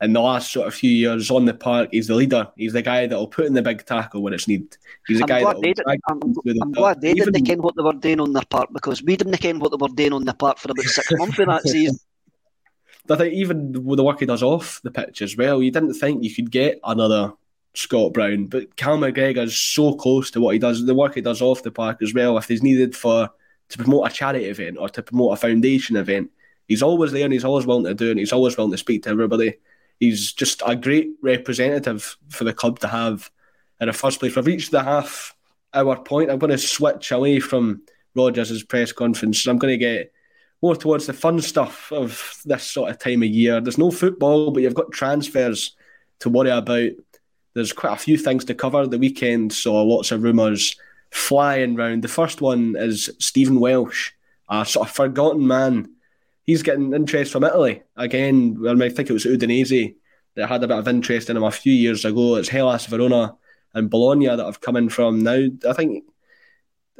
in 0.00 0.12
the 0.12 0.20
last 0.20 0.52
sort 0.52 0.66
of 0.66 0.74
few 0.74 0.90
years 0.90 1.30
on 1.30 1.44
the 1.44 1.54
park, 1.54 1.90
he's 1.92 2.08
the 2.08 2.14
leader. 2.14 2.48
He's 2.56 2.72
the 2.72 2.82
guy 2.82 3.06
that'll 3.06 3.28
put 3.28 3.46
in 3.46 3.54
the 3.54 3.62
big 3.62 3.84
tackle 3.84 4.22
when 4.22 4.32
it's 4.32 4.46
needed. 4.46 4.76
He's 5.06 5.18
the 5.18 5.24
I'm 5.24 5.28
guy 5.28 5.40
glad 5.40 5.56
they, 5.60 5.74
I'm, 6.08 6.20
I'm 6.62 6.72
glad 6.72 7.00
they 7.00 7.10
Even, 7.10 7.32
didn't 7.32 7.46
ken 7.46 7.62
what 7.62 7.76
they 7.76 7.82
were 7.82 7.92
doing 7.92 8.20
on 8.20 8.32
the 8.32 8.42
park 8.42 8.70
because 8.72 9.02
we 9.02 9.16
didn't 9.16 9.36
ken 9.38 9.58
what 9.58 9.70
they 9.70 9.78
were 9.80 9.94
doing 9.94 10.12
on 10.12 10.24
the 10.24 10.34
park 10.34 10.58
for 10.58 10.70
about 10.70 10.84
six 10.84 11.08
months 11.12 11.38
in 11.38 11.48
that 11.48 11.62
season. 11.62 11.98
I 13.10 13.16
think 13.16 13.34
even 13.34 13.84
with 13.84 13.96
the 13.96 14.04
work 14.04 14.20
he 14.20 14.26
does 14.26 14.42
off 14.42 14.80
the 14.82 14.90
pitch 14.90 15.22
as 15.22 15.36
well, 15.36 15.62
you 15.62 15.70
didn't 15.70 15.94
think 15.94 16.22
you 16.22 16.34
could 16.34 16.50
get 16.50 16.78
another 16.84 17.32
Scott 17.78 18.12
Brown, 18.12 18.46
but 18.46 18.74
Cal 18.74 18.98
McGregor 18.98 19.44
is 19.44 19.56
so 19.56 19.94
close 19.94 20.32
to 20.32 20.40
what 20.40 20.52
he 20.52 20.58
does, 20.58 20.84
the 20.84 20.94
work 20.94 21.14
he 21.14 21.20
does 21.20 21.40
off 21.40 21.62
the 21.62 21.70
park 21.70 22.02
as 22.02 22.12
well. 22.12 22.36
If 22.36 22.48
he's 22.48 22.62
needed 22.62 22.96
for 22.96 23.30
to 23.68 23.78
promote 23.78 24.10
a 24.10 24.12
charity 24.12 24.46
event 24.46 24.78
or 24.80 24.88
to 24.88 25.02
promote 25.02 25.34
a 25.34 25.36
foundation 25.36 25.94
event, 25.94 26.30
he's 26.66 26.82
always 26.82 27.12
there 27.12 27.22
and 27.22 27.32
he's 27.32 27.44
always 27.44 27.66
willing 27.66 27.84
to 27.84 27.94
do 27.94 28.08
it. 28.08 28.10
And 28.10 28.18
he's 28.18 28.32
always 28.32 28.56
willing 28.56 28.72
to 28.72 28.78
speak 28.78 29.04
to 29.04 29.10
everybody. 29.10 29.54
He's 30.00 30.32
just 30.32 30.60
a 30.66 30.74
great 30.74 31.10
representative 31.22 32.16
for 32.30 32.42
the 32.42 32.52
club 32.52 32.80
to 32.80 32.88
have 32.88 33.30
in 33.80 33.86
the 33.86 33.92
first 33.92 34.18
place. 34.18 34.34
We've 34.34 34.44
reached 34.44 34.72
the 34.72 34.82
half 34.82 35.36
hour 35.72 35.96
point. 36.02 36.32
I'm 36.32 36.40
going 36.40 36.50
to 36.50 36.58
switch 36.58 37.12
away 37.12 37.38
from 37.38 37.82
Rodgers' 38.16 38.64
press 38.64 38.90
conference. 38.90 39.46
I'm 39.46 39.58
going 39.58 39.74
to 39.74 39.78
get 39.78 40.12
more 40.62 40.74
towards 40.74 41.06
the 41.06 41.12
fun 41.12 41.40
stuff 41.40 41.92
of 41.92 42.40
this 42.44 42.64
sort 42.64 42.90
of 42.90 42.98
time 42.98 43.22
of 43.22 43.28
year. 43.28 43.60
There's 43.60 43.78
no 43.78 43.92
football, 43.92 44.50
but 44.50 44.64
you've 44.64 44.74
got 44.74 44.90
transfers 44.90 45.76
to 46.18 46.28
worry 46.28 46.50
about 46.50 46.90
there's 47.54 47.72
quite 47.72 47.92
a 47.92 47.96
few 47.96 48.16
things 48.16 48.44
to 48.46 48.54
cover. 48.54 48.86
The 48.86 48.98
weekend 48.98 49.52
saw 49.52 49.82
lots 49.82 50.10
of 50.10 50.22
rumours 50.22 50.76
flying 51.10 51.74
round. 51.74 52.02
The 52.02 52.08
first 52.08 52.40
one 52.40 52.76
is 52.78 53.10
Stephen 53.18 53.60
Welsh, 53.60 54.12
a 54.48 54.64
sort 54.64 54.88
of 54.88 54.94
forgotten 54.94 55.46
man. 55.46 55.90
He's 56.44 56.62
getting 56.62 56.94
interest 56.94 57.32
from 57.32 57.44
Italy. 57.44 57.82
Again, 57.96 58.64
I 58.66 58.88
think 58.88 59.10
it 59.10 59.14
was 59.14 59.24
Udinese 59.24 59.94
that 60.34 60.48
had 60.48 60.62
a 60.62 60.68
bit 60.68 60.78
of 60.78 60.88
interest 60.88 61.28
in 61.28 61.36
him 61.36 61.42
a 61.42 61.50
few 61.50 61.72
years 61.72 62.04
ago. 62.04 62.36
It's 62.36 62.48
Hellas 62.48 62.86
Verona 62.86 63.36
and 63.74 63.90
Bologna 63.90 64.26
that 64.26 64.38
have 64.38 64.60
come 64.60 64.76
in 64.76 64.88
from 64.88 65.22
now. 65.22 65.46
I 65.68 65.72
think 65.72 66.04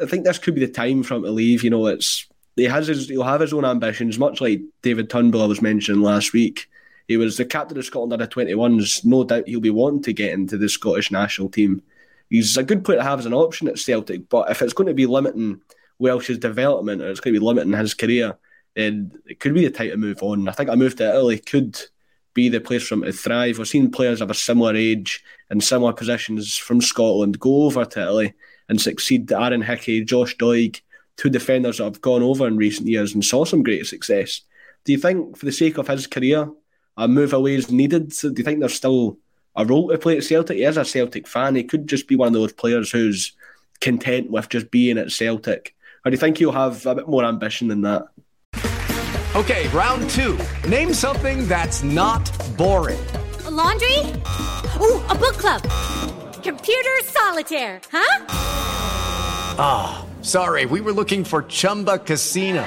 I 0.02 0.06
think 0.06 0.24
this 0.24 0.38
could 0.38 0.54
be 0.54 0.64
the 0.64 0.72
time 0.72 1.02
for 1.02 1.14
him 1.14 1.22
to 1.22 1.30
leave. 1.30 1.64
You 1.64 1.70
know, 1.70 1.86
it's 1.86 2.26
he 2.56 2.64
has 2.64 2.88
his, 2.88 3.08
he'll 3.08 3.22
have 3.22 3.40
his 3.40 3.52
own 3.52 3.64
ambitions, 3.64 4.18
much 4.18 4.40
like 4.40 4.60
David 4.82 5.08
Turnbull 5.08 5.42
I 5.42 5.46
was 5.46 5.62
mentioning 5.62 6.02
last 6.02 6.32
week. 6.32 6.68
He 7.08 7.16
was 7.16 7.36
the 7.36 7.46
captain 7.46 7.78
of 7.78 7.84
Scotland 7.84 8.12
under 8.12 8.26
21s. 8.26 9.04
No 9.04 9.24
doubt 9.24 9.48
he'll 9.48 9.60
be 9.60 9.70
wanting 9.70 10.02
to 10.02 10.12
get 10.12 10.32
into 10.32 10.58
the 10.58 10.68
Scottish 10.68 11.10
national 11.10 11.48
team. 11.48 11.82
He's 12.28 12.56
a 12.58 12.62
good 12.62 12.84
player 12.84 12.98
to 12.98 13.04
have 13.04 13.18
as 13.18 13.26
an 13.26 13.32
option 13.32 13.66
at 13.66 13.78
Celtic, 13.78 14.28
but 14.28 14.50
if 14.50 14.60
it's 14.60 14.74
going 14.74 14.88
to 14.88 14.94
be 14.94 15.06
limiting 15.06 15.62
Welsh's 15.98 16.38
development 16.38 17.00
or 17.00 17.08
it's 17.10 17.20
going 17.20 17.32
to 17.32 17.40
be 17.40 17.44
limiting 17.44 17.72
his 17.72 17.94
career, 17.94 18.36
then 18.76 19.12
it 19.26 19.40
could 19.40 19.54
be 19.54 19.64
the 19.64 19.70
time 19.70 19.88
to 19.88 19.96
move 19.96 20.22
on. 20.22 20.48
I 20.48 20.52
think 20.52 20.68
a 20.68 20.76
move 20.76 20.96
to 20.96 21.08
Italy 21.08 21.38
could 21.38 21.80
be 22.34 22.50
the 22.50 22.60
place 22.60 22.86
for 22.86 22.94
him 22.94 23.02
to 23.02 23.12
thrive. 23.12 23.58
We've 23.58 23.66
seen 23.66 23.90
players 23.90 24.20
of 24.20 24.30
a 24.30 24.34
similar 24.34 24.76
age 24.76 25.24
and 25.48 25.64
similar 25.64 25.94
positions 25.94 26.56
from 26.56 26.82
Scotland 26.82 27.40
go 27.40 27.64
over 27.64 27.86
to 27.86 28.02
Italy 28.02 28.34
and 28.68 28.78
succeed. 28.78 29.32
Aaron 29.32 29.62
Hickey, 29.62 30.04
Josh 30.04 30.36
Doig, 30.36 30.82
two 31.16 31.30
defenders 31.30 31.78
that 31.78 31.84
have 31.84 32.02
gone 32.02 32.22
over 32.22 32.46
in 32.46 32.58
recent 32.58 32.86
years 32.86 33.14
and 33.14 33.24
saw 33.24 33.46
some 33.46 33.62
great 33.62 33.86
success. 33.86 34.42
Do 34.84 34.92
you 34.92 34.98
think, 34.98 35.38
for 35.38 35.46
the 35.46 35.52
sake 35.52 35.78
of 35.78 35.88
his 35.88 36.06
career, 36.06 36.48
a 36.98 37.08
move 37.08 37.32
away 37.32 37.54
is 37.54 37.70
needed? 37.70 38.10
Do 38.10 38.34
you 38.36 38.44
think 38.44 38.58
there's 38.58 38.74
still 38.74 39.18
a 39.56 39.64
role 39.64 39.88
to 39.88 39.96
play 39.96 40.18
at 40.18 40.24
Celtic? 40.24 40.58
He 40.58 40.64
is 40.64 40.76
a 40.76 40.84
Celtic 40.84 41.26
fan. 41.26 41.54
He 41.54 41.64
could 41.64 41.86
just 41.86 42.08
be 42.08 42.16
one 42.16 42.28
of 42.28 42.34
those 42.34 42.52
players 42.52 42.90
who's 42.90 43.32
content 43.80 44.30
with 44.30 44.48
just 44.48 44.70
being 44.70 44.98
at 44.98 45.12
Celtic. 45.12 45.74
Or 46.04 46.10
do 46.10 46.14
you 46.14 46.18
think 46.18 46.38
he'll 46.38 46.52
have 46.52 46.84
a 46.84 46.96
bit 46.96 47.08
more 47.08 47.24
ambition 47.24 47.68
than 47.68 47.82
that? 47.82 48.02
Okay, 49.36 49.68
round 49.68 50.10
two. 50.10 50.36
Name 50.68 50.92
something 50.92 51.46
that's 51.46 51.84
not 51.84 52.30
boring. 52.56 52.98
A 53.44 53.50
laundry? 53.50 53.98
Ooh, 54.80 55.00
a 55.06 55.14
book 55.14 55.36
club. 55.36 55.62
Computer 56.42 56.96
solitaire, 57.04 57.80
huh? 57.92 58.24
Ah, 59.60 60.04
oh, 60.04 60.22
sorry, 60.22 60.66
we 60.66 60.80
were 60.80 60.92
looking 60.92 61.24
for 61.24 61.42
Chumba 61.42 61.98
Casino. 61.98 62.66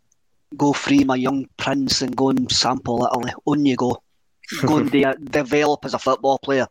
go 0.57 0.73
free 0.73 1.03
my 1.03 1.15
young 1.15 1.45
prince 1.57 2.01
and 2.01 2.15
go 2.15 2.29
and 2.29 2.51
sample 2.51 3.05
Italy. 3.05 3.33
On 3.45 3.65
you 3.65 3.75
go. 3.75 4.01
Go 4.65 4.77
and 4.77 4.91
de- 4.91 5.15
develop 5.15 5.85
as 5.85 5.93
a 5.93 5.99
football 5.99 6.39
player. 6.39 6.67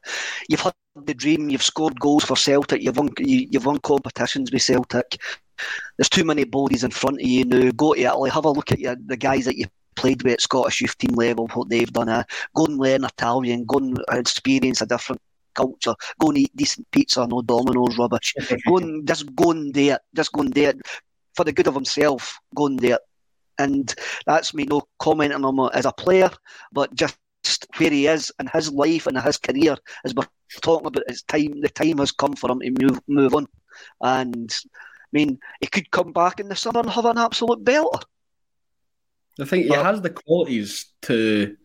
You've 0.49 0.61
had 0.61 0.74
the 1.05 1.14
dream. 1.14 1.51
You've 1.51 1.62
scored 1.62 1.99
goals 1.99 2.24
for 2.24 2.37
Celtic. 2.37 2.83
You've 2.83 2.97
won. 2.97 3.11
You, 3.18 3.49
have 3.55 3.66
won 3.66 3.78
competitions 3.78 4.53
with 4.53 4.62
Celtic. 4.62 5.20
There's 5.97 6.09
too 6.09 6.24
many 6.24 6.45
bodies 6.45 6.85
in 6.85 6.91
front 6.91 7.20
of 7.20 7.26
you 7.26 7.45
now. 7.45 7.70
Go 7.72 7.95
to 7.95 8.01
Italy. 8.01 8.31
Have 8.31 8.45
a 8.45 8.51
look 8.51 8.72
at 8.72 8.81
your, 8.81 8.97
the 8.97 9.16
guys 9.16 9.45
that 9.47 9.57
you 9.57 9.66
played 9.97 10.22
with 10.22 10.35
at 10.35 10.41
Scottish 10.41 10.81
youth 10.81 10.97
team 10.99 11.14
level. 11.14 11.49
What 11.49 11.68
they've 11.68 11.93
done. 11.93 12.09
Uh, 12.09 12.24
go 12.55 12.66
and 12.66 12.78
learn 12.78 13.05
Italian. 13.05 13.64
Go 13.64 13.78
and 13.78 13.99
experience 14.12 14.81
a 14.81 14.87
different 14.87 15.20
culture. 15.55 15.95
Go 16.18 16.28
and 16.28 16.39
eat 16.39 16.57
decent 16.57 16.91
pizza, 16.91 17.26
no 17.26 17.43
Domino's 17.43 17.99
rubbish. 17.99 18.35
go 18.66 18.76
and 18.78 19.07
just 19.07 19.35
go 19.35 19.51
and 19.51 19.72
do 19.72 19.93
it. 19.93 20.01
Just 20.14 20.33
go 20.33 20.43
and 20.43 20.53
do 20.53 20.64
it 20.64 20.81
for 21.35 21.45
the 21.45 21.53
good 21.53 21.66
of 21.66 21.74
himself. 21.74 22.39
Go 22.55 22.66
and 22.66 22.78
do 22.78 22.95
it 22.95 23.01
and 23.61 23.95
that's 24.27 24.55
me 24.55 24.65
no 24.65 24.83
commenting 24.99 25.45
on 25.45 25.59
him 25.59 25.71
as 25.75 25.85
a 25.85 25.93
player, 25.93 26.31
but 26.73 26.95
just 26.95 27.17
where 27.77 27.91
he 27.91 28.07
is 28.07 28.33
in 28.41 28.47
his 28.49 28.71
life 28.73 29.07
and 29.07 29.19
his 29.19 29.39
career 29.39 29.77
as 30.05 30.15
we're 30.15 30.27
talking 30.61 30.87
about 30.87 31.09
his 31.09 31.23
time 31.23 31.61
the 31.61 31.69
time 31.69 31.99
has 31.99 32.13
come 32.13 32.35
for 32.35 32.51
him 32.51 32.61
to 32.61 32.71
move 32.83 33.01
move 33.09 33.35
on. 33.35 33.47
And 34.01 34.55
I 34.65 35.09
mean 35.13 35.39
he 35.61 35.67
could 35.67 35.91
come 35.91 36.13
back 36.13 36.41
in 36.41 36.49
the 36.49 36.57
summer 36.57 36.81
and 36.81 36.91
have 36.91 37.07
an 37.07 37.19
absolute 37.19 37.65
belter. 37.65 38.03
I 39.41 39.45
think 39.45 39.67
he 39.67 39.73
has 39.73 40.01
the 40.03 40.11
qualities 40.11 40.87
to 41.03 41.57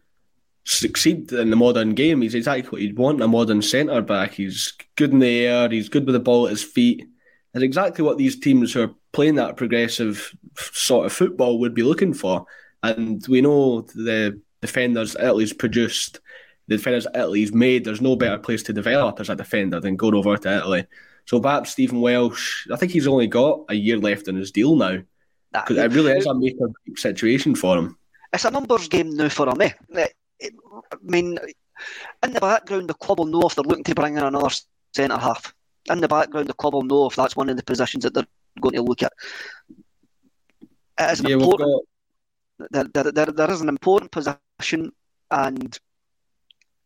succeed 0.64 1.32
in 1.32 1.50
the 1.50 1.56
modern 1.56 1.94
game. 1.94 2.22
He's 2.22 2.36
exactly 2.36 2.70
what 2.70 2.82
you'd 2.82 2.98
want 2.98 3.22
a 3.22 3.28
modern 3.28 3.62
centre 3.62 4.02
back. 4.02 4.34
He's 4.34 4.74
good 4.96 5.12
in 5.12 5.20
the 5.20 5.46
air. 5.46 5.70
He's 5.70 5.90
good 5.90 6.06
with 6.06 6.14
the 6.14 6.20
ball 6.20 6.46
at 6.46 6.52
his 6.52 6.64
feet. 6.64 7.06
It's 7.54 7.64
exactly 7.64 8.04
what 8.04 8.18
these 8.18 8.40
teams 8.40 8.74
who 8.74 8.84
are 8.84 8.96
playing 9.14 9.36
that 9.36 9.58
progressive 9.58 10.36
sort 10.58 11.06
of 11.06 11.14
football 11.14 11.60
would 11.60 11.74
be 11.74 11.84
looking 11.84 12.14
for. 12.14 12.46
And 12.84 13.26
we 13.28 13.42
know 13.42 13.82
the 13.82 14.40
defenders 14.62 15.16
Italy's 15.16 15.54
produced, 15.54 16.20
the 16.68 16.78
defenders 16.78 17.08
Italy's 17.16 17.54
made, 17.54 17.84
there's 17.84 18.02
no 18.02 18.16
better 18.16 18.38
place 18.38 18.64
to 18.64 18.74
develop 18.74 19.20
as 19.20 19.30
a 19.30 19.36
defender 19.36 19.80
than 19.80 19.96
going 19.96 20.16
over 20.16 20.38
to 20.38 20.58
Italy. 20.58 20.86
So 21.26 21.40
perhaps 21.40 21.72
Stephen 21.72 22.02
Welsh, 22.02 22.68
I 22.72 22.76
think 22.76 22.92
he's 22.92 23.08
only 23.08 23.28
got 23.28 23.66
a 23.70 23.74
year 23.74 23.98
left 23.98 24.28
in 24.28 24.36
his 24.36 24.52
deal 24.52 24.76
now. 24.76 25.00
Because 25.52 25.78
it 25.78 25.92
really 25.94 26.12
is 26.12 26.26
a 26.26 26.34
make 26.34 26.58
or 26.60 26.68
break 26.86 26.98
situation 26.98 27.56
for 27.56 27.78
him. 27.78 27.98
It's 28.34 28.46
a 28.46 28.52
numbers 28.52 28.88
game 28.90 29.16
now 29.16 29.30
for 29.30 29.48
him. 29.48 29.62
Eh? 29.62 29.72
I 30.42 30.98
mean, 31.02 31.40
in 32.24 32.34
the 32.34 32.40
background, 32.42 32.90
the 32.90 32.94
club 32.94 33.20
will 33.20 33.26
know 33.26 33.44
if 33.48 33.56
they're 33.56 33.64
looking 33.64 33.84
to 33.86 33.96
bring 33.96 34.18
in 34.18 34.24
another 34.24 34.54
centre 34.94 35.18
half. 35.18 35.54
In 35.90 36.02
the 36.02 36.08
background, 36.08 36.48
the 36.48 36.54
club 36.54 36.74
will 36.74 36.84
know 36.84 37.08
if 37.08 37.16
that's 37.16 37.36
one 37.36 37.50
of 37.50 37.58
the 37.58 37.64
positions 37.64 38.04
that 38.04 38.14
they're 38.14 38.28
going 38.60 38.76
to 38.76 38.82
look 38.82 39.04
at. 39.04 39.14
It 41.00 41.12
is 41.12 41.20
an 41.20 41.28
yeah, 41.28 41.36
important. 41.36 41.86
Got... 42.60 42.94
There, 42.94 43.12
there, 43.12 43.26
there 43.26 43.52
is 43.52 43.62
an 43.62 43.70
important 43.70 44.12
position, 44.12 44.92
and 45.30 45.80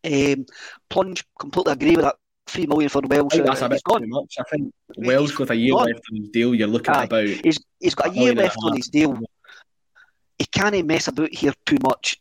um, 0.05 0.45
plunge 0.89 1.23
completely 1.39 1.73
agree 1.73 1.95
with 1.95 2.05
that. 2.05 2.15
Three 2.47 2.65
million 2.65 2.89
for 2.89 3.01
Welsh. 3.01 3.35
that's 3.35 3.61
a 3.61 3.69
bit 3.69 3.79
too 3.87 4.07
much. 4.07 4.35
I 4.39 4.43
think 4.49 4.73
Welsh 4.97 5.37
with 5.37 5.51
a 5.51 5.55
year 5.55 5.73
gone. 5.73 5.85
left 5.85 6.01
on 6.11 6.17
his 6.17 6.29
deal, 6.29 6.55
you're 6.55 6.67
looking 6.67 6.95
Aye. 6.95 7.03
at 7.03 7.05
about. 7.05 7.27
He's, 7.27 7.59
he's 7.79 7.93
got 7.93 8.09
a 8.09 8.17
year 8.17 8.33
left 8.33 8.57
on 8.63 8.75
his 8.75 8.87
deal. 8.87 9.19
He 10.39 10.45
can't 10.45 10.87
mess 10.87 11.07
about 11.07 11.31
here 11.31 11.53
too 11.67 11.77
much. 11.83 12.19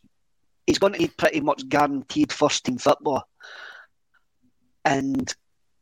He's 0.67 0.77
going 0.77 0.93
to 0.93 0.99
be 0.99 1.07
pretty 1.07 1.41
much 1.41 1.67
guaranteed 1.67 2.31
first 2.31 2.63
team 2.63 2.77
football. 2.77 3.23
And 4.85 5.33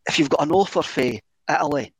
if 0.07 0.17
you've 0.17 0.29
got 0.29 0.43
an 0.43 0.53
offer 0.53 0.81
for 0.81 1.11
Italy, 1.49 1.93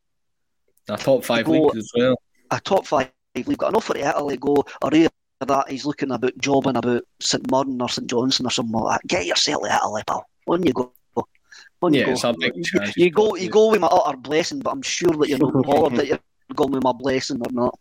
a 0.90 0.96
top 0.96 1.26
five 1.26 1.48
league 1.50 1.76
as 1.76 1.92
well. 1.96 2.16
A 2.50 2.62
top 2.62 2.86
five 2.86 3.12
league. 3.46 3.58
Got 3.58 3.70
an 3.70 3.76
offer 3.76 3.94
to 3.94 4.10
Italy. 4.10 4.38
Go 4.38 4.64
or 4.82 4.94
either 4.94 5.10
that 5.46 5.70
he's 5.70 5.86
looking 5.86 6.12
about 6.12 6.38
jobbing 6.40 6.78
about 6.78 7.04
St 7.22 7.50
Mirren 7.52 7.82
or 7.82 7.90
St 7.90 8.10
Johnstone 8.10 8.48
or 8.48 8.50
something 8.50 8.74
like 8.74 9.02
that. 9.02 9.08
Get 9.08 9.26
yourself 9.26 9.64
to 9.64 9.76
Italy, 9.76 10.02
pal. 10.08 10.26
On 10.48 10.64
you 10.64 10.74
go. 10.74 10.94
On 11.82 11.94
yeah, 11.94 12.08
you 12.08 12.16
go. 12.16 12.34
You, 12.42 12.92
you 12.96 13.12
go. 13.12 13.36
You 13.36 13.50
go 13.50 13.72
with 13.72 13.82
my 13.82 13.88
utter 13.88 14.18
blessing, 14.18 14.60
but 14.60 14.72
I'm 14.72 14.82
sure 14.82 15.14
that 15.14 15.30
you're 15.30 15.38
not 15.38 15.54
bothered 15.64 16.00
that 16.00 16.08
you're 16.08 16.20
going 16.56 16.72
with 16.72 16.84
my 16.84 16.94
blessing 16.94 17.40
or 17.40 17.52
not. 17.52 17.78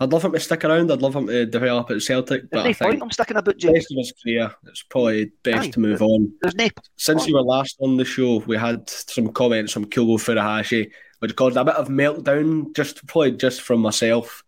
I'd 0.00 0.12
love 0.12 0.24
him 0.24 0.32
to 0.32 0.40
stick 0.40 0.64
around. 0.64 0.92
I'd 0.92 1.02
love 1.02 1.14
him 1.14 1.26
to 1.26 1.44
develop 1.44 1.90
at 1.90 2.02
Celtic. 2.02 2.50
But 2.50 2.62
There's 2.62 2.80
I 2.80 2.84
no 2.84 2.90
think 2.90 3.02
I'm 3.02 3.10
sticking 3.10 3.36
about 3.36 3.56
Jay. 3.56 3.72
Rest 3.72 3.90
of 3.90 3.98
his 3.98 4.12
career, 4.22 4.52
it's 4.66 4.84
probably 4.84 5.32
best 5.42 5.68
Aye, 5.68 5.70
to 5.70 5.80
move 5.80 6.02
on. 6.02 6.32
There's 6.40 6.54
no 6.54 6.68
Since 6.96 7.26
you 7.26 7.34
were 7.34 7.42
last 7.42 7.76
on 7.80 7.96
the 7.96 8.04
show, 8.04 8.38
we 8.46 8.56
had 8.56 8.88
some 8.88 9.32
comments 9.32 9.72
from 9.72 9.86
Kyogo 9.86 10.18
Furuhashi 10.18 10.90
which 11.18 11.36
caused 11.36 11.56
a 11.56 11.64
bit 11.64 11.74
of 11.74 11.88
meltdown, 11.88 12.74
just 12.74 13.06
probably 13.06 13.32
just 13.32 13.60
from 13.60 13.80
myself. 13.80 14.44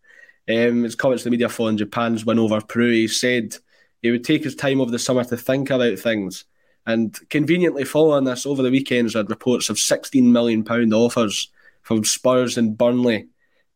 Um, 0.51 0.83
his 0.83 0.95
comments 0.95 1.23
to 1.23 1.29
the 1.29 1.31
media 1.31 1.49
following 1.49 1.77
Japan's 1.77 2.25
win 2.25 2.39
over 2.39 2.61
Peru, 2.61 2.91
he 2.91 3.07
said 3.07 3.55
he 4.01 4.11
would 4.11 4.23
take 4.23 4.43
his 4.43 4.55
time 4.55 4.81
over 4.81 4.91
the 4.91 4.99
summer 4.99 5.23
to 5.23 5.37
think 5.37 5.69
about 5.69 5.99
things. 5.99 6.45
And 6.85 7.17
conveniently 7.29 7.85
following 7.85 8.23
this, 8.23 8.45
over 8.45 8.63
the 8.63 8.71
weekends, 8.71 9.15
I 9.15 9.19
had 9.19 9.29
reports 9.29 9.69
of 9.69 9.77
£16 9.77 10.23
million 10.23 10.65
offers 10.93 11.51
from 11.83 12.03
Spurs 12.03 12.57
and 12.57 12.77
Burnley. 12.77 13.27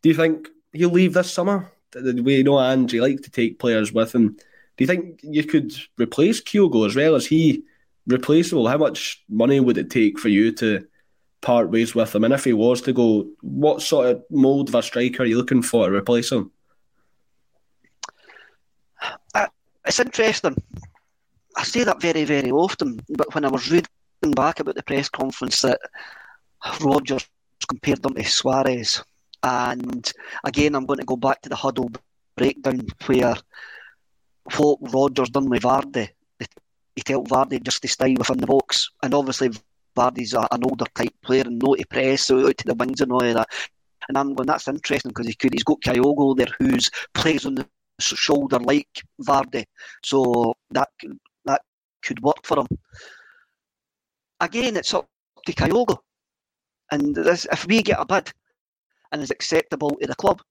Do 0.01 0.09
you 0.09 0.15
think 0.15 0.47
he'll 0.73 0.89
leave 0.89 1.13
this 1.13 1.31
summer? 1.31 1.71
We 1.93 2.43
know 2.43 2.59
Ange 2.59 2.95
like 2.95 3.21
to 3.21 3.31
take 3.31 3.59
players 3.59 3.93
with 3.93 4.13
him. 4.13 4.37
Do 4.77 4.83
you 4.83 4.87
think 4.87 5.21
you 5.23 5.43
could 5.43 5.73
replace 5.97 6.41
Kyogo 6.41 6.85
as 6.85 6.95
well? 6.95 7.15
as 7.15 7.25
he 7.25 7.63
replaceable? 8.07 8.67
How 8.67 8.77
much 8.77 9.23
money 9.29 9.59
would 9.59 9.77
it 9.77 9.89
take 9.89 10.19
for 10.19 10.27
you 10.27 10.51
to 10.53 10.85
part 11.41 11.71
ways 11.71 11.95
with 11.95 12.13
him? 12.13 12.23
And 12.23 12.33
if 12.33 12.43
he 12.43 12.53
was 12.53 12.81
to 12.81 12.93
go, 12.93 13.27
what 13.41 13.81
sort 13.81 14.07
of 14.07 14.23
mould 14.29 14.69
of 14.69 14.75
a 14.75 14.83
striker 14.83 15.23
are 15.23 15.25
you 15.25 15.37
looking 15.37 15.61
for 15.61 15.87
to 15.87 15.95
replace 15.95 16.31
him? 16.31 16.51
Uh, 19.33 19.47
it's 19.85 19.99
interesting. 19.99 20.55
I 21.57 21.63
say 21.63 21.83
that 21.83 22.01
very, 22.01 22.25
very 22.25 22.51
often, 22.51 22.99
but 23.09 23.33
when 23.33 23.45
I 23.45 23.49
was 23.49 23.71
reading 23.71 23.87
back 24.35 24.59
about 24.59 24.75
the 24.75 24.83
press 24.83 25.09
conference 25.09 25.61
that 25.61 25.79
Rodgers 26.81 27.27
compared 27.67 28.01
them 28.01 28.15
to 28.15 28.23
Suarez. 28.23 29.03
And 29.43 30.11
again, 30.43 30.75
I'm 30.75 30.85
going 30.85 30.99
to 30.99 31.05
go 31.05 31.15
back 31.15 31.41
to 31.41 31.49
the 31.49 31.55
huddle 31.55 31.91
breakdown 32.35 32.87
where 33.05 33.35
what 34.57 34.79
Rodgers 34.81 35.29
done 35.29 35.49
with 35.49 35.63
Vardy, 35.63 36.09
he 36.95 37.01
told 37.01 37.29
Vardy 37.29 37.61
just 37.61 37.81
to 37.81 37.87
stay 37.87 38.15
within 38.15 38.37
the 38.37 38.47
box. 38.47 38.89
And 39.03 39.13
obviously, 39.13 39.49
Vardy's 39.95 40.33
a, 40.33 40.47
an 40.51 40.63
older 40.63 40.85
type 40.95 41.13
player 41.23 41.43
and 41.45 41.59
no 41.59 41.75
to 41.75 41.85
press, 41.87 42.23
so 42.23 42.47
out 42.47 42.57
to 42.57 42.65
the 42.65 42.75
wings 42.75 43.01
and 43.01 43.11
all 43.11 43.23
of 43.23 43.33
that. 43.35 43.49
And 44.07 44.17
I'm 44.17 44.33
going, 44.35 44.47
that's 44.47 44.67
interesting 44.67 45.09
because 45.09 45.27
he 45.27 45.33
could, 45.33 45.53
he's 45.53 45.63
got 45.63 45.81
Kyogo 45.81 46.37
there 46.37 46.47
who's 46.59 46.89
plays 47.13 47.45
on 47.45 47.55
the 47.55 47.67
shoulder 47.99 48.59
like 48.59 49.03
Vardy. 49.21 49.65
So 50.03 50.53
that 50.71 50.89
that 51.45 51.61
could 52.03 52.21
work 52.21 52.45
for 52.45 52.59
him. 52.59 52.67
Again, 54.39 54.77
it's 54.77 54.93
up 54.93 55.07
to 55.45 55.53
Kyogo. 55.53 55.97
And 56.91 57.15
this, 57.15 57.47
if 57.51 57.65
we 57.65 57.81
get 57.81 57.99
a 57.99 58.05
bid 58.05 58.31
and 59.11 59.21
is 59.21 59.31
acceptable 59.31 59.91
to 59.91 60.07
the 60.07 60.15
club, 60.15 60.41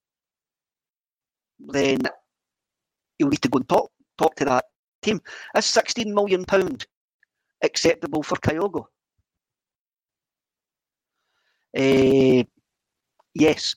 then 1.60 1.98
you'll 3.18 3.28
need 3.28 3.42
to 3.42 3.48
go 3.48 3.58
and 3.58 3.68
talk 3.68 3.90
talk 4.18 4.34
to 4.36 4.44
that 4.44 4.64
team. 5.02 5.20
Is 5.56 5.66
sixteen 5.66 6.14
million 6.14 6.44
pound 6.44 6.86
acceptable 7.62 8.22
for 8.22 8.36
Kyogo? 8.36 8.86
Uh, 11.76 12.44
yes. 13.34 13.76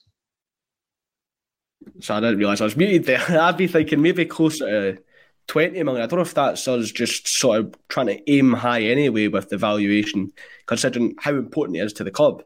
So 2.00 2.14
I 2.14 2.20
didn't 2.20 2.38
realise 2.38 2.60
I 2.60 2.64
was 2.64 2.76
muted 2.76 3.04
there. 3.04 3.24
I'd 3.40 3.56
be 3.56 3.66
thinking 3.66 4.02
maybe 4.02 4.24
closer 4.24 4.94
to 4.94 5.02
20 5.48 5.82
million. 5.82 6.02
I 6.02 6.06
don't 6.06 6.18
know 6.18 6.22
if 6.22 6.34
that's 6.34 6.68
us 6.68 6.90
just 6.90 7.26
sort 7.26 7.58
of 7.58 7.74
trying 7.88 8.06
to 8.06 8.30
aim 8.30 8.52
high 8.52 8.82
anyway 8.82 9.28
with 9.28 9.48
the 9.48 9.56
valuation, 9.56 10.32
considering 10.66 11.14
how 11.18 11.32
important 11.32 11.78
it 11.78 11.80
is 11.80 11.92
to 11.94 12.04
the 12.04 12.10
club. 12.10 12.42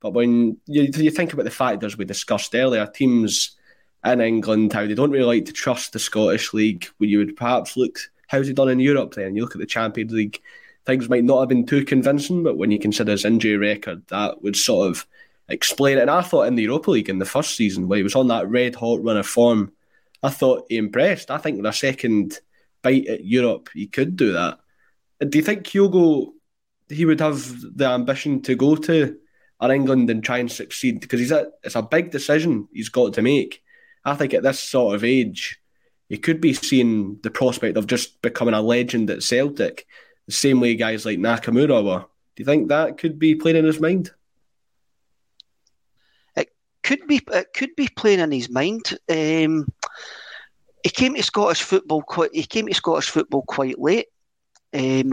But 0.00 0.12
when 0.12 0.58
you, 0.66 0.82
you 0.94 1.10
think 1.10 1.32
about 1.32 1.44
the 1.44 1.50
factors 1.50 1.96
we 1.96 2.04
discussed 2.04 2.54
earlier, 2.54 2.86
teams 2.86 3.56
in 4.04 4.20
England, 4.20 4.72
how 4.72 4.86
they 4.86 4.94
don't 4.94 5.10
really 5.10 5.38
like 5.38 5.46
to 5.46 5.52
trust 5.52 5.92
the 5.92 5.98
Scottish 5.98 6.52
League, 6.52 6.86
when 6.98 7.08
you 7.08 7.18
would 7.18 7.36
perhaps 7.36 7.76
look, 7.76 7.98
how's 8.28 8.46
he 8.46 8.52
done 8.52 8.68
in 8.68 8.80
Europe 8.80 9.14
then? 9.14 9.34
You 9.34 9.42
look 9.42 9.54
at 9.54 9.60
the 9.60 9.66
Champions 9.66 10.12
League, 10.12 10.42
things 10.84 11.08
might 11.08 11.24
not 11.24 11.40
have 11.40 11.48
been 11.48 11.64
too 11.64 11.84
convincing, 11.86 12.42
but 12.42 12.58
when 12.58 12.70
you 12.70 12.78
consider 12.78 13.12
his 13.12 13.24
injury 13.24 13.56
record, 13.56 14.06
that 14.08 14.42
would 14.42 14.56
sort 14.56 14.90
of 14.90 15.06
explain 15.48 15.98
it. 15.98 16.02
And 16.02 16.10
I 16.10 16.22
thought 16.22 16.46
in 16.46 16.54
the 16.54 16.62
Europa 16.62 16.90
League 16.90 17.08
in 17.08 17.18
the 17.18 17.24
first 17.24 17.56
season, 17.56 17.88
where 17.88 17.98
he 17.98 18.02
was 18.02 18.14
on 18.14 18.28
that 18.28 18.48
red 18.48 18.74
hot 18.74 19.02
run 19.02 19.16
of 19.16 19.26
form, 19.26 19.72
I 20.22 20.30
thought 20.30 20.66
he 20.68 20.76
impressed. 20.76 21.30
I 21.30 21.38
think 21.38 21.56
with 21.56 21.66
a 21.66 21.72
second 21.72 22.38
bite 22.82 23.06
at 23.06 23.24
Europe, 23.24 23.70
he 23.74 23.86
could 23.86 24.16
do 24.16 24.32
that. 24.32 24.58
Do 25.20 25.38
you 25.38 25.44
think 25.44 25.64
Kyogo, 25.64 26.32
he 26.88 27.04
would 27.04 27.20
have 27.20 27.76
the 27.76 27.86
ambition 27.86 28.42
to 28.42 28.54
go 28.54 28.76
to 28.76 29.16
England 29.62 30.10
and 30.10 30.22
try 30.22 30.38
and 30.38 30.50
succeed? 30.50 31.00
Because 31.00 31.20
he's 31.20 31.32
a, 31.32 31.48
it's 31.62 31.76
a 31.76 31.82
big 31.82 32.10
decision 32.10 32.68
he's 32.72 32.88
got 32.88 33.14
to 33.14 33.22
make. 33.22 33.62
I 34.04 34.14
think 34.14 34.34
at 34.34 34.42
this 34.42 34.60
sort 34.60 34.94
of 34.94 35.04
age, 35.04 35.60
he 36.08 36.18
could 36.18 36.40
be 36.40 36.52
seeing 36.52 37.18
the 37.22 37.30
prospect 37.30 37.76
of 37.76 37.86
just 37.86 38.20
becoming 38.20 38.54
a 38.54 38.60
legend 38.60 39.08
at 39.10 39.22
Celtic, 39.22 39.86
the 40.26 40.32
same 40.32 40.60
way 40.60 40.74
guys 40.74 41.06
like 41.06 41.18
Nakamura 41.18 41.84
were. 41.84 42.00
Do 42.00 42.42
you 42.42 42.44
think 42.44 42.68
that 42.68 42.98
could 42.98 43.18
be 43.18 43.34
playing 43.34 43.56
in 43.56 43.64
his 43.64 43.80
mind? 43.80 44.10
Could 46.84 47.06
be. 47.06 47.20
It 47.32 47.48
could 47.54 47.74
be 47.76 47.88
playing 47.88 48.20
in 48.20 48.30
his 48.30 48.50
mind. 48.50 48.96
Um, 49.08 49.66
he 50.82 50.90
came 50.90 51.14
to 51.14 51.22
Scottish 51.22 51.62
football 51.62 52.02
quite. 52.02 52.34
He 52.34 52.44
came 52.44 52.66
to 52.66 52.74
Scottish 52.74 53.10
football 53.10 53.42
quite 53.42 53.78
late. 53.78 54.06
Um, 54.72 55.12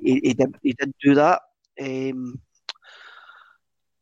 he, 0.00 0.20
he, 0.22 0.34
did. 0.34 0.54
He 0.62 0.74
did 0.74 0.92
do 1.02 1.14
that. 1.14 1.40
Um, 1.80 2.40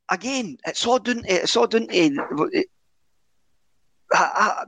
again, 0.09 0.59
it's 0.67 0.87
all 0.87 0.99
down 0.99 1.23
it's 1.25 1.57
all 1.57 1.67
down 1.67 1.87
to, 1.87 2.65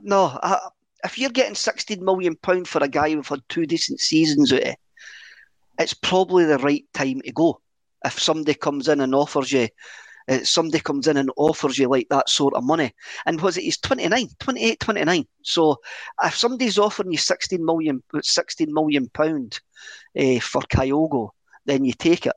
no, 0.03 0.39
I, 0.41 0.69
if 1.03 1.17
you're 1.17 1.29
getting 1.31 1.55
16 1.55 2.03
million 2.03 2.35
pound 2.35 2.67
for 2.67 2.83
a 2.83 2.87
guy 2.87 3.11
who've 3.11 3.27
had 3.27 3.41
two 3.49 3.65
decent 3.65 3.99
seasons 3.99 4.53
out 4.53 4.63
of, 4.63 4.75
it's 5.79 5.93
probably 5.93 6.45
the 6.45 6.59
right 6.59 6.85
time 6.93 7.21
to 7.21 7.31
go. 7.31 7.59
If 8.05 8.19
somebody 8.19 8.53
comes 8.53 8.87
in 8.87 9.01
and 9.01 9.15
offers 9.15 9.51
you, 9.51 9.67
uh, 10.31 10.43
somebody 10.43 10.79
comes 10.79 11.07
in 11.07 11.17
and 11.17 11.31
offers 11.35 11.77
you 11.77 11.87
like 11.87 12.07
that 12.09 12.29
sort 12.29 12.53
of 12.53 12.63
money, 12.63 12.93
and 13.25 13.41
was 13.41 13.57
it 13.57 13.63
he's 13.63 13.77
29, 13.77 14.29
28, 14.39 14.79
29. 14.79 15.27
So 15.43 15.77
if 16.23 16.35
somebody's 16.35 16.77
offering 16.77 17.11
you 17.11 17.17
16 17.17 17.63
million, 17.63 18.01
16 18.21 18.73
million 18.73 19.09
pound 19.09 19.59
uh, 20.17 20.39
for 20.39 20.61
Kyogo, 20.61 21.29
then 21.65 21.85
you 21.85 21.93
take 21.93 22.25
it. 22.25 22.33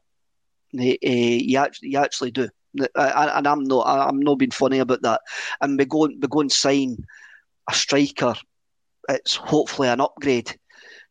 Uh, 0.76 0.98
you 1.06 1.58
actually, 1.58 1.90
you 1.90 1.98
actually 1.98 2.32
do 2.32 2.48
and 2.76 3.46
I'm 3.46 3.64
not 3.64 3.86
I'm 3.86 4.20
not 4.20 4.38
being 4.38 4.50
funny 4.50 4.78
about 4.78 5.02
that. 5.02 5.20
And 5.60 5.78
we 5.78 5.84
go 5.84 6.06
we 6.06 6.28
go 6.28 6.40
and 6.40 6.52
sign 6.52 6.96
a 7.68 7.74
striker. 7.74 8.34
It's 9.08 9.34
hopefully 9.34 9.88
an 9.88 10.00
upgrade. 10.00 10.58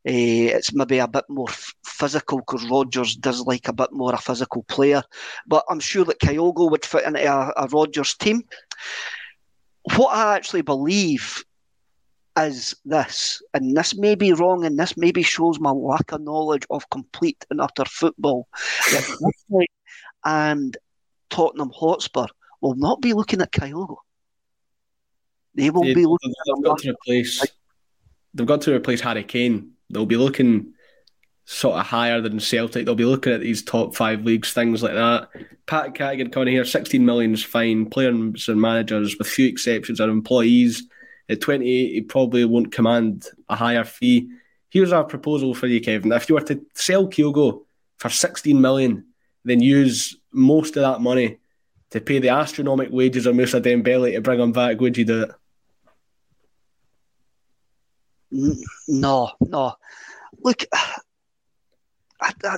Uh, 0.06 0.52
it's 0.58 0.74
maybe 0.74 0.98
a 0.98 1.08
bit 1.08 1.24
more 1.30 1.50
f- 1.50 1.74
physical 1.86 2.40
because 2.40 2.70
Rodgers 2.70 3.16
does 3.16 3.42
like 3.42 3.68
a 3.70 3.74
bit 3.74 3.92
more 3.92 4.14
a 4.14 4.18
physical 4.18 4.64
player. 4.64 5.02
But 5.48 5.64
I'm 5.70 5.80
sure 5.80 6.04
that 6.06 6.20
Kyogo 6.20 6.70
would 6.70 6.86
fit 6.86 7.06
into 7.06 7.24
a, 7.26 7.54
a 7.56 7.68
Rodgers 7.68 8.16
team. 8.16 8.44
What 9.96 10.16
I 10.16 10.36
actually 10.36 10.62
believe 10.62 11.44
is 12.38 12.76
this, 12.84 13.42
and 13.54 13.78
this 13.78 13.96
may 13.96 14.16
be 14.16 14.34
wrong, 14.34 14.66
and 14.66 14.78
this 14.78 14.98
maybe 14.98 15.24
shows 15.24 15.60
my 15.60 15.72
lack 15.72 16.12
of 16.12 16.22
knowledge 16.22 16.66
of 16.70 16.90
complete 16.90 17.46
and 17.50 17.62
utter 17.62 17.86
football. 17.86 18.48
and 20.26 20.78
Tottenham 21.30 21.72
Hotspur 21.74 22.26
will 22.62 22.76
not 22.76 23.02
be 23.02 23.14
looking 23.14 23.42
at 23.42 23.52
Kyogo. 23.52 23.98
They 25.56 25.70
will 25.70 25.84
be 25.84 26.06
looking 26.06 26.34
they've 26.46 26.64
got 26.64 26.80
to 26.80 26.90
replace. 26.92 27.46
They've 28.34 28.48
got 28.48 28.62
to 28.62 28.74
replace 28.74 29.02
Harry 29.02 29.24
Kane. 29.24 29.73
They'll 29.94 30.06
be 30.06 30.18
looking 30.18 30.74
sort 31.46 31.78
of 31.78 31.86
higher 31.86 32.22
than 32.22 32.40
Celtic. 32.40 32.86
They'll 32.86 32.96
be 32.96 33.06
looking 33.06 33.34
at 33.34 33.42
these 33.42 33.64
top 33.64 33.96
five 33.96 34.24
leagues, 34.24 34.54
things 34.54 34.82
like 34.82 34.94
that. 34.94 35.30
Pat 35.66 35.94
Cadigan 35.94 36.32
coming 36.32 36.54
here, 36.54 36.66
16 36.66 37.06
million 37.06 37.34
is 37.34 37.44
fine. 37.44 37.90
Players 37.90 38.48
and 38.48 38.62
managers, 38.62 39.18
with 39.18 39.28
few 39.28 39.48
exceptions, 39.48 40.00
are 40.00 40.10
employees. 40.10 40.84
At 41.30 41.42
28, 41.42 41.94
he 41.94 42.02
probably 42.02 42.46
won't 42.46 42.72
command 42.72 43.28
a 43.50 43.56
higher 43.56 43.84
fee. 43.84 44.30
Here's 44.70 44.92
our 44.92 45.04
proposal 45.04 45.54
for 45.54 45.68
you, 45.68 45.80
Kevin. 45.80 46.12
If 46.12 46.28
you 46.30 46.36
were 46.36 46.42
to 46.42 46.62
sell 46.74 47.08
Kyogo 47.08 47.64
for 47.98 48.10
16 48.10 48.60
million, 48.60 49.06
then 49.46 49.62
use 49.62 50.18
most 50.32 50.76
of 50.78 50.82
that 50.82 51.02
money 51.02 51.38
to 51.92 52.02
pay 52.02 52.20
the 52.20 52.30
astronomical 52.30 52.96
wages 52.96 53.26
of 53.26 53.36
Moussa 53.36 53.62
Dembele 53.62 54.14
to 54.14 54.22
bring 54.22 54.40
him 54.40 54.52
back, 54.52 54.82
would 54.82 54.98
you 54.98 55.06
do 55.06 55.24
it? 55.24 55.32
No, 58.88 59.32
no. 59.42 59.74
Look, 60.40 60.64
I, 60.74 62.32
I, 62.44 62.58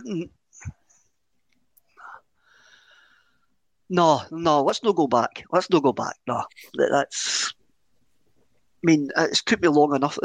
no, 3.89 4.21
no. 4.31 4.63
Let's 4.63 4.83
not 4.83 4.95
go 4.95 5.07
back. 5.07 5.43
Let's 5.51 5.69
not 5.69 5.83
go 5.83 5.91
back. 5.91 6.15
No, 6.27 6.43
that's. 6.75 7.53
I 7.57 8.85
mean, 8.85 9.09
it's 9.17 9.43
took 9.43 9.61
me 9.61 9.67
long 9.67 9.95
enough. 9.95 10.17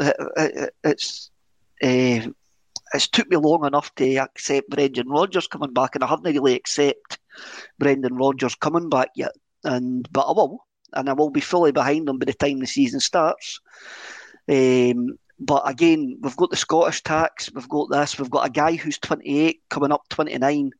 It's. 0.83 1.31
Uh, 1.83 2.31
it's 2.93 3.07
took 3.07 3.29
me 3.29 3.37
long 3.37 3.65
enough 3.65 3.93
to 3.95 4.15
accept 4.17 4.69
Brendan 4.69 5.09
Rodgers 5.09 5.47
coming 5.47 5.73
back, 5.73 5.95
and 5.95 6.03
I 6.03 6.07
haven't 6.07 6.33
really 6.33 6.55
accept 6.55 7.19
Brendan 7.79 8.15
Rodgers 8.15 8.55
coming 8.55 8.89
back 8.89 9.09
yet. 9.15 9.31
And 9.63 10.07
but 10.11 10.21
I 10.21 10.31
will, 10.31 10.65
and 10.93 11.09
I 11.09 11.13
will 11.13 11.29
be 11.29 11.41
fully 11.41 11.71
behind 11.71 12.07
him 12.07 12.19
by 12.19 12.25
the 12.25 12.33
time 12.33 12.59
the 12.59 12.67
season 12.67 12.99
starts. 12.99 13.59
Um, 14.49 15.17
but 15.41 15.63
again, 15.67 16.19
we've 16.21 16.35
got 16.37 16.51
the 16.51 16.55
Scottish 16.55 17.01
tax, 17.01 17.51
we've 17.53 17.67
got 17.67 17.89
this, 17.89 18.19
we've 18.19 18.29
got 18.29 18.45
a 18.45 18.51
guy 18.51 18.75
who's 18.75 18.99
28 18.99 19.59
coming 19.69 19.91
up 19.91 20.07
29. 20.09 20.71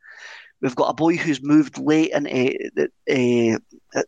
We've 0.62 0.76
got 0.76 0.92
a 0.92 0.94
boy 0.94 1.18
who's 1.18 1.42
moved 1.42 1.80
late 1.80 2.12
into 2.12 2.80
uh, 3.10 4.02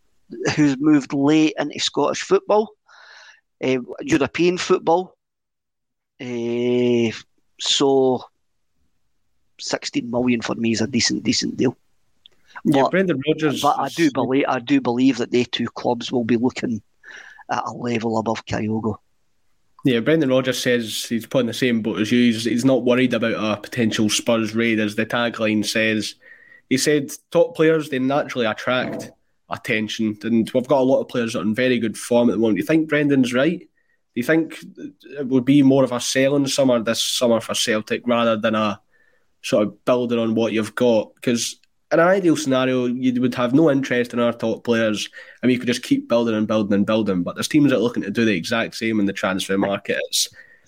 who's 0.56 0.78
moved 0.80 1.12
late 1.12 1.56
into 1.58 1.80
Scottish 1.80 2.22
football, 2.22 2.70
uh, 3.64 3.80
European 4.02 4.60
football. 4.60 5.18
Uh, 6.22 7.10
so, 7.60 8.24
sixteen 9.60 10.12
million 10.12 10.42
for 10.42 10.54
me 10.54 10.74
is 10.74 10.82
a 10.82 10.88
decent, 10.88 11.24
decent 11.24 11.58
deal. 11.58 11.76
Yeah, 12.64 12.84
but, 12.84 12.92
Brendan 12.92 13.24
Rodgers. 13.28 13.64
But 13.64 13.80
I 13.80 13.90
do 13.90 14.12
believe, 14.12 14.46
I 14.48 14.60
do 14.60 14.80
believe 14.80 15.18
that 15.18 15.32
they 15.32 15.46
two 15.46 15.70
clubs 15.70 16.12
will 16.12 16.24
be 16.24 16.38
looking 16.38 16.84
at 17.50 17.64
a 17.66 17.72
level 17.72 18.20
above 18.20 18.46
Kyogo. 18.46 18.98
Yeah, 19.84 20.00
Brendan 20.00 20.30
Rodgers 20.30 20.62
says 20.62 21.06
he's 21.06 21.26
put 21.26 21.42
in 21.42 21.48
the 21.48 21.54
same 21.54 21.82
boat 21.82 22.00
as 22.00 22.12
you. 22.12 22.20
He's, 22.20 22.46
he's 22.46 22.66
not 22.66 22.86
worried 22.86 23.14
about 23.14 23.34
a 23.34 23.60
potential 23.60 24.10
Spurs 24.10 24.56
raid, 24.56 24.80
as 24.80 24.96
the 24.96 25.06
tagline 25.06 25.66
says. 25.66 26.16
He 26.70 26.78
said 26.78 27.12
top 27.32 27.56
players 27.56 27.90
they 27.90 28.00
naturally 28.00 28.46
attract 28.46 29.12
attention, 29.50 30.18
and 30.24 30.50
we've 30.54 30.68
got 30.68 30.80
a 30.80 30.84
lot 30.84 31.02
of 31.02 31.10
players 31.10 31.34
that 31.34 31.40
are 31.40 31.44
in 31.44 31.54
very 31.54 31.80
good 31.80 31.98
form 31.98 32.30
at 32.30 32.34
the 32.34 32.40
moment. 32.40 32.58
Do 32.58 32.62
you 32.62 32.68
think 32.68 32.88
Brendan's 32.88 33.34
right? 33.34 33.60
Do 33.60 33.68
you 34.14 34.24
think 34.24 34.64
it 35.04 35.28
would 35.28 35.44
be 35.44 35.64
more 35.64 35.84
of 35.84 35.92
a 35.92 36.00
selling 36.00 36.48
summer 36.48 36.80
this 36.80 37.04
summer 37.04 37.42
for 37.42 37.54
Celtic 37.54 38.08
rather 38.08 38.38
than 38.38 38.56
a 38.56 38.80
sort 39.42 39.68
of 39.68 39.84
building 39.84 40.20
on 40.20 40.34
what 40.34 40.54
you've 40.54 40.76
got? 40.76 41.14
Because 41.16 41.60
an 41.94 42.00
ideal 42.00 42.36
scenario, 42.36 42.86
you 42.86 43.22
would 43.22 43.36
have 43.36 43.54
no 43.54 43.70
interest 43.70 44.14
in 44.14 44.20
our 44.20 44.34
top 44.34 44.64
players, 44.64 45.10
and 45.42 45.50
we 45.50 45.58
could 45.58 45.68
just 45.68 45.84
keep 45.84 46.10
building 46.10 46.36
and 46.36 46.48
building 46.48 46.74
and 46.74 46.86
building. 46.86 47.24
But 47.24 47.36
there's 47.36 47.48
teams 47.48 47.70
that 47.70 47.78
are 47.78 47.82
looking 47.82 48.04
to 48.04 48.12
do 48.12 48.26
the 48.26 48.36
exact 48.36 48.76
same 48.76 49.00
in 49.00 49.06
the 49.06 49.14
transfer 49.14 49.58
market. 49.58 50.00
It's 50.08 50.28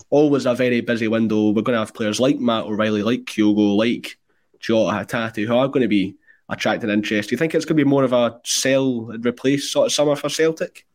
always 0.10 0.46
a 0.46 0.54
very 0.54 0.82
busy 0.82 1.08
window. 1.08 1.50
We're 1.50 1.64
going 1.64 1.76
to 1.76 1.80
have 1.80 1.94
players 1.94 2.20
like 2.20 2.38
Matt 2.38 2.66
O'Riley, 2.66 3.04
like 3.04 3.26
Kyogo, 3.26 3.76
like 3.76 4.18
Jota 4.60 4.96
Hatate, 4.96 5.46
who 5.46 5.56
are 5.56 5.68
going 5.68 5.82
to 5.82 5.88
be 5.88 6.16
attracting 6.48 6.90
interest. 6.90 7.30
Do 7.30 7.34
you 7.34 7.38
think 7.38 7.56
it's 7.56 7.66
going 7.66 7.78
to 7.78 7.84
be 7.84 7.90
more 7.90 8.04
of 8.04 8.14
a 8.14 8.40
sell 8.44 9.10
and 9.10 9.26
replace 9.26 9.72
sort 9.72 9.88
of 9.88 9.94
summer 9.94 10.16
for 10.16 10.30
Celtic? 10.30 10.86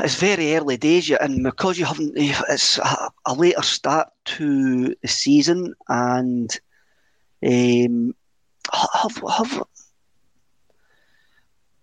It's 0.00 0.14
very 0.14 0.54
early 0.54 0.76
days 0.76 1.08
yet, 1.08 1.22
and 1.22 1.42
because 1.42 1.76
you 1.76 1.84
haven't, 1.84 2.14
it's 2.16 2.78
a, 2.78 3.10
a 3.26 3.34
later 3.34 3.62
start 3.62 4.08
to 4.24 4.94
the 5.02 5.08
season, 5.08 5.74
and 5.88 6.56
um, 7.44 8.14
have, 8.72 9.22
have, 9.28 9.62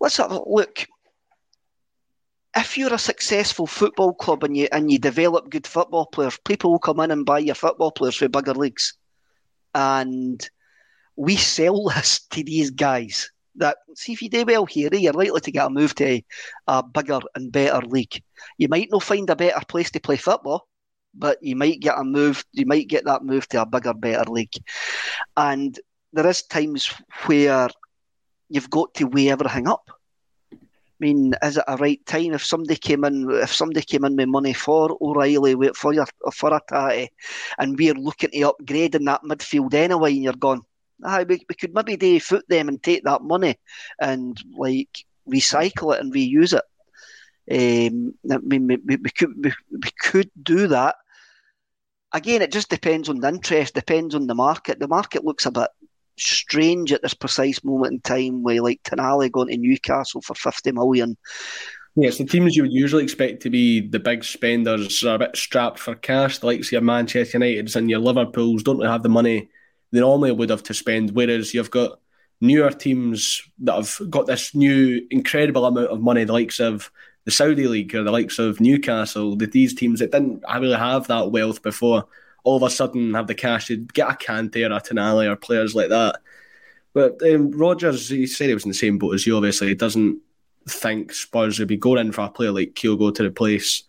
let's 0.00 0.16
have 0.16 0.32
a 0.32 0.42
look. 0.48 0.86
If 2.56 2.76
you're 2.76 2.94
a 2.94 2.98
successful 2.98 3.66
football 3.66 4.14
club 4.14 4.42
and 4.42 4.56
you 4.56 4.68
and 4.72 4.90
you 4.90 4.98
develop 4.98 5.50
good 5.50 5.66
football 5.66 6.06
players, 6.06 6.38
people 6.44 6.72
will 6.72 6.80
come 6.80 6.98
in 7.00 7.10
and 7.10 7.24
buy 7.24 7.38
your 7.38 7.54
football 7.54 7.92
players 7.92 8.16
for 8.16 8.28
bigger 8.28 8.54
leagues, 8.54 8.94
and 9.74 10.48
we 11.16 11.36
sell 11.36 11.84
this 11.94 12.20
to 12.30 12.42
these 12.42 12.70
guys. 12.70 13.30
That 13.56 13.78
see 13.94 14.12
if 14.12 14.22
you 14.22 14.30
do 14.30 14.44
well 14.44 14.64
here, 14.64 14.88
you're 14.92 15.12
likely 15.12 15.40
to 15.40 15.50
get 15.50 15.66
a 15.66 15.70
move 15.70 15.94
to 15.96 16.22
a 16.66 16.82
bigger 16.82 17.20
and 17.34 17.52
better 17.52 17.84
league. 17.86 18.22
You 18.58 18.68
might 18.68 18.88
not 18.90 19.02
find 19.02 19.28
a 19.28 19.36
better 19.36 19.60
place 19.66 19.90
to 19.90 20.00
play 20.00 20.16
football, 20.16 20.68
but 21.14 21.38
you 21.42 21.56
might 21.56 21.80
get 21.80 21.98
a 21.98 22.04
move. 22.04 22.44
You 22.52 22.66
might 22.66 22.88
get 22.88 23.04
that 23.04 23.24
move 23.24 23.48
to 23.48 23.62
a 23.62 23.66
bigger, 23.66 23.94
better 23.94 24.30
league. 24.30 24.54
And 25.36 25.78
there 26.12 26.26
is 26.26 26.42
times 26.42 26.92
where 27.26 27.68
you've 28.48 28.70
got 28.70 28.94
to 28.94 29.04
weigh 29.04 29.30
everything 29.30 29.68
up. 29.68 29.90
I 30.52 30.56
mean, 31.00 31.34
is 31.42 31.56
it 31.56 31.64
a 31.66 31.76
right 31.78 32.04
time 32.04 32.34
if 32.34 32.44
somebody 32.44 32.76
came 32.76 33.04
in? 33.04 33.30
If 33.30 33.54
somebody 33.54 33.80
came 33.82 34.04
in 34.04 34.16
with 34.16 34.28
money 34.28 34.52
for 34.52 34.98
O'Riley, 35.00 35.54
for 35.74 35.94
your 35.94 36.06
for 36.32 36.50
Hatate, 36.50 37.08
and 37.58 37.78
we're 37.78 37.94
looking 37.94 38.30
to 38.32 38.42
upgrade 38.42 38.94
in 38.94 39.04
that 39.06 39.22
midfield 39.22 39.72
anyway, 39.72 40.12
and 40.12 40.22
you're 40.22 40.32
gone. 40.34 40.62
ah, 41.04 41.24
we, 41.26 41.44
we 41.48 41.54
could 41.54 41.74
maybe 41.74 41.96
day 41.96 42.18
foot 42.18 42.46
them 42.48 42.68
and 42.68 42.82
take 42.82 43.04
that 43.04 43.22
money 43.22 43.56
and 43.98 44.42
like 44.56 45.04
recycle 45.28 45.94
it 45.94 46.00
and 46.00 46.12
reuse 46.12 46.52
it. 46.56 46.64
Um, 47.50 48.14
I 48.30 48.38
mean, 48.38 48.66
we, 48.66 48.96
we, 48.96 49.10
could 49.10 49.34
we, 49.42 49.52
we 49.70 49.90
could 49.98 50.30
do 50.40 50.68
that. 50.68 50.96
Again, 52.12 52.42
it 52.42 52.52
just 52.52 52.70
depends 52.70 53.08
on 53.08 53.20
the 53.20 53.28
interest, 53.28 53.74
depends 53.74 54.14
on 54.14 54.26
the 54.26 54.34
market. 54.34 54.78
The 54.78 54.88
market 54.88 55.24
looks 55.24 55.46
a 55.46 55.50
bit 55.50 55.68
strange 56.18 56.92
at 56.92 57.02
this 57.02 57.14
precise 57.14 57.64
moment 57.64 57.92
in 57.92 58.00
time, 58.00 58.42
where 58.42 58.62
like 58.62 58.82
Tonali 58.82 59.30
going 59.30 59.48
to 59.48 59.56
Newcastle 59.56 60.20
for 60.20 60.34
fifty 60.34 60.72
million. 60.72 61.16
Yes, 61.96 62.18
the 62.18 62.24
teams 62.24 62.54
you 62.54 62.62
would 62.62 62.72
usually 62.72 63.02
expect 63.02 63.42
to 63.42 63.50
be 63.50 63.80
the 63.80 63.98
big 63.98 64.22
spenders 64.22 65.02
are 65.02 65.16
a 65.16 65.18
bit 65.18 65.36
strapped 65.36 65.78
for 65.78 65.96
cash. 65.96 66.38
The 66.38 66.46
likes 66.46 66.68
of 66.68 66.72
your 66.72 66.80
Manchester 66.82 67.38
Uniteds 67.38 67.74
and 67.74 67.90
your 67.90 67.98
Liverpools 67.98 68.62
don't 68.62 68.78
really 68.78 68.90
have 68.90 69.02
the 69.02 69.08
money 69.08 69.48
they 69.90 70.00
normally 70.00 70.30
would 70.30 70.50
have 70.50 70.62
to 70.64 70.74
spend. 70.74 71.10
Whereas 71.10 71.52
you've 71.52 71.70
got 71.70 71.98
newer 72.40 72.70
teams 72.70 73.42
that 73.58 73.74
have 73.74 73.98
got 74.08 74.26
this 74.26 74.54
new 74.54 75.04
incredible 75.10 75.64
amount 75.66 75.88
of 75.88 76.00
money, 76.00 76.22
the 76.24 76.32
likes 76.32 76.60
of 76.60 76.90
the 77.24 77.30
Saudi 77.30 77.66
League 77.68 77.94
or 77.94 78.02
the 78.02 78.10
likes 78.10 78.38
of 78.38 78.60
Newcastle, 78.60 79.36
that 79.36 79.52
these 79.52 79.74
teams 79.74 80.00
that 80.00 80.12
didn't 80.12 80.42
really 80.52 80.76
have 80.76 81.06
that 81.08 81.30
wealth 81.30 81.62
before, 81.62 82.06
all 82.44 82.56
of 82.56 82.62
a 82.62 82.70
sudden 82.70 83.14
have 83.14 83.26
the 83.26 83.34
cash 83.34 83.66
to 83.66 83.76
get 83.76 84.10
a 84.10 84.14
Kante 84.14 84.68
or 84.68 84.74
a 84.74 84.80
Tonali 84.80 85.30
or 85.30 85.36
players 85.36 85.74
like 85.74 85.90
that. 85.90 86.20
But 86.92 87.22
um, 87.22 87.50
Rodgers, 87.52 88.08
he 88.08 88.26
said 88.26 88.48
he 88.48 88.54
was 88.54 88.64
in 88.64 88.70
the 88.70 88.74
same 88.74 88.98
boat 88.98 89.14
as 89.14 89.26
you. 89.26 89.36
Obviously, 89.36 89.68
he 89.68 89.74
doesn't 89.74 90.20
think 90.68 91.12
Spurs 91.12 91.58
would 91.58 91.68
be 91.68 91.76
going 91.76 92.06
in 92.06 92.12
for 92.12 92.22
a 92.22 92.30
player 92.30 92.52
like 92.52 92.74
Kyogo 92.74 93.14
to 93.14 93.24
replace 93.24 93.84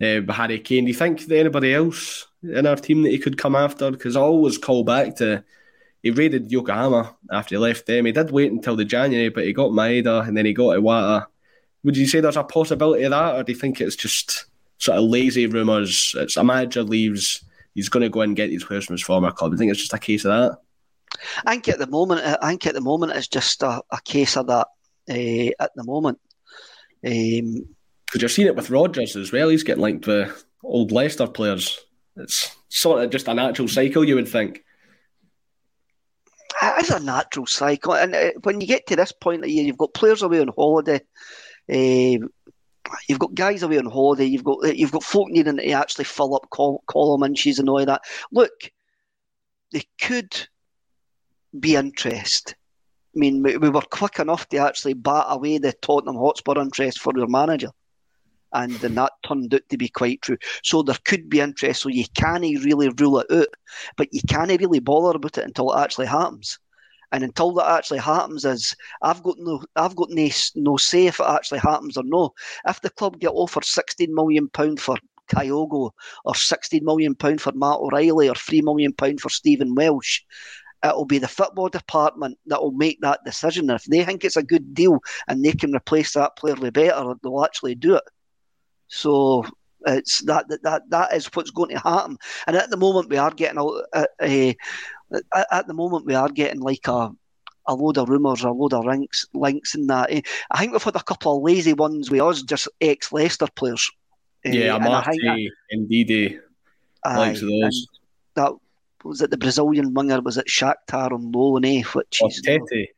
uh, 0.00 0.20
Harry 0.32 0.58
Kane. 0.60 0.84
Do 0.84 0.88
you 0.90 0.96
think 0.96 1.26
that 1.26 1.38
anybody 1.38 1.74
else 1.74 2.26
in 2.42 2.66
our 2.66 2.76
team 2.76 3.02
that 3.02 3.10
he 3.10 3.18
could 3.18 3.36
come 3.36 3.54
after? 3.54 3.90
Because 3.90 4.16
I 4.16 4.20
always 4.20 4.58
call 4.58 4.84
back 4.84 5.16
to 5.16 5.44
he 6.02 6.10
raided 6.10 6.50
Yokohama 6.50 7.14
after 7.30 7.56
he 7.56 7.58
left 7.58 7.86
them. 7.86 8.06
He 8.06 8.12
did 8.12 8.30
wait 8.30 8.50
until 8.50 8.76
the 8.76 8.84
January, 8.84 9.28
but 9.28 9.44
he 9.44 9.52
got 9.52 9.72
Maeda 9.72 10.26
and 10.26 10.36
then 10.36 10.46
he 10.46 10.54
got 10.54 10.78
Iwata. 10.78 11.26
Would 11.84 11.96
you 11.96 12.06
say 12.06 12.20
there's 12.20 12.36
a 12.36 12.44
possibility 12.44 13.04
of 13.04 13.10
that, 13.10 13.36
or 13.36 13.42
do 13.42 13.52
you 13.52 13.58
think 13.58 13.80
it's 13.80 13.96
just 13.96 14.46
sort 14.78 14.98
of 14.98 15.04
lazy 15.04 15.46
rumours? 15.46 16.14
It's 16.16 16.36
a 16.36 16.44
manager 16.44 16.82
leaves, 16.82 17.44
he's 17.74 17.88
going 17.88 18.02
to 18.02 18.10
go 18.10 18.20
and 18.20 18.36
get 18.36 18.48
these 18.48 18.64
players 18.64 18.86
from 18.86 18.94
his 18.94 19.02
former 19.02 19.30
club. 19.30 19.54
I 19.54 19.56
think 19.56 19.70
it's 19.70 19.80
just 19.80 19.94
a 19.94 19.98
case 19.98 20.24
of 20.24 20.30
that. 20.30 20.58
I 21.44 21.52
think 21.52 21.68
at 21.68 21.78
the 21.78 21.86
moment, 21.86 22.22
I 22.24 22.50
think 22.50 22.66
at 22.66 22.74
the 22.74 22.80
moment 22.80 23.12
it's 23.12 23.28
just 23.28 23.62
a, 23.62 23.82
a 23.90 24.00
case 24.04 24.36
of 24.36 24.46
that. 24.48 24.68
Uh, 25.08 25.50
at 25.58 25.72
the 25.74 25.82
moment, 25.82 26.20
um, 27.04 27.66
because 28.06 28.22
you've 28.22 28.30
seen 28.30 28.46
it 28.46 28.54
with 28.54 28.70
Rodgers 28.70 29.16
as 29.16 29.32
well. 29.32 29.48
He's 29.48 29.64
getting 29.64 29.82
linked 29.82 30.06
with 30.06 30.44
old 30.62 30.92
Leicester 30.92 31.26
players. 31.26 31.80
It's 32.16 32.54
sort 32.68 33.02
of 33.02 33.10
just 33.10 33.26
a 33.26 33.34
natural 33.34 33.66
cycle, 33.66 34.04
you 34.04 34.14
would 34.16 34.28
think. 34.28 34.62
It's 36.62 36.90
a 36.90 37.00
natural 37.00 37.46
cycle, 37.46 37.94
and 37.94 38.14
uh, 38.14 38.30
when 38.42 38.60
you 38.60 38.66
get 38.66 38.86
to 38.88 38.96
this 38.96 39.12
point 39.12 39.36
of 39.36 39.44
the 39.44 39.52
year, 39.52 39.64
you've 39.64 39.78
got 39.78 39.94
players 39.94 40.22
away 40.22 40.40
on 40.40 40.48
holiday. 40.48 41.00
Uh, 41.70 42.26
you've 43.08 43.18
got 43.18 43.34
guys 43.34 43.62
away 43.62 43.78
on 43.78 43.86
holiday. 43.86 44.24
You've 44.24 44.44
got 44.44 44.64
uh, 44.64 44.68
you've 44.68 44.92
got 44.92 45.04
folk 45.04 45.28
needing 45.28 45.58
to 45.58 45.70
actually 45.72 46.04
fill 46.04 46.34
up 46.34 46.48
col- 46.50 46.82
column 46.86 47.22
inches 47.22 47.58
and 47.58 47.68
all 47.68 47.84
that. 47.84 48.02
Look, 48.32 48.70
they 49.72 49.84
could 50.00 50.34
be 51.58 51.76
interest. 51.76 52.54
I 53.14 53.18
mean, 53.18 53.42
we, 53.42 53.56
we 53.56 53.70
were 53.70 53.82
quick 53.82 54.18
enough 54.18 54.48
to 54.48 54.58
actually 54.58 54.94
bat 54.94 55.26
away 55.28 55.58
the 55.58 55.72
Tottenham 55.72 56.16
Hotspur 56.16 56.60
interest 56.60 57.00
for 57.00 57.12
your 57.16 57.26
manager 57.26 57.70
and 58.52 58.72
then 58.72 58.94
that 58.96 59.12
turned 59.26 59.54
out 59.54 59.62
to 59.68 59.76
be 59.76 59.88
quite 59.88 60.22
true. 60.22 60.38
So 60.62 60.82
there 60.82 60.96
could 61.04 61.28
be 61.28 61.40
interest. 61.40 61.82
So 61.82 61.88
you 61.88 62.04
can't 62.14 62.42
really 62.42 62.88
rule 62.88 63.20
it 63.20 63.30
out, 63.30 63.48
but 63.96 64.08
you 64.12 64.20
can't 64.28 64.50
really 64.60 64.80
bother 64.80 65.16
about 65.16 65.38
it 65.38 65.44
until 65.44 65.72
it 65.72 65.80
actually 65.80 66.06
happens. 66.06 66.58
And 67.12 67.24
until 67.24 67.52
that 67.54 67.70
actually 67.70 67.98
happens, 67.98 68.44
is 68.44 68.76
I've 69.02 69.22
got 69.22 69.36
no, 69.38 69.62
I've 69.76 69.96
got 69.96 70.10
no, 70.10 70.28
no 70.54 70.76
say 70.76 71.06
if 71.06 71.20
it 71.20 71.26
actually 71.26 71.60
happens 71.60 71.96
or 71.96 72.04
no. 72.04 72.34
If 72.66 72.80
the 72.80 72.90
club 72.90 73.18
get 73.18 73.30
offered 73.30 73.64
sixteen 73.64 74.14
million 74.14 74.48
pound 74.48 74.80
for 74.80 74.96
Kyogo, 75.28 75.90
or 76.24 76.34
sixteen 76.34 76.84
million 76.84 77.14
pound 77.14 77.40
for 77.40 77.52
Matt 77.52 77.78
O'Riley 77.78 78.28
or 78.28 78.34
three 78.34 78.62
million 78.62 78.92
pound 78.92 79.20
for 79.20 79.28
Stephen 79.28 79.74
Welsh, 79.74 80.20
it'll 80.84 81.04
be 81.04 81.18
the 81.18 81.28
football 81.28 81.68
department 81.68 82.38
that 82.46 82.62
will 82.62 82.72
make 82.72 83.00
that 83.00 83.20
decision. 83.24 83.70
And 83.70 83.78
if 83.78 83.84
they 83.84 84.04
think 84.04 84.24
it's 84.24 84.36
a 84.36 84.42
good 84.42 84.72
deal 84.72 84.98
and 85.28 85.44
they 85.44 85.52
can 85.52 85.74
replace 85.74 86.14
that 86.14 86.36
player 86.36 86.54
with 86.54 86.74
better, 86.74 87.14
they'll 87.22 87.44
actually 87.44 87.74
do 87.74 87.96
it. 87.96 88.04
So 88.86 89.44
it's 89.86 90.22
that 90.24 90.46
that 90.62 90.82
that 90.90 91.12
is 91.12 91.26
what's 91.32 91.50
going 91.50 91.70
to 91.70 91.78
happen. 91.78 92.18
And 92.46 92.56
at 92.56 92.70
the 92.70 92.76
moment, 92.76 93.08
we 93.08 93.16
are 93.16 93.30
getting 93.30 93.58
a, 93.58 93.64
a, 93.98 94.06
a 94.22 94.56
at 95.50 95.66
the 95.66 95.74
moment 95.74 96.06
we 96.06 96.14
are 96.14 96.28
getting 96.28 96.60
like 96.60 96.86
a 96.86 97.10
a 97.66 97.74
load 97.74 97.98
of 97.98 98.08
rumours, 98.08 98.42
a 98.42 98.50
load 98.50 98.72
of 98.72 98.84
links, 98.84 99.26
links 99.34 99.74
in 99.74 99.86
that. 99.86 100.10
I 100.50 100.58
think 100.58 100.72
we've 100.72 100.82
had 100.82 100.96
a 100.96 101.02
couple 101.02 101.36
of 101.36 101.42
lazy 101.42 101.72
ones 101.72 102.10
with 102.10 102.20
us, 102.20 102.42
just 102.42 102.68
ex 102.80 103.12
Leicester 103.12 103.46
players. 103.54 103.90
Yeah, 104.44 104.76
uh, 104.76 104.78
Amartey, 104.78 105.48
Ndidi, 105.72 106.40
likes 107.04 107.42
of 107.42 107.48
those. 107.48 107.86
That 108.34 108.52
was 109.04 109.20
it. 109.20 109.30
The 109.30 109.36
Brazilian 109.36 109.92
winger 109.92 110.20
was 110.20 110.38
at 110.38 110.46
Shakhtar 110.46 111.12
on 111.12 111.30
loan, 111.30 111.64
eh? 111.64 111.82
Which 111.92 112.20
is 112.24 112.40
Tete. 112.40 112.88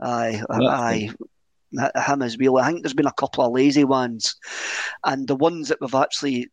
Aye, 0.00 0.42
aye 0.50 1.10
him 1.72 2.22
as 2.22 2.36
well. 2.38 2.58
I 2.58 2.68
think 2.68 2.82
there's 2.82 2.94
been 2.94 3.06
a 3.06 3.12
couple 3.12 3.44
of 3.44 3.52
lazy 3.52 3.84
ones, 3.84 4.36
and 5.04 5.26
the 5.26 5.36
ones 5.36 5.68
that 5.68 5.80
we've 5.80 5.94
actually 5.94 6.50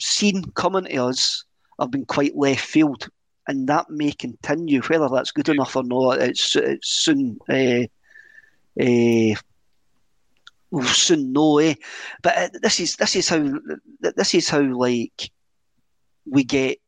seen 0.00 0.44
coming 0.52 0.84
to 0.84 0.96
us 1.04 1.44
have 1.80 1.90
been 1.90 2.04
quite 2.04 2.36
left 2.36 2.64
field, 2.64 3.08
and 3.48 3.66
that 3.68 3.88
may 3.88 4.12
continue. 4.12 4.82
Whether 4.82 5.08
that's 5.08 5.32
good 5.32 5.48
enough 5.48 5.74
or 5.74 5.82
not, 5.82 6.20
it's, 6.20 6.54
it's 6.54 6.88
soon. 6.88 7.38
Uh, 7.48 7.84
uh, 8.80 9.34
we'll 10.70 10.84
soon 10.84 11.32
know, 11.32 11.58
eh? 11.58 11.74
But 12.22 12.36
uh, 12.36 12.48
this 12.62 12.78
is 12.78 12.96
this 12.96 13.16
is 13.16 13.28
how 13.28 13.58
this 14.00 14.34
is 14.34 14.48
how 14.50 14.60
like 14.60 15.30
we 16.26 16.44
get 16.44 16.78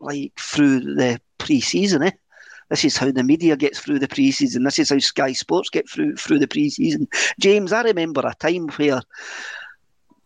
like 0.00 0.32
through 0.38 0.94
the 0.94 1.20
pre-season, 1.38 2.04
eh? 2.04 2.12
This 2.70 2.84
is 2.84 2.96
how 2.96 3.10
the 3.10 3.24
media 3.24 3.56
gets 3.56 3.80
through 3.80 3.98
the 3.98 4.08
preseason. 4.08 4.64
This 4.64 4.78
is 4.78 4.90
how 4.90 4.98
Sky 4.98 5.32
Sports 5.32 5.70
get 5.70 5.88
through 5.88 6.16
through 6.16 6.38
the 6.38 6.46
preseason. 6.46 7.06
James, 7.40 7.72
I 7.72 7.82
remember 7.82 8.20
a 8.24 8.34
time 8.34 8.68
where 8.68 9.00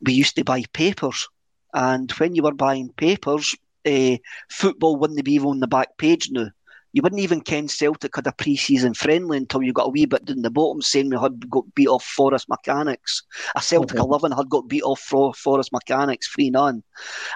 we 0.02 0.12
used 0.12 0.36
to 0.36 0.44
buy 0.44 0.64
papers, 0.72 1.26
and 1.72 2.10
when 2.12 2.34
you 2.34 2.42
were 2.42 2.54
buying 2.54 2.90
papers, 2.90 3.56
uh, 3.86 4.16
football 4.50 4.96
wouldn't 4.96 5.24
be 5.24 5.34
even 5.34 5.48
on 5.48 5.60
the 5.60 5.66
back 5.68 5.96
page 5.98 6.30
now. 6.30 6.48
you 6.94 7.00
wouldn't 7.02 7.22
even 7.22 7.40
ken 7.40 7.68
Celtic 7.68 8.14
had 8.14 8.26
a 8.26 8.32
pre-season 8.32 8.92
friendly 8.94 9.38
until 9.38 9.62
you 9.62 9.72
got 9.72 9.86
a 9.86 9.90
wee 9.90 10.04
bit 10.04 10.26
down 10.26 10.42
the 10.42 10.50
bottom 10.50 10.82
saying 10.82 11.08
we 11.08 11.16
had 11.16 11.48
got 11.48 11.64
beat 11.74 11.88
off 11.88 12.04
Forest 12.04 12.48
Mechanics. 12.50 13.22
A 13.56 13.62
Celtic 13.62 13.98
Okay. 13.98 14.04
11 14.04 14.32
had 14.32 14.50
got 14.50 14.68
beat 14.68 14.82
off 14.82 15.00
Fro- 15.00 15.32
Forest 15.32 15.72
Mechanics 15.72 16.28
3 16.28 16.50
none. 16.50 16.82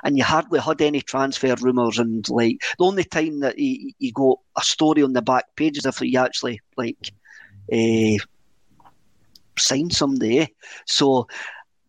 And 0.05 0.19
you 0.19 0.25
hardly 0.25 0.61
had 0.61 0.83
any 0.83 1.01
transfer 1.01 1.55
rumours. 1.63 1.99
And 1.99 2.29
like 2.29 2.61
the 2.79 2.85
only 2.85 3.05
time 3.05 3.41
that 3.41 3.59
you, 3.59 3.93
you 3.99 4.13
got 4.13 4.39
a 4.59 4.63
story 4.63 5.03
on 5.03 5.15
the 5.15 5.23
back 5.23 5.47
page 5.57 5.79
is 5.79 5.87
if 5.87 6.01
you 6.03 6.19
actually 6.19 6.61
like 6.77 7.13
uh, 7.73 8.19
sign 9.59 9.89
somebody. 9.91 10.41
Eh? 10.41 10.47
So 10.85 11.29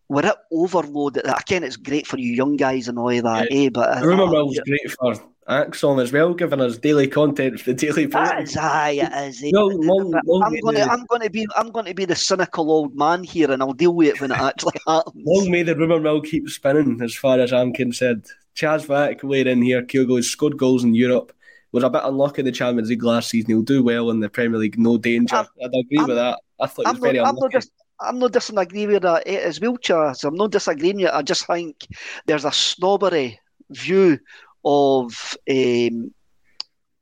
we're 0.10 0.26
at 0.26 0.38
overload. 0.52 1.18
Again, 1.18 1.64
it's 1.64 1.76
great 1.78 2.08
for 2.08 2.18
you 2.18 2.32
young 2.34 2.56
guys 2.56 2.88
and 2.88 2.98
all 2.98 3.10
of 3.10 3.24
that, 3.24 3.48
eh? 3.52 3.70
But 3.70 3.98
I 3.98 4.02
remember 4.02 4.38
it 4.38 4.46
was 4.46 4.60
great 4.66 4.92
for 4.92 5.14
ACSOM 5.50 6.02
as 6.02 6.12
well, 6.12 6.34
giving 6.34 6.60
us 6.62 6.78
daily 6.78 7.08
content 7.08 7.60
for 7.60 7.72
the 7.72 7.74
Daily 7.74 8.06
That 8.08 8.38
Post. 8.40 8.52
is 8.52 8.58
aye, 8.58 9.00
it 9.02 9.30
is. 9.30 9.44
eh. 9.44 9.50
No, 9.54 9.68
long, 9.68 10.12
long, 10.26 10.44
I'm 10.44 10.60
going 10.60 10.76
to, 10.76 10.84
I'm 10.84 11.06
going 11.06 11.22
to 11.22 11.30
be, 11.30 11.48
I'm 11.56 11.72
going 11.72 11.86
to 11.86 11.94
be 11.94 12.06
the 12.06 12.16
cynical 12.16 12.70
old 12.72 12.96
man 12.96 13.24
here, 13.24 13.50
and 13.52 13.62
I'll 13.62 13.74
deal 13.74 13.94
with 13.94 14.10
it 14.10 14.22
when 14.22 14.32
it 14.32 14.38
actually 14.38 14.74
happens. 14.88 15.24
long 15.26 15.50
may 15.50 15.64
the 15.64 15.76
rumour 15.76 16.00
mill 16.00 16.22
keep 16.22 16.50
spinning, 16.50 17.00
as 17.02 17.16
far 17.16 17.40
as 17.40 17.54
I'm 17.54 17.74
concerned. 17.74 18.26
Chaz 18.56 18.86
Vack 18.86 19.24
weighed 19.24 19.48
in 19.48 19.62
here. 19.62 19.84
Kyogo 19.84 20.16
has 20.16 20.28
scored 20.28 20.58
goals 20.58 20.84
in 20.84 20.96
Europe. 20.96 21.32
Was 21.74 21.84
a 21.84 21.90
bit 21.90 22.02
unlucky 22.06 22.40
in 22.42 22.46
the 22.46 22.52
Champions 22.52 22.90
League 22.90 23.04
last 23.04 23.30
season. 23.30 23.50
He'll 23.52 23.62
do 23.62 23.84
well 23.84 24.10
in 24.10 24.20
the 24.22 24.30
Premier 24.30 24.58
League. 24.58 24.80
No 24.80 24.98
danger. 24.98 25.36
I'd 25.36 25.46
agree 25.66 26.04
with 26.06 26.16
that. 26.16 26.40
I 26.60 26.66
thought 26.66 26.88
he 26.88 26.92
was 26.92 26.96
I'm 26.96 27.02
very 27.02 27.18
not, 27.18 27.28
I'm 27.28 27.36
unlucky. 27.36 27.58
I'm 28.00 28.20
not 28.20 28.32
disagreeing 28.32 28.90
with 28.90 29.04
that 29.04 29.24
eh, 29.26 29.40
as 29.40 29.60
well, 29.60 29.78
Chaz. 29.78 30.24
I'm 30.24 30.36
not 30.36 30.52
disagreeing 30.52 30.98
with 30.98 31.06
it. 31.06 31.14
I 31.14 31.22
just 31.22 31.48
think 31.48 31.88
there's 32.26 32.46
a 32.46 32.52
snobbery 32.52 33.40
view 33.70 34.20
of 34.64 35.38
um, 35.50 36.14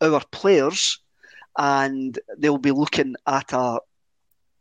our 0.01 0.21
players, 0.31 0.99
and 1.57 2.17
they'll 2.37 2.57
be 2.57 2.71
looking 2.71 3.15
at 3.27 3.51
a 3.53 3.79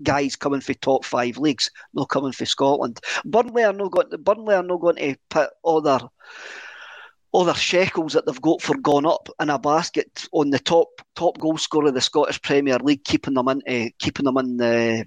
guys 0.02 0.36
coming 0.36 0.60
for 0.60 0.74
top 0.74 1.04
five 1.04 1.38
leagues, 1.38 1.70
not 1.92 2.08
coming 2.08 2.32
for 2.32 2.46
Scotland. 2.46 3.00
Burnley 3.24 3.64
are 3.64 3.72
not 3.72 3.92
going. 3.92 4.08
Burnley 4.22 4.54
are 4.54 4.62
not 4.62 4.80
going 4.80 4.96
to 4.96 5.16
put 5.30 5.50
other 5.64 6.00
other 7.32 7.54
shekels 7.54 8.12
that 8.12 8.26
they've 8.26 8.40
got 8.40 8.62
for 8.62 8.76
gone 8.78 9.04
up 9.04 9.28
in 9.40 9.50
a 9.50 9.58
basket 9.58 10.26
on 10.32 10.50
the 10.50 10.58
top 10.58 10.88
top 11.16 11.38
goal 11.38 11.58
scorer 11.58 11.88
of 11.88 11.94
the 11.94 12.00
Scottish 12.00 12.40
Premier 12.42 12.78
League, 12.78 13.04
keeping 13.04 13.34
them 13.34 13.48
in 13.48 13.62
uh, 13.68 13.88
keeping 13.98 14.24
them 14.24 14.38
in 14.38 14.56
the 14.56 15.06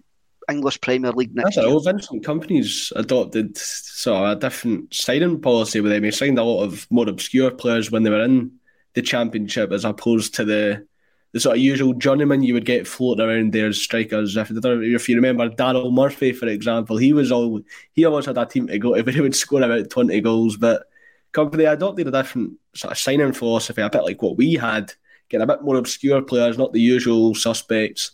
English 0.49 0.79
Premier 0.81 1.11
League 1.11 1.35
next 1.35 1.55
That's 1.55 1.65
year. 1.65 1.73
all. 1.73 1.79
Vincent 1.81 2.23
Kompany's 2.23 2.93
adopted 2.95 3.57
sort 3.57 4.17
of 4.17 4.37
a 4.37 4.39
different 4.39 4.93
signing 4.93 5.41
policy 5.41 5.81
with 5.81 5.91
them. 5.91 6.03
He 6.03 6.11
signed 6.11 6.39
a 6.39 6.43
lot 6.43 6.63
of 6.63 6.87
more 6.89 7.07
obscure 7.09 7.51
players 7.51 7.91
when 7.91 8.03
they 8.03 8.09
were 8.09 8.23
in 8.23 8.51
the 8.93 9.01
championship, 9.01 9.71
as 9.71 9.85
opposed 9.85 10.35
to 10.35 10.45
the 10.45 10.87
the 11.33 11.41
sort 11.41 11.57
of 11.57 11.61
usual 11.61 11.93
journeyman 11.93 12.41
you 12.41 12.53
would 12.53 12.65
get 12.65 12.87
floating 12.87 13.25
around 13.25 13.51
there 13.51 13.67
as 13.67 13.81
strikers. 13.81 14.37
If, 14.37 14.49
if 14.49 15.09
you 15.09 15.15
remember 15.15 15.49
Daryl 15.49 15.91
Murphy, 15.93 16.31
for 16.31 16.47
example, 16.47 16.97
he 16.97 17.11
was 17.11 17.31
all 17.31 17.61
he 17.93 18.05
always 18.05 18.25
had 18.25 18.37
a 18.37 18.45
team 18.45 18.67
to 18.67 18.79
go 18.79 18.95
to, 18.95 19.03
but 19.05 19.13
he 19.13 19.21
would 19.21 19.35
score 19.35 19.61
about 19.61 19.89
twenty 19.89 20.21
goals. 20.21 20.57
But 20.57 20.87
Company 21.31 21.65
adopted 21.65 22.07
a 22.07 22.11
different 22.11 22.53
sort 22.73 22.93
of 22.93 22.97
signing 22.97 23.33
philosophy, 23.33 23.81
a 23.81 23.89
bit 23.89 24.03
like 24.03 24.21
what 24.21 24.37
we 24.37 24.53
had, 24.53 24.93
getting 25.29 25.43
a 25.43 25.47
bit 25.47 25.61
more 25.61 25.75
obscure 25.75 26.21
players, 26.21 26.57
not 26.57 26.73
the 26.73 26.81
usual 26.81 27.35
suspects, 27.35 28.11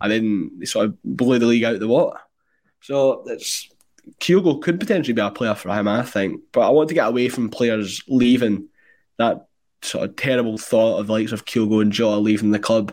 and 0.00 0.12
then 0.12 0.50
they 0.58 0.66
sort 0.66 0.86
of 0.86 1.02
blew 1.02 1.38
the 1.38 1.46
league 1.46 1.64
out 1.64 1.74
of 1.74 1.80
the 1.80 1.88
water. 1.88 2.18
So 2.80 3.24
it's 3.26 3.68
Kyogo 4.20 4.60
could 4.60 4.78
potentially 4.78 5.14
be 5.14 5.20
a 5.20 5.30
player 5.30 5.54
for 5.54 5.70
him, 5.70 5.88
I 5.88 6.02
think. 6.02 6.40
But 6.52 6.60
I 6.62 6.70
want 6.70 6.88
to 6.88 6.94
get 6.94 7.08
away 7.08 7.28
from 7.28 7.48
players 7.48 8.02
leaving 8.08 8.68
that 9.18 9.46
sort 9.82 10.08
of 10.08 10.16
terrible 10.16 10.58
thought 10.58 10.98
of 10.98 11.06
the 11.06 11.12
likes 11.12 11.32
of 11.32 11.44
Kyogo 11.44 11.82
and 11.82 11.92
Jota 11.92 12.18
leaving 12.18 12.50
the 12.50 12.58
club. 12.58 12.92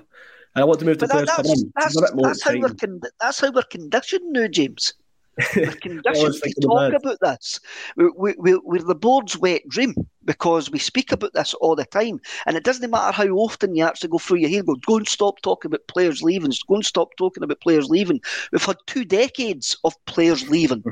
And 0.55 0.61
I 0.61 0.65
want 0.65 0.79
to 0.79 0.85
move 0.85 0.97
to 0.99 1.07
But 1.07 1.11
players 1.11 1.27
that's, 1.27 1.63
that's, 1.75 1.95
It's 1.95 1.97
a 1.97 2.01
bit 2.01 2.15
more 2.15 2.27
that's, 2.27 2.43
how 2.43 2.57
we're 2.57 2.73
con- 2.73 3.01
that's 3.19 3.39
how 3.39 3.51
we're 3.51 3.63
conditioned 3.63 4.31
now, 4.33 4.47
James. 4.47 4.93
We're 5.55 5.71
conditioned 5.71 6.35
to 6.43 6.53
talk 6.61 6.93
about- 6.93 7.17
this. 7.19 7.59
We, 7.97 8.11
we, 8.15 8.35
we, 8.37 8.55
we're 8.57 8.83
the 8.83 8.93
board's 8.93 9.35
wet 9.35 9.67
dream 9.67 9.95
because 10.25 10.71
we 10.71 10.79
speak 10.79 11.11
about 11.11 11.33
this 11.33 11.53
all 11.55 11.75
the 11.75 11.85
time. 11.85 12.19
And 12.45 12.55
it 12.55 12.63
doesn't 12.63 12.89
matter 12.89 13.11
how 13.11 13.27
often 13.29 13.75
you 13.75 13.85
actually 13.85 14.09
go 14.09 14.17
through 14.17 14.39
your 14.39 14.49
hair, 14.49 14.63
go, 14.63 14.75
go 14.75 14.97
and 14.97 15.07
stop 15.07 15.41
talking 15.41 15.69
about 15.69 15.87
players 15.87 16.21
leaving, 16.21 16.51
go 16.67 16.75
and 16.75 16.85
stop 16.85 17.09
talking 17.17 17.43
about 17.43 17.61
players 17.61 17.89
leaving. 17.89 18.21
We've 18.51 18.63
had 18.63 18.77
two 18.87 19.05
decades 19.05 19.77
of 19.83 19.93
players 20.05 20.49
leaving. 20.49 20.83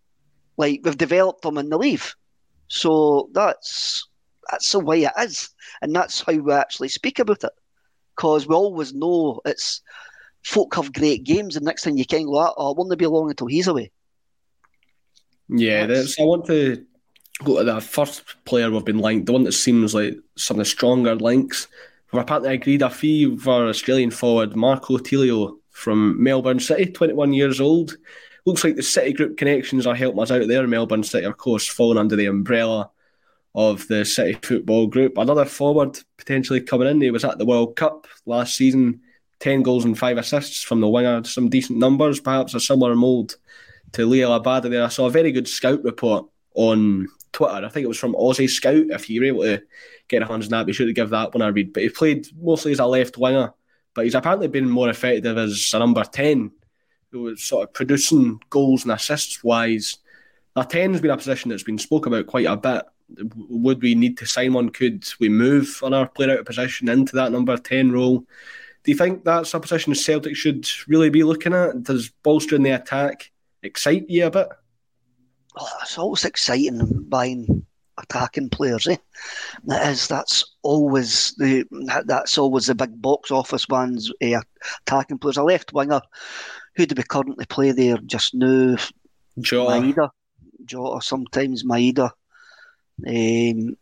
like, 0.56 0.80
we've 0.84 0.98
developed 0.98 1.42
them 1.42 1.58
in 1.58 1.68
the 1.68 1.78
leave. 1.78 2.14
So 2.68 3.28
that's 3.32 4.08
that's 4.50 4.72
the 4.72 4.80
way 4.80 5.04
it 5.04 5.12
is. 5.18 5.50
And 5.80 5.94
that's 5.94 6.20
how 6.20 6.32
we 6.32 6.52
actually 6.52 6.88
speak 6.88 7.18
about 7.18 7.44
it. 7.44 7.52
Because 8.16 8.46
we 8.46 8.54
always 8.54 8.92
know 8.92 9.40
it's 9.44 9.82
folk 10.42 10.74
have 10.74 10.92
great 10.92 11.24
games, 11.24 11.56
and 11.56 11.64
next 11.64 11.84
thing 11.84 11.96
you 11.96 12.04
can 12.04 12.24
go, 12.24 12.36
ah, 12.36 12.52
oh, 12.56 12.72
it 12.72 12.76
won't 12.76 12.98
be 12.98 13.06
long 13.06 13.30
until 13.30 13.46
he's 13.46 13.68
away. 13.68 13.90
Yeah, 15.48 15.86
that's, 15.86 16.18
I 16.18 16.24
want 16.24 16.46
to 16.46 16.84
go 17.44 17.58
to 17.58 17.64
the 17.64 17.80
first 17.80 18.22
player 18.44 18.70
we've 18.70 18.84
been 18.84 18.98
linked, 18.98 19.26
the 19.26 19.32
one 19.32 19.44
that 19.44 19.52
seems 19.52 19.94
like 19.94 20.16
some 20.36 20.56
of 20.56 20.58
the 20.58 20.64
stronger 20.64 21.14
links. 21.14 21.68
We've 22.12 22.22
apparently 22.22 22.54
agreed 22.54 22.82
a 22.82 22.90
fee 22.90 23.36
for 23.36 23.68
Australian 23.68 24.10
forward 24.10 24.54
Marco 24.54 24.98
Tilio 24.98 25.56
from 25.70 26.22
Melbourne 26.22 26.60
City, 26.60 26.86
21 26.86 27.32
years 27.32 27.60
old. 27.60 27.96
Looks 28.44 28.64
like 28.64 28.76
the 28.76 28.82
City 28.82 29.12
Group 29.12 29.36
connections 29.36 29.86
are 29.86 29.94
helping 29.94 30.20
us 30.20 30.30
out 30.30 30.46
there. 30.46 30.66
Melbourne 30.66 31.04
City, 31.04 31.24
of 31.24 31.36
course, 31.36 31.66
falling 31.66 31.98
under 31.98 32.16
the 32.16 32.26
umbrella 32.26 32.90
of 33.54 33.86
the 33.88 34.04
City 34.04 34.38
Football 34.42 34.88
Group. 34.88 35.16
Another 35.16 35.44
forward 35.44 35.98
potentially 36.16 36.60
coming 36.60 36.88
in. 36.88 37.00
He 37.00 37.10
was 37.10 37.24
at 37.24 37.38
the 37.38 37.46
World 37.46 37.76
Cup 37.76 38.06
last 38.26 38.56
season, 38.56 39.00
10 39.40 39.62
goals 39.62 39.84
and 39.84 39.98
5 39.98 40.18
assists 40.18 40.62
from 40.62 40.80
the 40.80 40.88
winger. 40.88 41.24
Some 41.24 41.48
decent 41.48 41.78
numbers, 41.78 42.20
perhaps 42.20 42.54
a 42.54 42.60
similar 42.60 42.94
mould 42.94 43.36
to 43.92 44.06
Liel 44.06 44.40
Abada 44.42 44.70
there. 44.70 44.84
I 44.84 44.88
saw 44.88 45.06
a 45.06 45.10
very 45.10 45.32
good 45.32 45.48
scout 45.48 45.82
report 45.84 46.26
on 46.54 47.08
Twitter. 47.32 47.64
I 47.64 47.68
think 47.68 47.84
it 47.84 47.88
was 47.88 47.98
from 47.98 48.14
Aussie 48.14 48.48
Scout. 48.48 48.86
If 48.90 49.08
you 49.10 49.20
were 49.20 49.26
able 49.26 49.42
to 49.42 49.62
get 50.08 50.22
a 50.22 50.26
hands 50.26 50.46
on 50.46 50.50
that, 50.50 50.66
be 50.66 50.72
sure 50.72 50.86
to 50.86 50.92
give 50.92 51.10
that 51.10 51.34
one 51.34 51.42
a 51.42 51.50
read. 51.50 51.72
But 51.72 51.82
he 51.82 51.88
played 51.88 52.28
mostly 52.40 52.72
as 52.72 52.78
a 52.78 52.86
left 52.86 53.16
winger, 53.18 53.52
but 53.94 54.04
he's 54.04 54.14
apparently 54.14 54.48
been 54.48 54.68
more 54.68 54.88
effective 54.88 55.38
as 55.38 55.70
a 55.74 55.78
number 55.78 56.04
10, 56.04 56.50
who 57.10 57.22
was 57.22 57.42
sort 57.42 57.68
of 57.68 57.74
producing 57.74 58.40
goals 58.50 58.84
and 58.84 58.92
assists 58.92 59.42
wise. 59.42 59.98
A 60.56 60.64
10 60.64 60.92
has 60.92 61.00
been 61.00 61.10
a 61.10 61.16
position 61.16 61.50
that's 61.50 61.62
been 61.62 61.78
spoke 61.78 62.06
about 62.06 62.26
quite 62.26 62.46
a 62.46 62.56
bit. 62.56 62.84
Would 63.48 63.82
we 63.82 63.94
need 63.94 64.18
to 64.18 64.26
sign 64.26 64.52
one? 64.52 64.70
Could 64.70 65.04
we 65.20 65.28
move 65.28 65.80
our 65.82 66.08
player 66.08 66.32
out 66.32 66.38
of 66.40 66.46
position 66.46 66.88
into 66.88 67.16
that 67.16 67.32
number 67.32 67.56
10 67.56 67.92
role? 67.92 68.24
Do 68.84 68.90
you 68.90 68.96
think 68.96 69.24
that's 69.24 69.54
a 69.54 69.60
position 69.60 69.94
Celtic 69.94 70.34
should 70.36 70.68
really 70.88 71.10
be 71.10 71.22
looking 71.22 71.54
at? 71.54 71.82
Does 71.84 72.10
bolstering 72.22 72.62
the 72.62 72.70
attack 72.70 73.30
excite 73.62 74.10
you 74.10 74.26
a 74.26 74.30
bit? 74.30 74.48
Oh, 75.56 75.68
it's 75.82 75.98
always 75.98 76.24
exciting 76.24 76.80
buying 77.08 77.66
attacking 77.98 78.48
players, 78.48 78.86
eh? 78.86 78.96
That 79.64 79.90
is, 79.92 80.08
that's 80.08 80.56
always 80.62 81.34
the 81.38 81.64
that- 81.86 82.06
that's 82.06 82.38
always 82.38 82.66
the 82.66 82.74
big 82.74 83.00
box 83.02 83.30
office 83.30 83.68
ones. 83.68 84.10
Eh, 84.20 84.38
attacking 84.86 85.18
players, 85.18 85.36
a 85.36 85.42
left 85.42 85.72
winger. 85.72 86.00
Who 86.76 86.86
do 86.86 86.94
we 86.96 87.02
currently 87.02 87.44
play 87.46 87.72
there 87.72 87.98
just 87.98 88.34
now? 88.34 88.76
Jota. 89.40 89.70
Maeda, 89.72 90.10
Jota. 90.64 91.04
Sometimes 91.04 91.64
Maeda. 91.64 92.10
Um, 93.06 93.76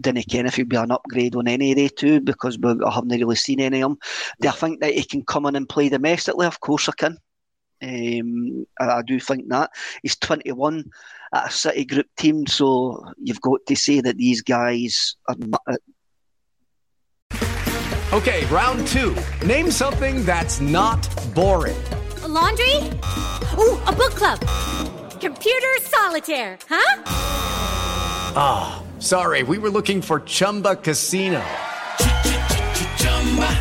didn't 0.00 0.28
ken 0.28 0.46
if 0.46 0.54
he'd 0.54 0.68
be 0.68 0.76
an 0.76 0.92
upgrade 0.92 1.34
on 1.34 1.48
any 1.48 1.72
of 1.72 1.76
they 1.76 1.88
two 1.88 2.20
because 2.20 2.56
I 2.62 2.94
haven't 2.94 3.08
really 3.08 3.34
seen 3.34 3.60
any 3.60 3.82
of 3.82 3.90
them. 3.90 3.98
Do 4.40 4.48
I 4.48 4.52
think 4.52 4.80
that 4.80 4.94
he 4.94 5.02
can 5.02 5.24
come 5.24 5.46
in 5.46 5.56
and 5.56 5.68
play 5.68 5.88
domestically? 5.88 6.46
Of 6.46 6.60
course 6.60 6.88
I 6.88 6.92
can. 6.92 7.18
Um, 7.82 8.66
I, 8.78 8.98
I 8.98 9.02
do 9.02 9.18
think 9.20 9.48
that 9.48 9.70
he's 10.02 10.16
21 10.16 10.90
at 11.34 11.48
a 11.48 11.50
City 11.50 11.84
Group 11.84 12.06
team, 12.16 12.46
so 12.46 13.04
you've 13.22 13.40
got 13.40 13.60
to 13.66 13.76
say 13.76 14.00
that 14.00 14.16
these 14.16 14.42
guys 14.42 15.16
are. 15.28 15.36
not- 15.38 15.62
uh, 15.66 15.76
Okay, 18.12 18.44
round 18.46 18.84
two. 18.88 19.14
Name 19.46 19.70
something 19.70 20.24
that's 20.24 20.60
not 20.60 20.98
boring. 21.32 21.80
A 22.22 22.28
laundry? 22.28 22.74
Ooh, 23.56 23.78
a 23.86 23.92
book 23.92 24.14
club. 24.16 24.40
Computer 25.20 25.68
solitaire, 25.82 26.58
huh? 26.68 27.02
Ah, 28.36 28.82
sorry, 28.98 29.44
we 29.44 29.58
were 29.58 29.70
looking 29.70 30.02
for 30.02 30.20
Chumba 30.20 30.74
Casino. 30.76 31.40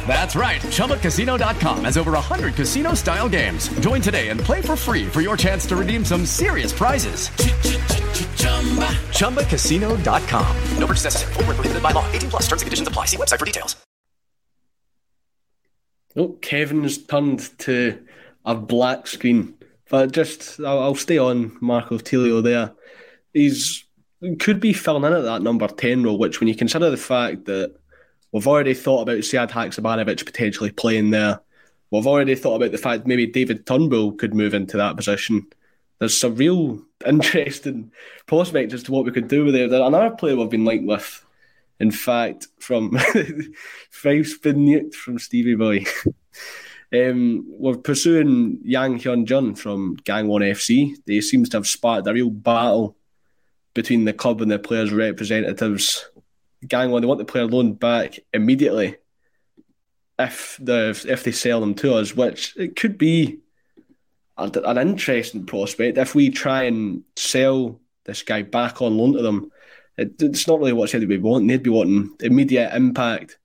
That's 0.07 0.35
right. 0.35 0.59
ChumbaCasino.com 0.61 1.85
has 1.85 1.97
over 1.97 2.13
100 2.13 2.55
casino 2.55 2.95
style 2.95 3.29
games. 3.29 3.69
Join 3.79 4.01
today 4.01 4.29
and 4.29 4.39
play 4.39 4.61
for 4.61 4.75
free 4.75 5.05
for 5.05 5.21
your 5.21 5.37
chance 5.37 5.67
to 5.67 5.75
redeem 5.75 6.03
some 6.03 6.25
serious 6.25 6.73
prizes. 6.73 7.29
ChumbaCasino.com. 9.19 10.57
No 10.79 10.87
purchase 10.87 11.03
necessary. 11.03 11.33
Void 11.33 11.45
where 11.47 11.55
prohibited 11.55 11.83
by 11.83 11.91
law. 11.91 12.09
18 12.11 12.29
plus 12.31 12.43
terms 12.47 12.63
and 12.63 12.67
conditions 12.67 12.87
apply. 12.87 13.05
See 13.05 13.17
website 13.17 13.37
for 13.37 13.45
details. 13.45 13.75
Oh, 16.15 16.29
Kevin's 16.41 16.97
turned 16.97 17.57
to 17.59 18.03
a 18.45 18.55
black 18.55 19.05
screen. 19.05 19.53
But 19.89 20.11
just, 20.11 20.59
I'll, 20.59 20.79
I'll 20.79 20.95
stay 20.95 21.17
on 21.17 21.57
Marco 21.61 21.97
Tilio 21.97 22.43
there. 22.43 22.73
He's 23.33 23.85
could 24.39 24.59
be 24.59 24.73
filling 24.73 25.05
in 25.05 25.13
at 25.13 25.23
that 25.23 25.41
number 25.41 25.67
10 25.67 26.03
role, 26.03 26.17
which 26.17 26.39
when 26.39 26.49
you 26.49 26.55
consider 26.55 26.89
the 26.89 26.97
fact 26.97 27.45
that 27.45 27.75
We've 28.31 28.47
already 28.47 28.73
thought 28.73 29.01
about 29.01 29.19
Sead 29.19 29.49
Haksabanovic 29.49 30.25
potentially 30.25 30.71
playing 30.71 31.09
there. 31.09 31.39
We've 31.91 32.07
already 32.07 32.35
thought 32.35 32.55
about 32.55 32.71
the 32.71 32.77
fact 32.77 33.07
maybe 33.07 33.25
David 33.25 33.65
Turnbull 33.65 34.13
could 34.13 34.33
move 34.33 34.53
into 34.53 34.77
that 34.77 34.95
position. 34.95 35.47
There's 35.97 36.17
some 36.17 36.35
real 36.35 36.83
interesting 37.07 37.91
prospects 38.27 38.73
as 38.73 38.83
to 38.83 38.91
what 38.91 39.05
we 39.05 39.11
could 39.11 39.27
do 39.27 39.45
with 39.45 39.55
it. 39.55 39.71
Another 39.71 40.15
player 40.15 40.35
we've 40.35 40.49
been 40.49 40.65
linked 40.65 40.87
with, 40.87 41.25
in 41.79 41.91
fact, 41.91 42.47
from 42.59 42.97
five 43.89 44.27
spin 44.27 44.91
from 44.91 45.17
Stevie 45.17 45.55
Boy. 45.55 45.85
um, 46.93 47.45
we're 47.47 47.77
pursuing 47.77 48.59
Yang 48.63 48.99
Hyun 48.99 49.25
Jun 49.25 49.55
from 49.55 49.97
Gangwon 49.97 50.47
FC. 50.51 50.95
They 51.07 51.21
seems 51.21 51.49
to 51.49 51.57
have 51.57 51.67
sparked 51.67 52.07
a 52.07 52.13
real 52.13 52.29
battle 52.29 52.95
between 53.73 54.05
the 54.05 54.13
club 54.13 54.41
and 54.41 54.51
the 54.51 54.59
players' 54.59 54.91
representatives. 54.91 56.05
Gangwon, 56.65 57.01
they 57.01 57.07
want 57.07 57.19
the 57.19 57.25
player 57.25 57.45
loaned 57.45 57.79
back 57.79 58.19
immediately 58.33 58.97
if 60.17 60.57
the 60.61 60.89
if 61.07 61.23
they 61.23 61.31
sell 61.31 61.61
them 61.61 61.73
to 61.75 61.95
us, 61.95 62.15
which 62.15 62.55
it 62.57 62.75
could 62.75 62.97
be 62.97 63.39
an 64.37 64.77
interesting 64.77 65.45
prospect 65.45 65.97
if 65.97 66.15
we 66.15 66.29
try 66.29 66.63
and 66.63 67.03
sell 67.15 67.79
this 68.05 68.23
guy 68.23 68.41
back 68.41 68.81
on 68.81 68.97
loan 68.97 69.13
to 69.13 69.21
them. 69.21 69.51
It, 69.97 70.21
it's 70.21 70.47
not 70.47 70.59
really 70.59 70.73
what 70.73 70.89
said 70.89 71.05
we 71.07 71.17
want. 71.17 71.47
They'd 71.47 71.63
be 71.63 71.69
wanting 71.69 72.15
immediate 72.21 72.73
impact. 72.73 73.37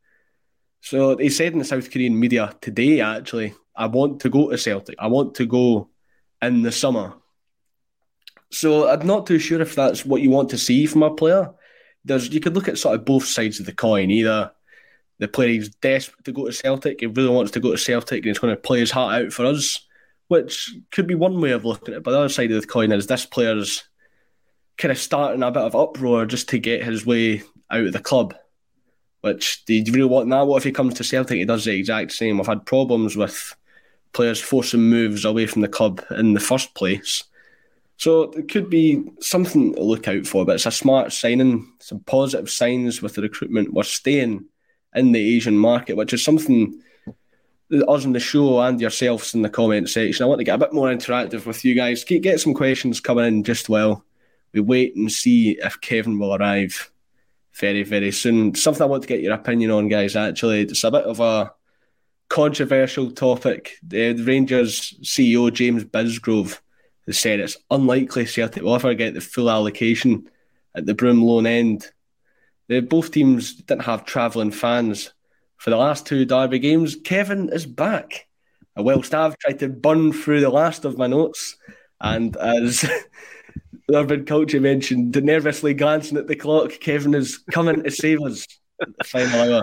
So 0.80 1.14
they 1.14 1.28
said 1.28 1.52
in 1.52 1.58
the 1.58 1.64
South 1.64 1.90
Korean 1.90 2.18
media 2.18 2.54
today, 2.60 3.00
actually, 3.00 3.54
I 3.74 3.86
want 3.86 4.20
to 4.20 4.28
go 4.28 4.50
to 4.50 4.58
Celtic. 4.58 4.96
I 4.98 5.08
want 5.08 5.34
to 5.36 5.46
go 5.46 5.88
in 6.40 6.62
the 6.62 6.70
summer. 6.70 7.14
So 8.50 8.88
I'm 8.88 9.06
not 9.06 9.26
too 9.26 9.40
sure 9.40 9.60
if 9.60 9.74
that's 9.74 10.04
what 10.06 10.22
you 10.22 10.30
want 10.30 10.50
to 10.50 10.58
see 10.58 10.86
from 10.86 11.02
a 11.02 11.14
player. 11.14 11.52
There's 12.04 12.32
you 12.32 12.40
could 12.40 12.54
look 12.54 12.68
at 12.68 12.78
sort 12.78 12.94
of 12.94 13.04
both 13.04 13.24
sides 13.24 13.60
of 13.60 13.66
the 13.66 13.72
coin. 13.72 14.10
Either 14.10 14.52
the 15.18 15.28
player 15.28 15.58
is 15.58 15.70
desperate 15.70 16.24
to 16.24 16.32
go 16.32 16.46
to 16.46 16.52
Celtic, 16.52 17.00
he 17.00 17.06
really 17.06 17.28
wants 17.28 17.52
to 17.52 17.60
go 17.60 17.70
to 17.70 17.78
Celtic, 17.78 18.18
and 18.18 18.26
he's 18.26 18.38
going 18.38 18.54
to 18.54 18.60
play 18.60 18.80
his 18.80 18.90
heart 18.90 19.22
out 19.22 19.32
for 19.32 19.46
us, 19.46 19.86
which 20.28 20.74
could 20.90 21.06
be 21.06 21.14
one 21.14 21.40
way 21.40 21.52
of 21.52 21.64
looking 21.64 21.94
at 21.94 21.98
it. 21.98 22.02
But 22.02 22.12
the 22.12 22.18
other 22.18 22.28
side 22.28 22.50
of 22.50 22.60
the 22.60 22.66
coin 22.66 22.92
is 22.92 23.06
this 23.06 23.26
player's 23.26 23.84
kind 24.76 24.92
of 24.92 24.98
starting 24.98 25.42
a 25.42 25.50
bit 25.50 25.62
of 25.62 25.76
uproar 25.76 26.26
just 26.26 26.48
to 26.50 26.58
get 26.58 26.82
his 26.82 27.06
way 27.06 27.42
out 27.70 27.86
of 27.86 27.92
the 27.92 28.00
club. 28.00 28.34
Which 29.20 29.64
do 29.64 29.74
you 29.74 29.92
really 29.92 30.08
want 30.08 30.28
that? 30.30 30.46
What 30.46 30.58
if 30.58 30.64
he 30.64 30.72
comes 30.72 30.94
to 30.94 31.04
Celtic? 31.04 31.38
He 31.38 31.44
does 31.44 31.64
the 31.64 31.74
exact 31.74 32.12
same. 32.12 32.40
I've 32.40 32.46
had 32.46 32.66
problems 32.66 33.16
with 33.16 33.54
players 34.12 34.40
forcing 34.40 34.82
moves 34.82 35.24
away 35.24 35.46
from 35.46 35.62
the 35.62 35.68
club 35.68 36.02
in 36.10 36.34
the 36.34 36.40
first 36.40 36.74
place. 36.74 37.24
So 37.96 38.24
it 38.32 38.48
could 38.48 38.68
be 38.68 39.04
something 39.20 39.74
to 39.74 39.82
look 39.82 40.08
out 40.08 40.26
for, 40.26 40.44
but 40.44 40.56
it's 40.56 40.66
a 40.66 40.70
smart 40.70 41.12
signing, 41.12 41.72
some 41.78 42.00
positive 42.00 42.50
signs 42.50 43.00
with 43.00 43.14
the 43.14 43.22
recruitment. 43.22 43.72
We're 43.72 43.84
staying 43.84 44.46
in 44.94 45.12
the 45.12 45.36
Asian 45.36 45.56
market, 45.56 45.96
which 45.96 46.12
is 46.12 46.24
something 46.24 46.80
us 47.88 48.04
in 48.04 48.12
the 48.12 48.20
show 48.20 48.60
and 48.60 48.80
yourselves 48.80 49.34
in 49.34 49.42
the 49.42 49.48
comment 49.48 49.88
section. 49.88 50.24
I 50.24 50.28
want 50.28 50.38
to 50.38 50.44
get 50.44 50.56
a 50.56 50.58
bit 50.58 50.72
more 50.72 50.88
interactive 50.88 51.46
with 51.46 51.64
you 51.64 51.74
guys. 51.74 52.04
Get 52.04 52.40
some 52.40 52.54
questions 52.54 53.00
coming 53.00 53.24
in 53.26 53.44
just 53.44 53.68
while 53.68 54.04
we 54.52 54.60
wait 54.60 54.94
and 54.96 55.10
see 55.10 55.52
if 55.52 55.80
Kevin 55.80 56.18
will 56.18 56.34
arrive 56.34 56.90
very, 57.54 57.82
very 57.82 58.12
soon. 58.12 58.54
Something 58.54 58.82
I 58.82 58.86
want 58.86 59.02
to 59.02 59.08
get 59.08 59.22
your 59.22 59.32
opinion 59.34 59.70
on, 59.70 59.88
guys. 59.88 60.14
Actually, 60.14 60.62
it's 60.62 60.84
a 60.84 60.90
bit 60.90 61.04
of 61.04 61.20
a 61.20 61.52
controversial 62.28 63.10
topic. 63.12 63.76
The 63.82 64.12
Rangers 64.12 64.94
CEO 65.02 65.52
James 65.52 65.84
Bisgrove 65.84 66.60
has 67.06 67.18
said 67.18 67.40
it's 67.40 67.56
unlikely 67.70 68.26
Celtic 68.26 68.62
will 68.62 68.74
ever 68.74 68.94
get 68.94 69.14
the 69.14 69.20
full 69.20 69.50
allocation 69.50 70.28
at 70.74 70.86
the 70.86 70.94
Broomloan 70.94 71.46
end 71.46 71.90
the, 72.68 72.80
both 72.80 73.10
teams 73.10 73.54
didn't 73.54 73.84
have 73.84 74.04
travelling 74.04 74.50
fans 74.50 75.12
for 75.56 75.70
the 75.70 75.76
last 75.76 76.06
two 76.06 76.24
derby 76.24 76.58
games. 76.58 76.96
Kevin 76.96 77.50
is 77.50 77.66
back. 77.66 78.26
Whilst 78.76 79.14
I've 79.14 79.38
tried 79.38 79.60
to 79.60 79.68
burn 79.68 80.12
through 80.12 80.40
the 80.40 80.50
last 80.50 80.84
of 80.84 80.98
my 80.98 81.06
notes, 81.06 81.56
and 82.00 82.36
as 82.36 82.84
Urban 83.94 84.24
Culture 84.24 84.60
mentioned, 84.60 85.22
nervously 85.22 85.74
glancing 85.74 86.18
at 86.18 86.26
the 86.26 86.34
clock, 86.34 86.72
Kevin 86.80 87.14
is 87.14 87.38
coming 87.52 87.82
to 87.82 87.90
save 87.90 88.20
us 88.22 88.46
at 88.80 88.88
the 88.96 89.04
final 89.04 89.52
hour. 89.52 89.62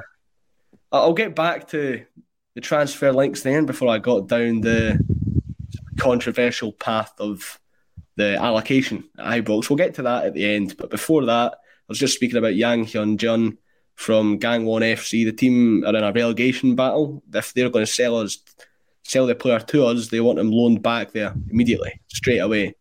I'll 0.93 1.13
get 1.13 1.35
back 1.35 1.67
to 1.69 2.05
the 2.55 2.61
transfer 2.61 3.11
links 3.11 3.41
then 3.41 3.65
before 3.65 3.89
I 3.89 3.97
got 3.97 4.27
down 4.27 4.61
the 4.61 4.99
controversial 6.01 6.71
path 6.71 7.13
of 7.19 7.59
the 8.15 8.35
allocation 8.35 9.03
at 9.19 9.45
Ibrox. 9.45 9.69
We'll 9.69 9.77
get 9.77 9.93
to 9.95 10.01
that 10.01 10.25
at 10.25 10.33
the 10.33 10.55
end, 10.55 10.75
but 10.77 10.89
before 10.89 11.25
that, 11.25 11.53
I 11.53 11.85
was 11.87 11.99
just 11.99 12.15
speaking 12.15 12.37
about 12.37 12.55
Yang 12.55 12.87
Hyun 12.87 13.17
Jun 13.17 13.57
from 13.93 14.39
Gangwon 14.39 14.81
FC. 14.81 15.25
The 15.25 15.31
team 15.31 15.83
are 15.85 15.95
in 15.95 16.03
a 16.03 16.11
relegation 16.11 16.75
battle. 16.75 17.21
If 17.31 17.53
they're 17.53 17.69
going 17.69 17.85
to 17.85 17.91
sell 17.91 18.17
us, 18.17 18.39
sell 19.03 19.27
the 19.27 19.35
player 19.35 19.59
to 19.59 19.85
us, 19.85 20.07
they 20.07 20.21
want 20.21 20.39
him 20.39 20.51
loaned 20.51 20.81
back 20.81 21.11
there 21.11 21.35
immediately, 21.51 22.01
straight 22.07 22.39
away. 22.39 22.75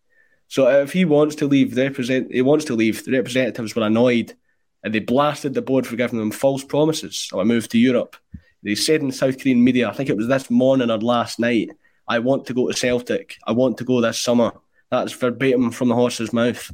So 0.49 0.69
if 0.69 0.93
he 0.93 1.05
wants 1.05 1.35
to 1.37 1.47
leave, 1.47 1.75
the 1.75 1.83
represent 1.83 2.33
he 2.33 2.41
wants 2.41 2.65
to 2.67 2.75
leave. 2.75 3.05
The 3.05 3.13
representatives 3.13 3.77
were 3.77 3.83
annoyed, 3.83 4.35
and 4.83 4.95
they 4.95 5.01
blasted 5.01 5.53
the 5.53 5.63
board 5.63 5.87
for 5.87 5.97
giving 5.97 6.19
them 6.19 6.31
false 6.31 6.65
promises 6.65 7.29
of 7.35 7.41
a 7.41 7.45
move 7.45 7.69
to 7.69 7.79
Europe. 7.79 8.17
They 8.63 8.75
said 8.75 9.03
in 9.03 9.13
South 9.13 9.39
Korean 9.39 9.63
media, 9.63 9.89
I 9.89 9.93
think 9.93 10.09
it 10.09 10.17
was 10.17 10.29
this 10.29 10.51
morning 10.51 10.91
or 10.91 10.99
last 10.99 11.39
night, 11.39 11.71
I 12.11 12.19
want 12.19 12.47
to 12.47 12.55
go 12.55 12.69
to 12.69 12.77
Celtic. 12.77 13.39
I 13.47 13.53
want 13.53 13.79
to 13.79 13.85
go 13.85 14.01
this 14.01 14.21
summer. 14.21 14.53
That's 14.91 15.13
verbatim 15.13 15.71
from 15.71 15.89
the 15.89 15.95
horse's 15.95 16.33
mouth 16.33 16.71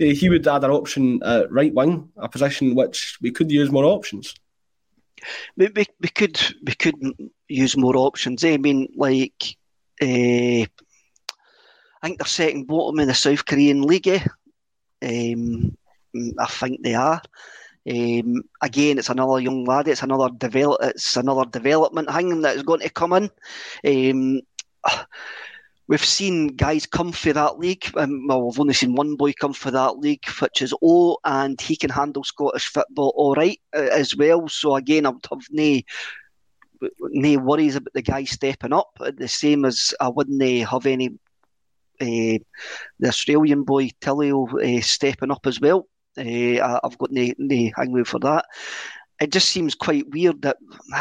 he 0.00 0.28
would 0.28 0.46
add 0.46 0.64
an 0.64 0.70
option 0.70 1.22
at 1.22 1.52
right 1.52 1.74
wing, 1.74 2.08
a 2.16 2.28
position 2.28 2.74
which 2.74 3.18
we 3.20 3.30
could 3.30 3.50
use 3.50 3.70
more 3.70 3.84
options. 3.84 4.34
We, 5.56 5.68
we, 5.74 5.84
we 6.00 6.08
could 6.08 6.40
we 6.64 6.74
could 6.74 6.96
use 7.48 7.76
more 7.76 7.96
options. 7.96 8.42
Eh? 8.42 8.54
I 8.54 8.56
mean, 8.56 8.88
like 8.96 9.56
uh, 10.00 10.64
I 10.64 10.66
think 12.02 12.18
they're 12.18 12.26
second 12.26 12.66
bottom 12.66 13.00
in 13.00 13.08
the 13.08 13.14
South 13.14 13.44
Korean 13.44 13.82
league. 13.82 14.08
Eh? 14.08 14.24
Um, 15.02 15.76
I 16.38 16.46
think 16.46 16.82
they 16.82 16.94
are. 16.94 17.20
Um, 17.88 18.42
again, 18.62 18.98
it's 18.98 19.10
another 19.10 19.40
young 19.40 19.64
lad. 19.64 19.88
It's 19.88 20.02
another 20.02 20.32
develop. 20.34 20.80
It's 20.82 21.16
another 21.16 21.44
development 21.50 22.10
hanging 22.10 22.40
that 22.42 22.56
is 22.56 22.62
going 22.62 22.80
to 22.80 22.90
come 22.90 23.12
in. 23.12 23.30
Um, 23.84 24.40
We've 25.88 26.04
seen 26.04 26.48
guys 26.48 26.86
come 26.86 27.10
for 27.10 27.32
that 27.32 27.58
league. 27.58 27.84
Um, 27.96 28.28
well, 28.28 28.46
we've 28.46 28.60
only 28.60 28.74
seen 28.74 28.94
one 28.94 29.16
boy 29.16 29.32
come 29.32 29.52
for 29.52 29.72
that 29.72 29.98
league, 29.98 30.24
which 30.38 30.62
is 30.62 30.72
O, 30.80 31.18
and 31.24 31.60
he 31.60 31.74
can 31.74 31.90
handle 31.90 32.22
Scottish 32.22 32.68
football 32.68 33.12
all 33.16 33.34
right 33.34 33.58
uh, 33.74 33.88
as 33.90 34.14
well. 34.14 34.46
So 34.46 34.76
again, 34.76 35.04
I 35.04 35.08
would 35.08 35.26
have 35.28 35.42
no, 35.50 35.80
no 37.00 37.38
worries 37.38 37.74
about 37.74 37.92
the 37.92 38.02
guy 38.02 38.22
stepping 38.22 38.72
up. 38.72 39.00
The 39.00 39.26
same 39.26 39.64
as 39.64 39.92
I 40.00 40.06
wouldn't 40.10 40.40
have 40.68 40.86
any 40.86 41.08
uh, 42.00 42.38
the 43.00 43.08
Australian 43.08 43.64
boy 43.64 43.90
Tilio 44.00 44.78
uh, 44.78 44.80
stepping 44.82 45.32
up 45.32 45.44
as 45.46 45.60
well. 45.60 45.88
Uh, 46.16 46.78
I've 46.84 46.98
got 46.98 47.10
no, 47.10 47.70
hangway 47.76 48.04
for 48.04 48.20
that 48.20 48.44
it 49.20 49.30
just 49.30 49.50
seems 49.50 49.74
quite 49.74 50.08
weird 50.08 50.40
that 50.42 50.56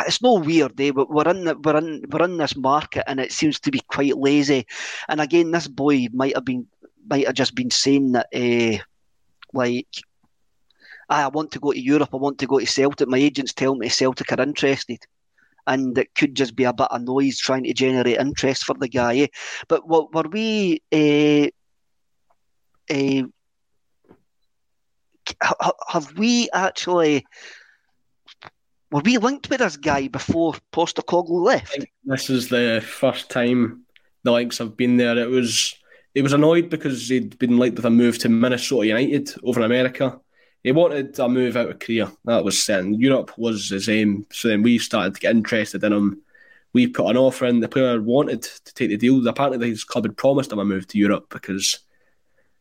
it's 0.05 0.21
no 0.21 0.33
weird, 0.33 0.79
eh? 0.79 0.91
But 0.91 1.09
we're 1.09 1.29
in 1.29 1.45
the, 1.45 1.57
we're 1.57 1.77
in 1.77 2.03
we're 2.09 2.25
in 2.25 2.37
this 2.37 2.55
market, 2.55 3.05
and 3.07 3.19
it 3.19 3.31
seems 3.31 3.59
to 3.61 3.71
be 3.71 3.81
quite 3.87 4.17
lazy. 4.17 4.67
And 5.07 5.21
again, 5.21 5.51
this 5.51 5.67
boy 5.67 6.07
might 6.13 6.35
have 6.35 6.45
been 6.45 6.67
might 7.09 7.25
have 7.25 7.35
just 7.35 7.55
been 7.55 7.71
saying 7.71 8.11
that, 8.11 8.27
uh, 8.35 8.83
like, 9.53 9.87
I 11.09 11.27
want 11.29 11.51
to 11.53 11.59
go 11.59 11.71
to 11.71 11.79
Europe, 11.79 12.09
I 12.13 12.17
want 12.17 12.37
to 12.39 12.45
go 12.45 12.59
to 12.59 12.65
Celtic. 12.65 13.07
My 13.07 13.17
agents 13.17 13.53
tell 13.53 13.75
me 13.75 13.89
Celtic 13.89 14.31
are 14.31 14.41
interested. 14.41 14.99
And 15.65 15.97
it 15.97 16.13
could 16.15 16.35
just 16.35 16.55
be 16.55 16.63
a 16.63 16.73
bit 16.73 16.87
of 16.89 17.01
noise 17.01 17.37
trying 17.37 17.63
to 17.63 17.73
generate 17.73 18.17
interest 18.17 18.63
for 18.63 18.73
the 18.73 18.87
guy. 18.87 19.17
Eh? 19.17 19.27
But 19.67 19.87
what 19.87 20.13
were 20.13 20.29
we? 20.29 20.81
Uh, 20.91 21.49
uh, 22.91 23.27
have 25.87 26.17
we 26.17 26.49
actually 26.53 27.23
were 28.91 29.01
we 29.01 29.17
linked 29.17 29.49
with 29.49 29.59
this 29.59 29.77
guy 29.77 30.07
before 30.07 30.55
Postecoglou 30.73 31.43
left? 31.43 31.85
This 32.03 32.29
is 32.29 32.49
the 32.49 32.83
first 32.85 33.29
time 33.29 33.83
the 34.23 34.31
links 34.31 34.57
have 34.57 34.75
been 34.75 34.97
there. 34.97 35.17
It 35.17 35.29
was 35.29 35.75
he 36.15 36.21
was 36.21 36.33
annoyed 36.33 36.69
because 36.69 37.07
he'd 37.07 37.37
been 37.37 37.57
linked 37.57 37.77
with 37.77 37.85
a 37.85 37.89
move 37.89 38.17
to 38.19 38.29
Minnesota 38.29 38.87
United 38.87 39.33
over 39.43 39.59
in 39.59 39.65
America. 39.65 40.19
He 40.63 40.71
wanted 40.71 41.17
a 41.19 41.29
move 41.29 41.55
out 41.55 41.69
of 41.69 41.79
Korea. 41.79 42.11
That 42.25 42.43
was 42.43 42.61
certain. 42.61 42.95
Europe 42.95 43.37
was 43.37 43.69
his 43.69 43.87
aim. 43.87 44.25
So 44.31 44.49
then 44.49 44.63
we 44.63 44.77
started 44.79 45.13
to 45.13 45.19
get 45.19 45.35
interested 45.35 45.83
in 45.83 45.93
him. 45.93 46.21
We 46.73 46.87
put 46.87 47.09
an 47.09 47.17
offer 47.17 47.45
in. 47.45 47.59
The 47.59 47.69
player 47.69 48.01
wanted 48.01 48.41
to 48.41 48.73
take 48.73 48.89
the 48.89 48.97
deal. 48.97 49.25
Apparently, 49.27 49.69
his 49.69 49.83
club 49.83 50.03
had 50.03 50.17
promised 50.17 50.51
him 50.51 50.59
a 50.59 50.65
move 50.65 50.87
to 50.87 50.97
Europe 50.97 51.27
because 51.29 51.79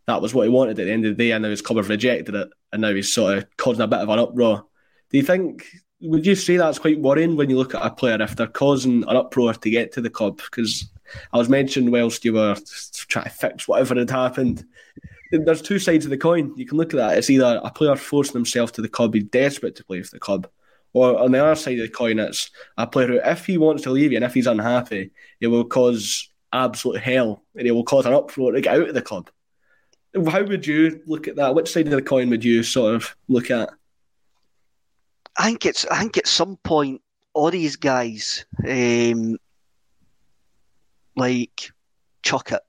that 0.07 0.23
was 0.23 0.33
what 0.33 0.45
he 0.45 0.49
wanted 0.49 0.79
at 0.79 0.87
the 0.87 0.93
end 0.93 1.07
of 1.07 1.17
the 1.17 1.25
day. 1.25 1.33
And 1.33 1.43
now 1.43 1.51
his 1.51 1.63
club 1.63 1.79
have 1.79 1.89
rejected 1.89 2.35
it. 2.35 2.49
And 2.73 2.83
now 2.83 2.95
he's 2.95 3.13
sort 3.13 3.39
of 3.39 3.57
causing 3.57 3.83
a 3.83 3.89
bit 3.89 3.99
of 3.99 4.09
an 4.09 4.19
uproar. 4.19 4.65
Do 5.11 5.17
you 5.17 5.25
think 5.25 5.67
would 6.01 6.27
you 6.27 6.35
say 6.35 6.57
that's 6.57 6.79
quite 6.79 7.01
worrying 7.01 7.37
when 7.37 7.51
you 7.51 7.57
look 7.57 7.75
at 7.75 7.85
a 7.85 7.91
player 7.91 8.21
if 8.21 8.37
they're 8.37 8.47
causing 8.47 9.03
an 9.09 9.17
uproar 9.17 9.53
to 9.55 9.71
get 9.71 9.93
to 9.93 10.01
the 10.01 10.11
club? 10.11 10.37
Because 10.37 10.89
I 11.33 11.39
was 11.39 11.49
mentioning 11.49 11.91
whilst 11.91 12.25
you 12.25 12.35
were 12.35 12.57
trying 13.09 13.25
to 13.25 13.31
fix 13.31 13.67
whatever 13.67 13.95
had 13.97 14.11
happened, 14.11 14.65
there's 15.33 15.63
two 15.63 15.79
sides 15.79 16.05
of 16.05 16.11
the 16.11 16.17
coin. 16.17 16.53
You 16.57 16.67
can 16.67 16.79
look 16.79 16.95
at 16.95 16.99
that. 16.99 17.19
It's 17.19 17.31
either 17.31 17.61
a 17.63 17.71
player 17.71 17.97
forcing 17.97 18.35
himself 18.35 18.73
to 18.73 18.83
the 18.83 18.89
club, 18.89 19.15
he's 19.15 19.25
desperate 19.25 19.77
to 19.77 19.85
play 19.85 20.03
for 20.03 20.11
the 20.11 20.21
club, 20.21 20.49
Or 20.93 21.19
on 21.19 21.33
the 21.33 21.45
other 21.45 21.55
side 21.55 21.79
of 21.79 21.87
the 21.87 21.93
coin, 21.93 22.19
it's 22.19 22.51
a 22.77 22.87
player 22.87 23.09
who, 23.09 23.21
if 23.23 23.45
he 23.47 23.59
wants 23.59 23.83
to 23.83 23.91
leave 23.91 24.13
you 24.13 24.19
and 24.19 24.25
if 24.25 24.35
he's 24.35 24.47
unhappy, 24.47 25.11
it 25.41 25.49
will 25.49 25.65
cause 25.65 26.29
absolute 26.53 27.01
hell 27.01 27.43
and 27.57 27.67
it 27.67 27.73
will 27.73 27.85
cause 27.85 28.07
an 28.07 28.15
uproar 28.15 28.53
to 28.53 28.61
get 28.61 28.75
out 28.75 28.89
of 28.89 28.95
the 28.95 29.03
club. 29.03 29.31
How 30.15 30.43
would 30.43 30.67
you 30.67 31.03
look 31.07 31.29
at 31.29 31.37
that? 31.37 31.55
Which 31.55 31.71
side 31.71 31.87
of 31.87 31.93
the 31.93 32.03
coin 32.03 32.31
would 32.31 32.45
you 32.45 32.63
sort 32.63 32.95
of 32.95 33.17
look 33.29 33.51
at? 33.51 33.71
I 35.39 35.45
think 35.47 35.67
it's. 35.67 35.87
I 35.87 36.01
think 36.01 36.19
at 36.19 36.27
some 36.27 36.57
point, 36.57 37.01
all 37.33 37.51
these 37.51 37.77
guys, 37.77 38.45
um, 38.69 39.37
like 41.17 41.71
chuck 42.23 42.53
it, 42.53 42.63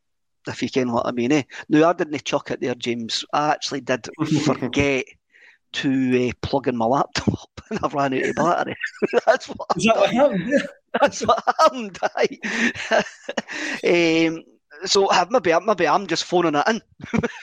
if 0.47 0.61
you 0.61 0.69
can 0.69 0.91
what 0.91 1.07
I 1.07 1.11
mean. 1.11 1.31
Eh? 1.31 1.43
No, 1.67 1.89
I 1.89 1.93
didn't 1.93 2.23
chuck 2.23 2.51
it 2.51 2.61
there, 2.61 2.75
James. 2.75 3.25
I 3.33 3.49
actually 3.51 3.81
did 3.81 4.07
forget 4.45 5.05
to 5.71 6.29
uh, 6.29 6.31
plug 6.41 6.67
in 6.67 6.77
my 6.77 6.85
laptop 6.85 7.49
and 7.69 7.79
I 7.83 7.87
ran 7.87 8.13
out 8.13 8.29
of 8.29 8.35
battery. 8.35 8.75
that's 9.25 9.47
what, 9.47 9.67
Is 9.75 9.83
that 9.85 9.97
what 9.97 10.11
happened? 10.11 10.67
That's 10.99 11.21
what 11.21 11.43
happened. 11.59 11.99
um, 13.83 14.43
so 14.85 15.07
uh, 15.07 15.25
maybe 15.29 15.53
maybe 15.65 15.87
I'm 15.87 16.07
just 16.07 16.23
phoning 16.23 16.55
it 16.55 16.67
in. 16.67 16.81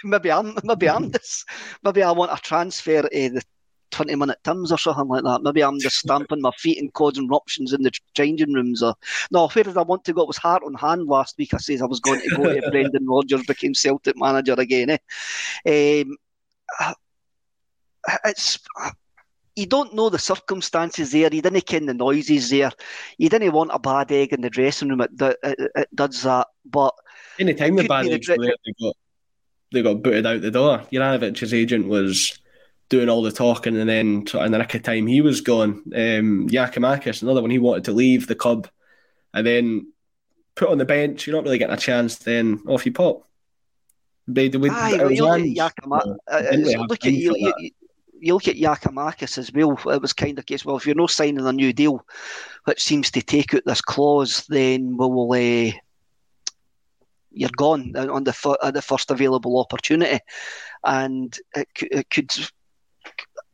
maybe 0.04 0.30
I'm 0.30 0.56
maybe 0.64 0.88
I'm 0.88 1.10
just 1.12 1.48
maybe 1.84 2.02
I 2.02 2.10
want 2.12 2.32
a 2.32 2.42
transfer 2.42 3.02
the 3.02 3.42
twenty 3.91 4.14
minute 4.14 4.39
Tims 4.45 4.72
or 4.72 4.78
something 4.78 5.09
like 5.09 5.24
that. 5.24 5.43
Maybe 5.43 5.62
I'm 5.62 5.78
just 5.80 5.97
stamping 5.97 6.41
my 6.41 6.51
feet 6.53 6.78
and 6.78 6.93
causing 6.93 7.28
ruptions 7.28 7.72
in 7.72 7.82
the 7.82 7.93
changing 8.14 8.53
rooms. 8.53 8.82
Or 8.82 8.95
no, 9.30 9.49
where 9.49 9.64
did 9.64 9.76
I 9.76 9.82
want 9.82 10.05
to 10.05 10.12
go? 10.12 10.22
It 10.22 10.28
was 10.28 10.37
heart 10.37 10.62
on 10.64 10.74
hand 10.74 11.07
last 11.07 11.37
week. 11.39 11.55
I 11.55 11.59
says 11.59 11.82
I 11.82 11.87
was 11.87 12.01
going 12.01 12.20
to 12.20 12.37
go 12.37 12.53
to 12.53 12.70
Brendan 12.70 13.07
Rodgers 13.07 13.45
became 13.47 13.74
Celtic 13.74 14.16
manager 14.16 14.55
again. 14.55 14.99
Eh? 15.64 16.03
Um, 16.03 16.16
it's 18.24 18.59
you 19.57 19.66
don't 19.66 19.95
know 19.95 20.11
the 20.11 20.18
circumstances 20.18 21.12
there. 21.12 21.32
You 21.32 21.43
didn't 21.43 21.66
ken 21.66 21.87
the 21.87 21.95
noises 21.95 22.51
there. 22.51 22.70
You 23.16 23.28
didn't 23.28 23.53
want 23.53 23.70
a 23.72 23.78
bad 23.78 24.12
egg 24.12 24.32
in 24.32 24.43
the 24.43 24.51
dressing 24.51 24.91
room. 24.91 25.01
It, 25.01 25.11
it, 25.20 25.70
it 25.74 25.89
does 25.95 26.22
that, 26.22 26.49
but 26.64 26.95
anytime 27.39 27.74
the 27.74 27.89
bad 27.89 28.07
eggs 28.07 28.28
were 28.28 28.37
there, 28.39 28.55
they 28.64 28.74
got 28.84 28.97
they 29.72 29.82
got 29.82 30.03
booted 30.03 30.26
out 30.26 30.43
the 30.43 30.51
door. 30.51 30.82
Juranovic's 30.93 31.55
agent 31.55 31.89
was 31.89 32.39
doing 32.89 33.09
all 33.09 33.22
the 33.22 33.32
talking, 33.32 33.76
and 33.76 33.89
then 33.89 34.26
in 34.32 34.53
the 34.53 34.59
nick 34.59 34.74
of 34.74 34.82
time, 34.82 35.07
he 35.07 35.20
was 35.20 35.41
gone. 35.41 35.82
Um, 35.95 36.49
Giakoumakis, 36.49 37.22
another 37.22 37.43
one, 37.43 37.51
he 37.51 37.59
wanted 37.59 37.84
to 37.84 37.93
leave 37.93 38.26
the 38.26 38.34
club, 38.34 38.68
and 39.34 39.47
then 39.47 39.93
put 40.55 40.68
on 40.68 40.78
the 40.78 40.84
bench. 40.84 41.26
You're 41.26 41.37
not 41.37 41.45
really 41.45 41.59
getting 41.59 41.74
a 41.74 41.78
chance. 41.78 42.16
Then 42.16 42.62
off 42.68 42.87
you 42.87 42.93
pop. 42.93 43.22
They, 44.28 44.49
they, 44.49 44.68
Aye, 44.68 44.97
well, 44.99 45.11
you 45.11 45.24
look 45.24 45.72
at. 45.78 45.87
Uh, 45.93 46.57
look 46.89 47.07
at 47.07 47.12
you, 47.12 47.34
you, 47.37 47.70
you 48.18 48.34
look 48.34 48.49
at 48.49 48.57
Giakoumakis 48.57 49.39
as 49.39 49.53
well. 49.53 49.78
It 49.93 50.03
was 50.03 50.12
kind 50.12 50.39
of 50.39 50.47
case. 50.47 50.64
Well, 50.64 50.76
if 50.76 50.87
you're 50.87 50.95
not 50.95 51.11
signing 51.11 51.47
a 51.47 51.53
new 51.53 51.72
deal, 51.72 52.05
which 52.64 52.82
seems 52.82 53.11
to 53.12 53.22
take 53.22 53.55
out 53.55 53.62
this 53.66 53.80
clause, 53.80 54.47
then 54.49 54.97
we'll. 54.97 55.32
Uh, 55.32 55.72
you're 57.37 57.51
gone 57.55 57.95
on 57.95 58.24
the 58.24 58.59
at 58.62 58.72
the 58.72 58.80
first 58.80 59.11
available 59.11 59.61
opportunity, 59.61 60.20
and 60.82 61.39
it, 61.55 61.68
it 61.82 62.09
could 62.09 62.32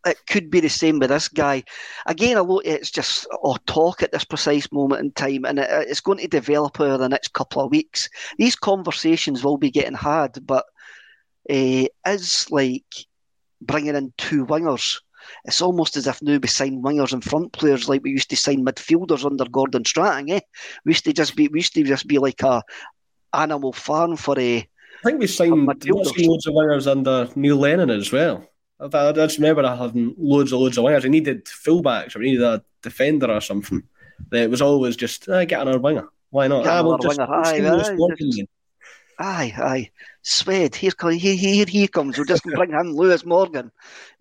it 0.07 0.19
could 0.27 0.51
be 0.51 0.61
the 0.61 0.69
same 0.69 0.99
with 0.99 1.11
this 1.11 1.29
guy. 1.29 1.63
Again, 2.07 2.37
a 2.37 2.43
lot 2.43 2.63
it's 2.65 2.91
just 2.91 3.27
or 3.41 3.59
talk 3.67 4.03
at 4.03 4.13
this 4.13 4.25
precise 4.25 4.71
moment 4.73 5.03
in 5.03 5.13
time, 5.13 5.45
and 5.45 5.59
it, 5.59 5.69
it's 5.71 6.01
going 6.01 6.19
to 6.19 6.29
develop 6.29 6.81
over 6.81 6.99
the 6.99 7.09
next 7.09 7.33
couple 7.33 7.63
of 7.63 7.71
weeks. 7.71 8.09
These 8.39 8.57
conversations 8.57 9.45
will 9.45 9.59
be 9.59 9.71
getting 9.71 9.95
had, 9.95 10.45
but 10.47 10.65
uh, 11.51 11.85
is 12.07 12.51
like 12.51 12.85
bringing 13.61 13.97
in 13.97 14.13
two 14.19 14.47
wingers. 14.47 15.01
It's 15.45 15.63
almost 15.63 15.97
as 15.97 16.07
if 16.07 16.21
now 16.21 16.39
we 16.39 16.49
sign 16.49 16.83
wingers 16.83 17.13
and 17.13 17.23
front 17.23 17.53
players 17.53 17.89
like 17.89 18.03
we 18.03 18.11
used 18.11 18.31
to 18.31 18.37
sign 18.37 18.65
midfielders 18.65 19.25
under 19.25 19.45
Gordon 19.45 19.85
Strachan. 19.85 20.31
Eh? 20.31 20.41
We 20.85 20.91
used 20.91 21.05
to 21.05 21.13
just 21.13 21.37
be 21.37 21.49
we 21.49 21.61
used 21.61 21.75
to 21.75 21.85
just 21.85 22.09
be 22.09 22.19
like 22.19 22.43
a 22.43 22.63
animal 23.33 23.73
farm 23.73 24.17
for 24.17 24.39
a. 24.39 24.59
I 24.59 25.09
think 25.09 25.21
we 25.21 25.27
signed 25.27 25.67
loads 25.67 26.47
of 26.47 26.55
wingers 26.55 26.91
under 26.91 27.29
Neil 27.37 27.57
Lennon 27.57 27.91
as 27.91 28.13
well. 28.13 28.47
I, 28.83 29.09
I 29.09 29.13
just 29.13 29.39
remember 29.39 29.67
having 29.67 30.15
loads 30.19 30.53
and 30.53 30.61
loads 30.61 30.79
of 30.79 30.85
wingers. 30.85 31.05
I 31.05 31.09
needed 31.09 31.45
fullbacks 31.47 32.17
or 32.17 32.21
I 32.21 32.23
needed 32.23 32.43
a 32.43 32.65
defender 32.83 33.31
or 33.31 33.41
something. 33.41 33.83
It 34.33 34.51
was 34.51 34.63
always 34.63 34.97
just 34.97 35.29
uh, 35.29 35.45
get 35.45 35.61
another 35.61 35.79
winger. 35.79 36.09
Why 36.31 36.49
not? 36.49 36.65
Get 36.65 36.73
ah, 36.73 36.83
we'll 36.83 36.99
just, 36.99 37.19
winger. 37.19 37.33
Aye, 37.33 37.61
aye, 39.19 39.53
aye, 39.55 39.55
aye. 39.59 39.91
Swed, 40.23 40.75
here, 40.75 40.93
here, 40.99 41.35
here 41.35 41.67
he 41.67 41.89
comes. 41.89 42.17
We'll 42.17 42.27
just 42.27 42.45
bring 42.45 42.71
him, 42.71 42.95
Lewis 42.95 43.25
Morgan, 43.25 43.71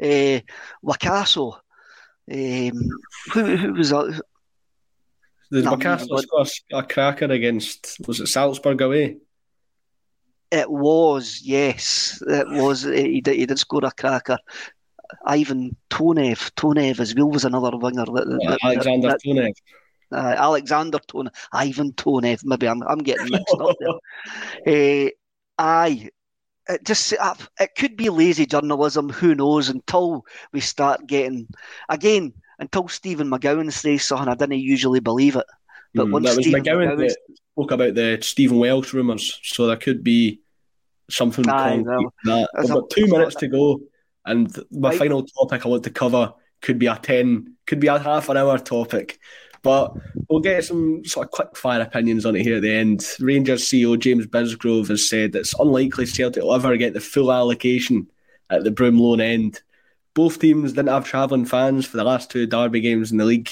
uh, 0.02 0.40
Wakaso. 0.84 1.60
Um, 2.32 2.90
who, 3.34 3.56
who 3.56 3.74
was 3.74 3.90
that? 3.90 4.22
Did 5.52 5.66
Wakaso 5.66 6.20
score 6.20 6.46
a 6.74 6.84
cracker 6.84 7.26
against, 7.26 7.98
was 8.08 8.20
it 8.20 8.28
Salzburg 8.28 8.82
away? 8.82 9.18
It 10.52 10.70
was, 10.70 11.42
yes. 11.44 12.22
It 12.28 12.48
was. 12.50 12.84
He 12.84 13.22
did, 13.22 13.36
he 13.36 13.46
did 13.46 13.58
score 13.58 13.86
a 13.86 13.92
cracker. 13.92 14.38
Ivan 15.26 15.76
Tonev, 15.90 16.52
Tonev 16.56 17.00
as 17.00 17.16
well 17.16 17.30
was 17.30 17.46
another 17.46 17.78
winger. 17.78 18.06
That, 18.06 18.38
yeah, 18.42 18.50
that, 18.52 18.60
Alexander 18.64 19.08
that, 19.10 19.22
Tonev. 19.26 19.54
Uh, 20.12 20.36
Alexander 20.38 21.00
Tonev, 21.08 21.34
Ivan 21.54 21.94
Tonev. 21.94 22.42
Maybe 22.44 22.68
I'm, 22.68 22.84
I'm 22.84 23.00
getting 23.00 23.30
mixed 23.30 23.56
up 23.60 23.76
there. 24.66 25.06
Uh, 25.06 25.10
aye, 25.58 26.10
it 26.68 26.84
just 26.86 27.14
it 27.14 27.70
could 27.78 27.96
be 27.96 28.10
lazy 28.10 28.46
journalism. 28.46 29.10
Who 29.10 29.36
knows? 29.36 29.70
Until 29.70 30.26
we 30.52 30.60
start 30.60 31.08
getting 31.08 31.48
again, 31.90 32.34
until 32.60 32.88
Stephen 32.88 33.30
McGowan 33.30 33.72
says 33.72 34.04
something, 34.04 34.28
I 34.28 34.36
didn't 34.36 34.60
usually 34.60 35.00
believe 35.00 35.36
it. 35.36 35.46
But 35.94 36.08
mm, 36.08 36.24
that 36.24 36.36
was 36.36 36.46
Stephen 36.46 36.64
McGowan, 36.64 36.88
McGowan 36.88 36.98
that 36.98 37.18
spoke 37.54 37.72
about 37.72 37.96
the 37.96 38.20
Stephen 38.22 38.60
Welsh 38.60 38.94
rumours, 38.94 39.40
so 39.44 39.68
there 39.68 39.78
could 39.78 40.04
be 40.04 40.41
something 41.12 41.48
Aye, 41.50 41.84
well, 41.86 42.12
that. 42.26 42.50
We've 42.60 42.70
got 42.70 42.90
two 42.90 43.08
minutes 43.08 43.36
to 43.36 43.48
go, 43.48 43.82
and 44.26 44.56
my 44.72 44.90
right. 44.90 45.00
final 45.00 45.26
topic 45.26 45.66
I 45.66 45.70
want 45.70 45.84
to 45.84 45.90
cover 45.90 46.34
could 46.62 46.80
be 46.80 46.88
a 46.88 46.96
ten, 46.96 47.56
could 47.66 47.80
be 47.80 47.88
a 47.88 48.00
half 48.00 48.30
an 48.30 48.38
hour 48.38 48.58
topic, 48.58 49.20
but 49.64 49.96
we'll 50.30 50.40
get 50.40 50.64
some 50.64 51.04
sort 51.06 51.28
of 51.28 51.32
quick 51.32 51.56
fire 51.56 51.82
opinions 51.82 52.26
on 52.26 52.36
it 52.36 52.44
here 52.44 52.58
at 52.58 52.62
the 52.62 52.74
end. 52.74 53.06
Rangers 53.20 53.64
CEO 53.64 53.98
James 54.00 54.26
Bisgrove 54.28 54.88
has 54.88 55.08
said 55.08 55.36
it's 55.36 55.58
unlikely 55.60 56.06
Celtic 56.06 56.44
will 56.44 56.56
ever 56.56 56.76
get 56.78 56.94
the 56.94 57.00
full 57.00 57.32
allocation 57.32 58.08
at 58.50 58.64
the 58.64 58.72
Broomloan 58.72 59.22
end. 59.22 59.62
Both 60.14 60.40
teams 60.40 60.74
didn't 60.74 60.90
have 60.90 61.06
travelling 61.06 61.46
fans 61.46 61.86
for 61.86 61.98
the 61.98 62.04
last 62.04 62.30
two 62.30 62.46
derby 62.48 62.82
games 62.82 63.12
in 63.12 63.18
the 63.18 63.26
league. 63.26 63.50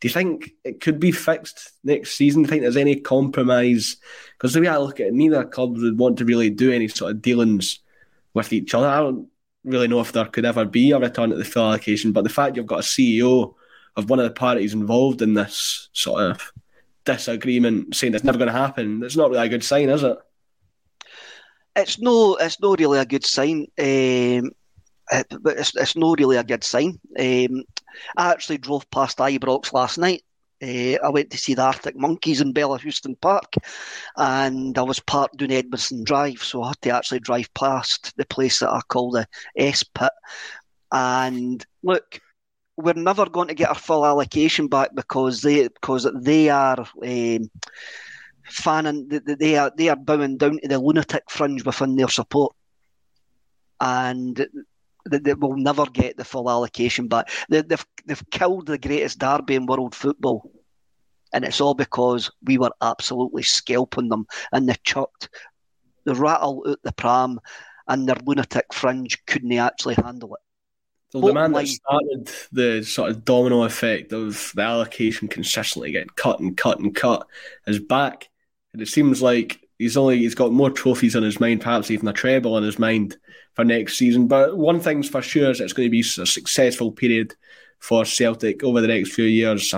Do 0.00 0.06
you 0.06 0.14
think 0.14 0.52
it 0.64 0.80
could 0.80 1.00
be 1.00 1.10
fixed 1.10 1.72
next 1.82 2.14
season? 2.14 2.42
Do 2.42 2.46
you 2.46 2.50
think 2.50 2.62
there's 2.62 2.76
any 2.76 2.96
compromise? 2.96 3.96
Because 4.38 4.54
the 4.54 4.60
way 4.60 4.68
I 4.68 4.78
look 4.78 5.00
at 5.00 5.08
it, 5.08 5.14
neither 5.14 5.44
clubs 5.44 5.82
would 5.82 5.98
want 5.98 6.18
to 6.18 6.24
really 6.24 6.48
do 6.48 6.70
any 6.70 6.86
sort 6.86 7.10
of 7.10 7.20
dealings 7.20 7.80
with 8.34 8.52
each 8.52 8.72
other. 8.72 8.86
I 8.86 9.00
don't 9.00 9.28
really 9.64 9.88
know 9.88 10.00
if 10.00 10.12
there 10.12 10.26
could 10.26 10.44
ever 10.44 10.64
be 10.64 10.92
a 10.92 10.98
return 10.98 11.30
to 11.30 11.36
the 11.36 11.44
full 11.44 11.64
allocation, 11.64 12.12
but 12.12 12.22
the 12.22 12.30
fact 12.30 12.56
you've 12.56 12.66
got 12.66 12.80
a 12.80 12.82
CEO 12.82 13.54
of 13.96 14.08
one 14.08 14.20
of 14.20 14.24
the 14.24 14.30
parties 14.30 14.74
involved 14.74 15.22
in 15.22 15.34
this 15.34 15.88
sort 15.92 16.22
of 16.22 16.52
disagreement 17.04 17.96
saying 17.96 18.14
it's 18.14 18.22
never 18.22 18.38
going 18.38 18.52
to 18.52 18.58
happen, 18.58 19.02
it's 19.02 19.16
not 19.16 19.30
really 19.30 19.46
a 19.46 19.50
good 19.50 19.64
sign, 19.64 19.88
is 19.88 20.04
it? 20.04 20.16
It's 21.74 21.98
no, 21.98 22.36
it's 22.36 22.60
not 22.60 22.78
really 22.78 22.98
a 22.98 23.06
good 23.06 23.24
sign. 23.24 23.66
Um, 23.78 24.52
but 25.40 25.58
it's, 25.58 25.74
it's 25.74 25.96
not 25.96 26.18
really 26.18 26.36
a 26.36 26.44
good 26.44 26.62
sign. 26.62 26.98
Um, 27.18 27.64
I 28.16 28.30
actually 28.30 28.58
drove 28.58 28.90
past 28.90 29.18
Ibrox 29.18 29.72
last 29.72 29.98
night. 29.98 30.22
Uh, 30.62 30.98
I 31.04 31.08
went 31.10 31.30
to 31.30 31.38
see 31.38 31.54
the 31.54 31.62
Arctic 31.62 31.96
Monkeys 31.96 32.40
in 32.40 32.52
Bellahouston 32.52 33.20
Park, 33.20 33.54
and 34.16 34.76
I 34.76 34.82
was 34.82 35.00
parked 35.00 35.36
down 35.36 35.50
Edmiston 35.50 36.04
Drive, 36.04 36.42
so 36.42 36.62
I 36.62 36.68
had 36.68 36.80
to 36.82 36.90
actually 36.90 37.20
drive 37.20 37.52
past 37.54 38.16
the 38.16 38.26
place 38.26 38.58
that 38.58 38.70
I 38.70 38.80
call 38.88 39.10
the 39.10 39.26
S 39.56 39.84
Pit. 39.84 40.10
And 40.90 41.64
look, 41.82 42.20
we're 42.76 42.94
never 42.94 43.28
going 43.28 43.48
to 43.48 43.54
get 43.54 43.68
our 43.68 43.74
full 43.74 44.06
allocation 44.06 44.68
back 44.68 44.90
because 44.94 45.42
they 45.42 45.68
because 45.68 46.08
they 46.14 46.48
are 46.48 46.78
um, 47.04 47.50
fanning 48.44 49.08
they 49.08 49.56
are 49.56 49.72
they 49.76 49.88
are 49.88 49.96
bowing 49.96 50.36
down 50.38 50.58
to 50.60 50.68
the 50.68 50.78
lunatic 50.78 51.24
fringe 51.28 51.64
within 51.64 51.96
their 51.96 52.08
support, 52.08 52.54
and 53.80 54.46
they, 55.10 55.18
they 55.18 55.34
will 55.34 55.56
never 55.56 55.86
get 55.86 56.16
the 56.16 56.24
full 56.24 56.50
allocation 56.50 57.08
back. 57.08 57.30
They, 57.48 57.62
they've 57.62 57.86
they've 58.04 58.30
killed 58.30 58.66
the 58.66 58.78
greatest 58.78 59.18
derby 59.18 59.54
in 59.54 59.66
world 59.66 59.94
football, 59.94 60.50
and 61.32 61.44
it's 61.44 61.60
all 61.60 61.74
because 61.74 62.30
we 62.42 62.58
were 62.58 62.72
absolutely 62.80 63.42
scalping 63.42 64.08
them, 64.08 64.26
and 64.52 64.68
they 64.68 64.76
chucked 64.84 65.28
the 66.04 66.14
rattle 66.14 66.64
out 66.66 66.78
the 66.82 66.92
pram, 66.92 67.40
and 67.86 68.08
their 68.08 68.16
lunatic 68.24 68.72
fringe 68.72 69.24
couldn't 69.26 69.52
actually 69.52 69.94
handle 69.94 70.34
it. 70.34 70.40
So 71.10 71.20
the 71.20 71.32
man 71.32 71.52
that 71.52 71.66
started 71.66 72.30
the 72.52 72.82
sort 72.82 73.10
of 73.10 73.24
domino 73.24 73.62
effect 73.62 74.12
of 74.12 74.52
the 74.54 74.62
allocation 74.62 75.28
consistently 75.28 75.92
getting 75.92 76.10
cut 76.16 76.38
and 76.40 76.54
cut 76.54 76.80
and 76.80 76.94
cut 76.94 77.26
is 77.66 77.78
back, 77.78 78.28
and 78.72 78.82
it 78.82 78.88
seems 78.88 79.22
like 79.22 79.67
he's 79.78 79.96
only 79.96 80.18
he's 80.18 80.34
got 80.34 80.52
more 80.52 80.70
trophies 80.70 81.16
on 81.16 81.22
his 81.22 81.40
mind, 81.40 81.60
perhaps 81.60 81.90
even 81.90 82.08
a 82.08 82.12
treble 82.12 82.54
on 82.54 82.62
his 82.62 82.78
mind 82.78 83.16
for 83.54 83.64
next 83.64 83.96
season. 83.96 84.26
But 84.26 84.56
one 84.58 84.80
thing's 84.80 85.08
for 85.08 85.22
sure 85.22 85.50
is 85.50 85.60
it's 85.60 85.72
going 85.72 85.86
to 85.86 85.90
be 85.90 86.00
a 86.00 86.26
successful 86.26 86.92
period 86.92 87.34
for 87.78 88.04
Celtic 88.04 88.62
over 88.64 88.80
the 88.80 88.88
next 88.88 89.12
few 89.12 89.24
years. 89.24 89.72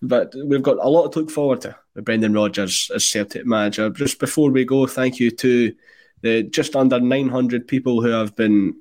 But 0.00 0.32
we've 0.44 0.62
got 0.62 0.78
a 0.78 0.88
lot 0.88 1.12
to 1.12 1.20
look 1.20 1.30
forward 1.30 1.62
to 1.62 1.76
with 1.94 2.04
Brendan 2.04 2.34
Rodgers 2.34 2.90
as 2.94 3.04
Celtic 3.04 3.46
manager. 3.46 3.90
Just 3.90 4.20
before 4.20 4.50
we 4.50 4.64
go, 4.64 4.86
thank 4.86 5.18
you 5.18 5.30
to 5.32 5.74
the 6.20 6.42
just 6.44 6.76
under 6.76 7.00
900 7.00 7.66
people 7.66 8.02
who 8.02 8.08
have 8.08 8.36
been 8.36 8.76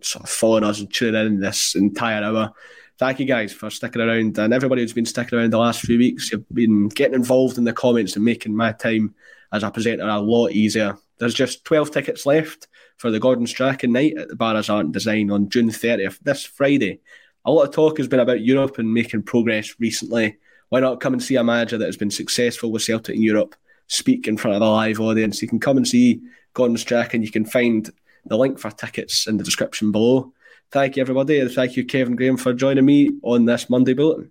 sort 0.00 0.24
of 0.24 0.30
following 0.30 0.64
us 0.64 0.80
and 0.80 0.92
tuning 0.92 1.26
in 1.26 1.40
this 1.40 1.74
entire 1.74 2.22
hour. 2.22 2.52
Thank 2.98 3.18
you 3.18 3.26
guys 3.26 3.52
for 3.52 3.70
sticking 3.70 4.02
around 4.02 4.38
and 4.38 4.52
everybody 4.52 4.82
who's 4.82 4.92
been 4.92 5.06
sticking 5.06 5.38
around 5.38 5.52
the 5.52 5.58
last 5.58 5.80
few 5.80 5.98
weeks. 5.98 6.30
You've 6.30 6.48
been 6.50 6.88
getting 6.88 7.14
involved 7.14 7.56
in 7.58 7.64
the 7.64 7.72
comments 7.72 8.14
and 8.14 8.24
making 8.24 8.54
my 8.54 8.72
time 8.72 9.14
as 9.52 9.62
a 9.62 9.70
presenter 9.70 10.08
a 10.08 10.18
lot 10.18 10.52
easier. 10.52 10.96
There's 11.18 11.34
just 11.34 11.64
12 11.64 11.90
tickets 11.90 12.26
left 12.26 12.68
for 12.96 13.10
the 13.10 13.20
Gordon 13.20 13.46
Strachan 13.46 13.92
night 13.92 14.16
at 14.16 14.28
the 14.28 14.36
Barras 14.36 14.70
Art 14.70 14.84
and 14.84 14.92
Design 14.92 15.30
on 15.30 15.48
June 15.48 15.70
30th, 15.70 16.18
this 16.20 16.44
Friday. 16.44 17.00
A 17.44 17.50
lot 17.50 17.68
of 17.68 17.74
talk 17.74 17.98
has 17.98 18.08
been 18.08 18.20
about 18.20 18.44
Europe 18.44 18.78
and 18.78 18.92
making 18.92 19.22
progress 19.22 19.74
recently. 19.78 20.36
Why 20.68 20.80
not 20.80 21.00
come 21.00 21.12
and 21.12 21.22
see 21.22 21.36
a 21.36 21.44
manager 21.44 21.78
that 21.78 21.86
has 21.86 21.96
been 21.96 22.10
successful 22.10 22.70
with 22.70 22.82
Celtic 22.82 23.16
in 23.16 23.22
Europe 23.22 23.54
speak 23.86 24.28
in 24.28 24.36
front 24.36 24.56
of 24.56 24.62
a 24.62 24.66
live 24.66 25.00
audience? 25.00 25.42
You 25.42 25.48
can 25.48 25.60
come 25.60 25.76
and 25.76 25.88
see 25.88 26.20
Gordon 26.54 26.76
Strachan. 26.76 27.22
You 27.22 27.30
can 27.30 27.44
find 27.44 27.90
the 28.26 28.36
link 28.36 28.58
for 28.58 28.70
tickets 28.70 29.26
in 29.26 29.36
the 29.36 29.44
description 29.44 29.92
below. 29.92 30.32
Thank 30.70 30.96
you, 30.96 31.00
everybody, 31.00 31.40
and 31.40 31.50
thank 31.50 31.76
you, 31.76 31.84
Kevin 31.84 32.14
Graham, 32.14 32.36
for 32.36 32.52
joining 32.52 32.84
me 32.84 33.10
on 33.22 33.44
this 33.44 33.68
Monday 33.68 33.94
Bulletin. 33.94 34.30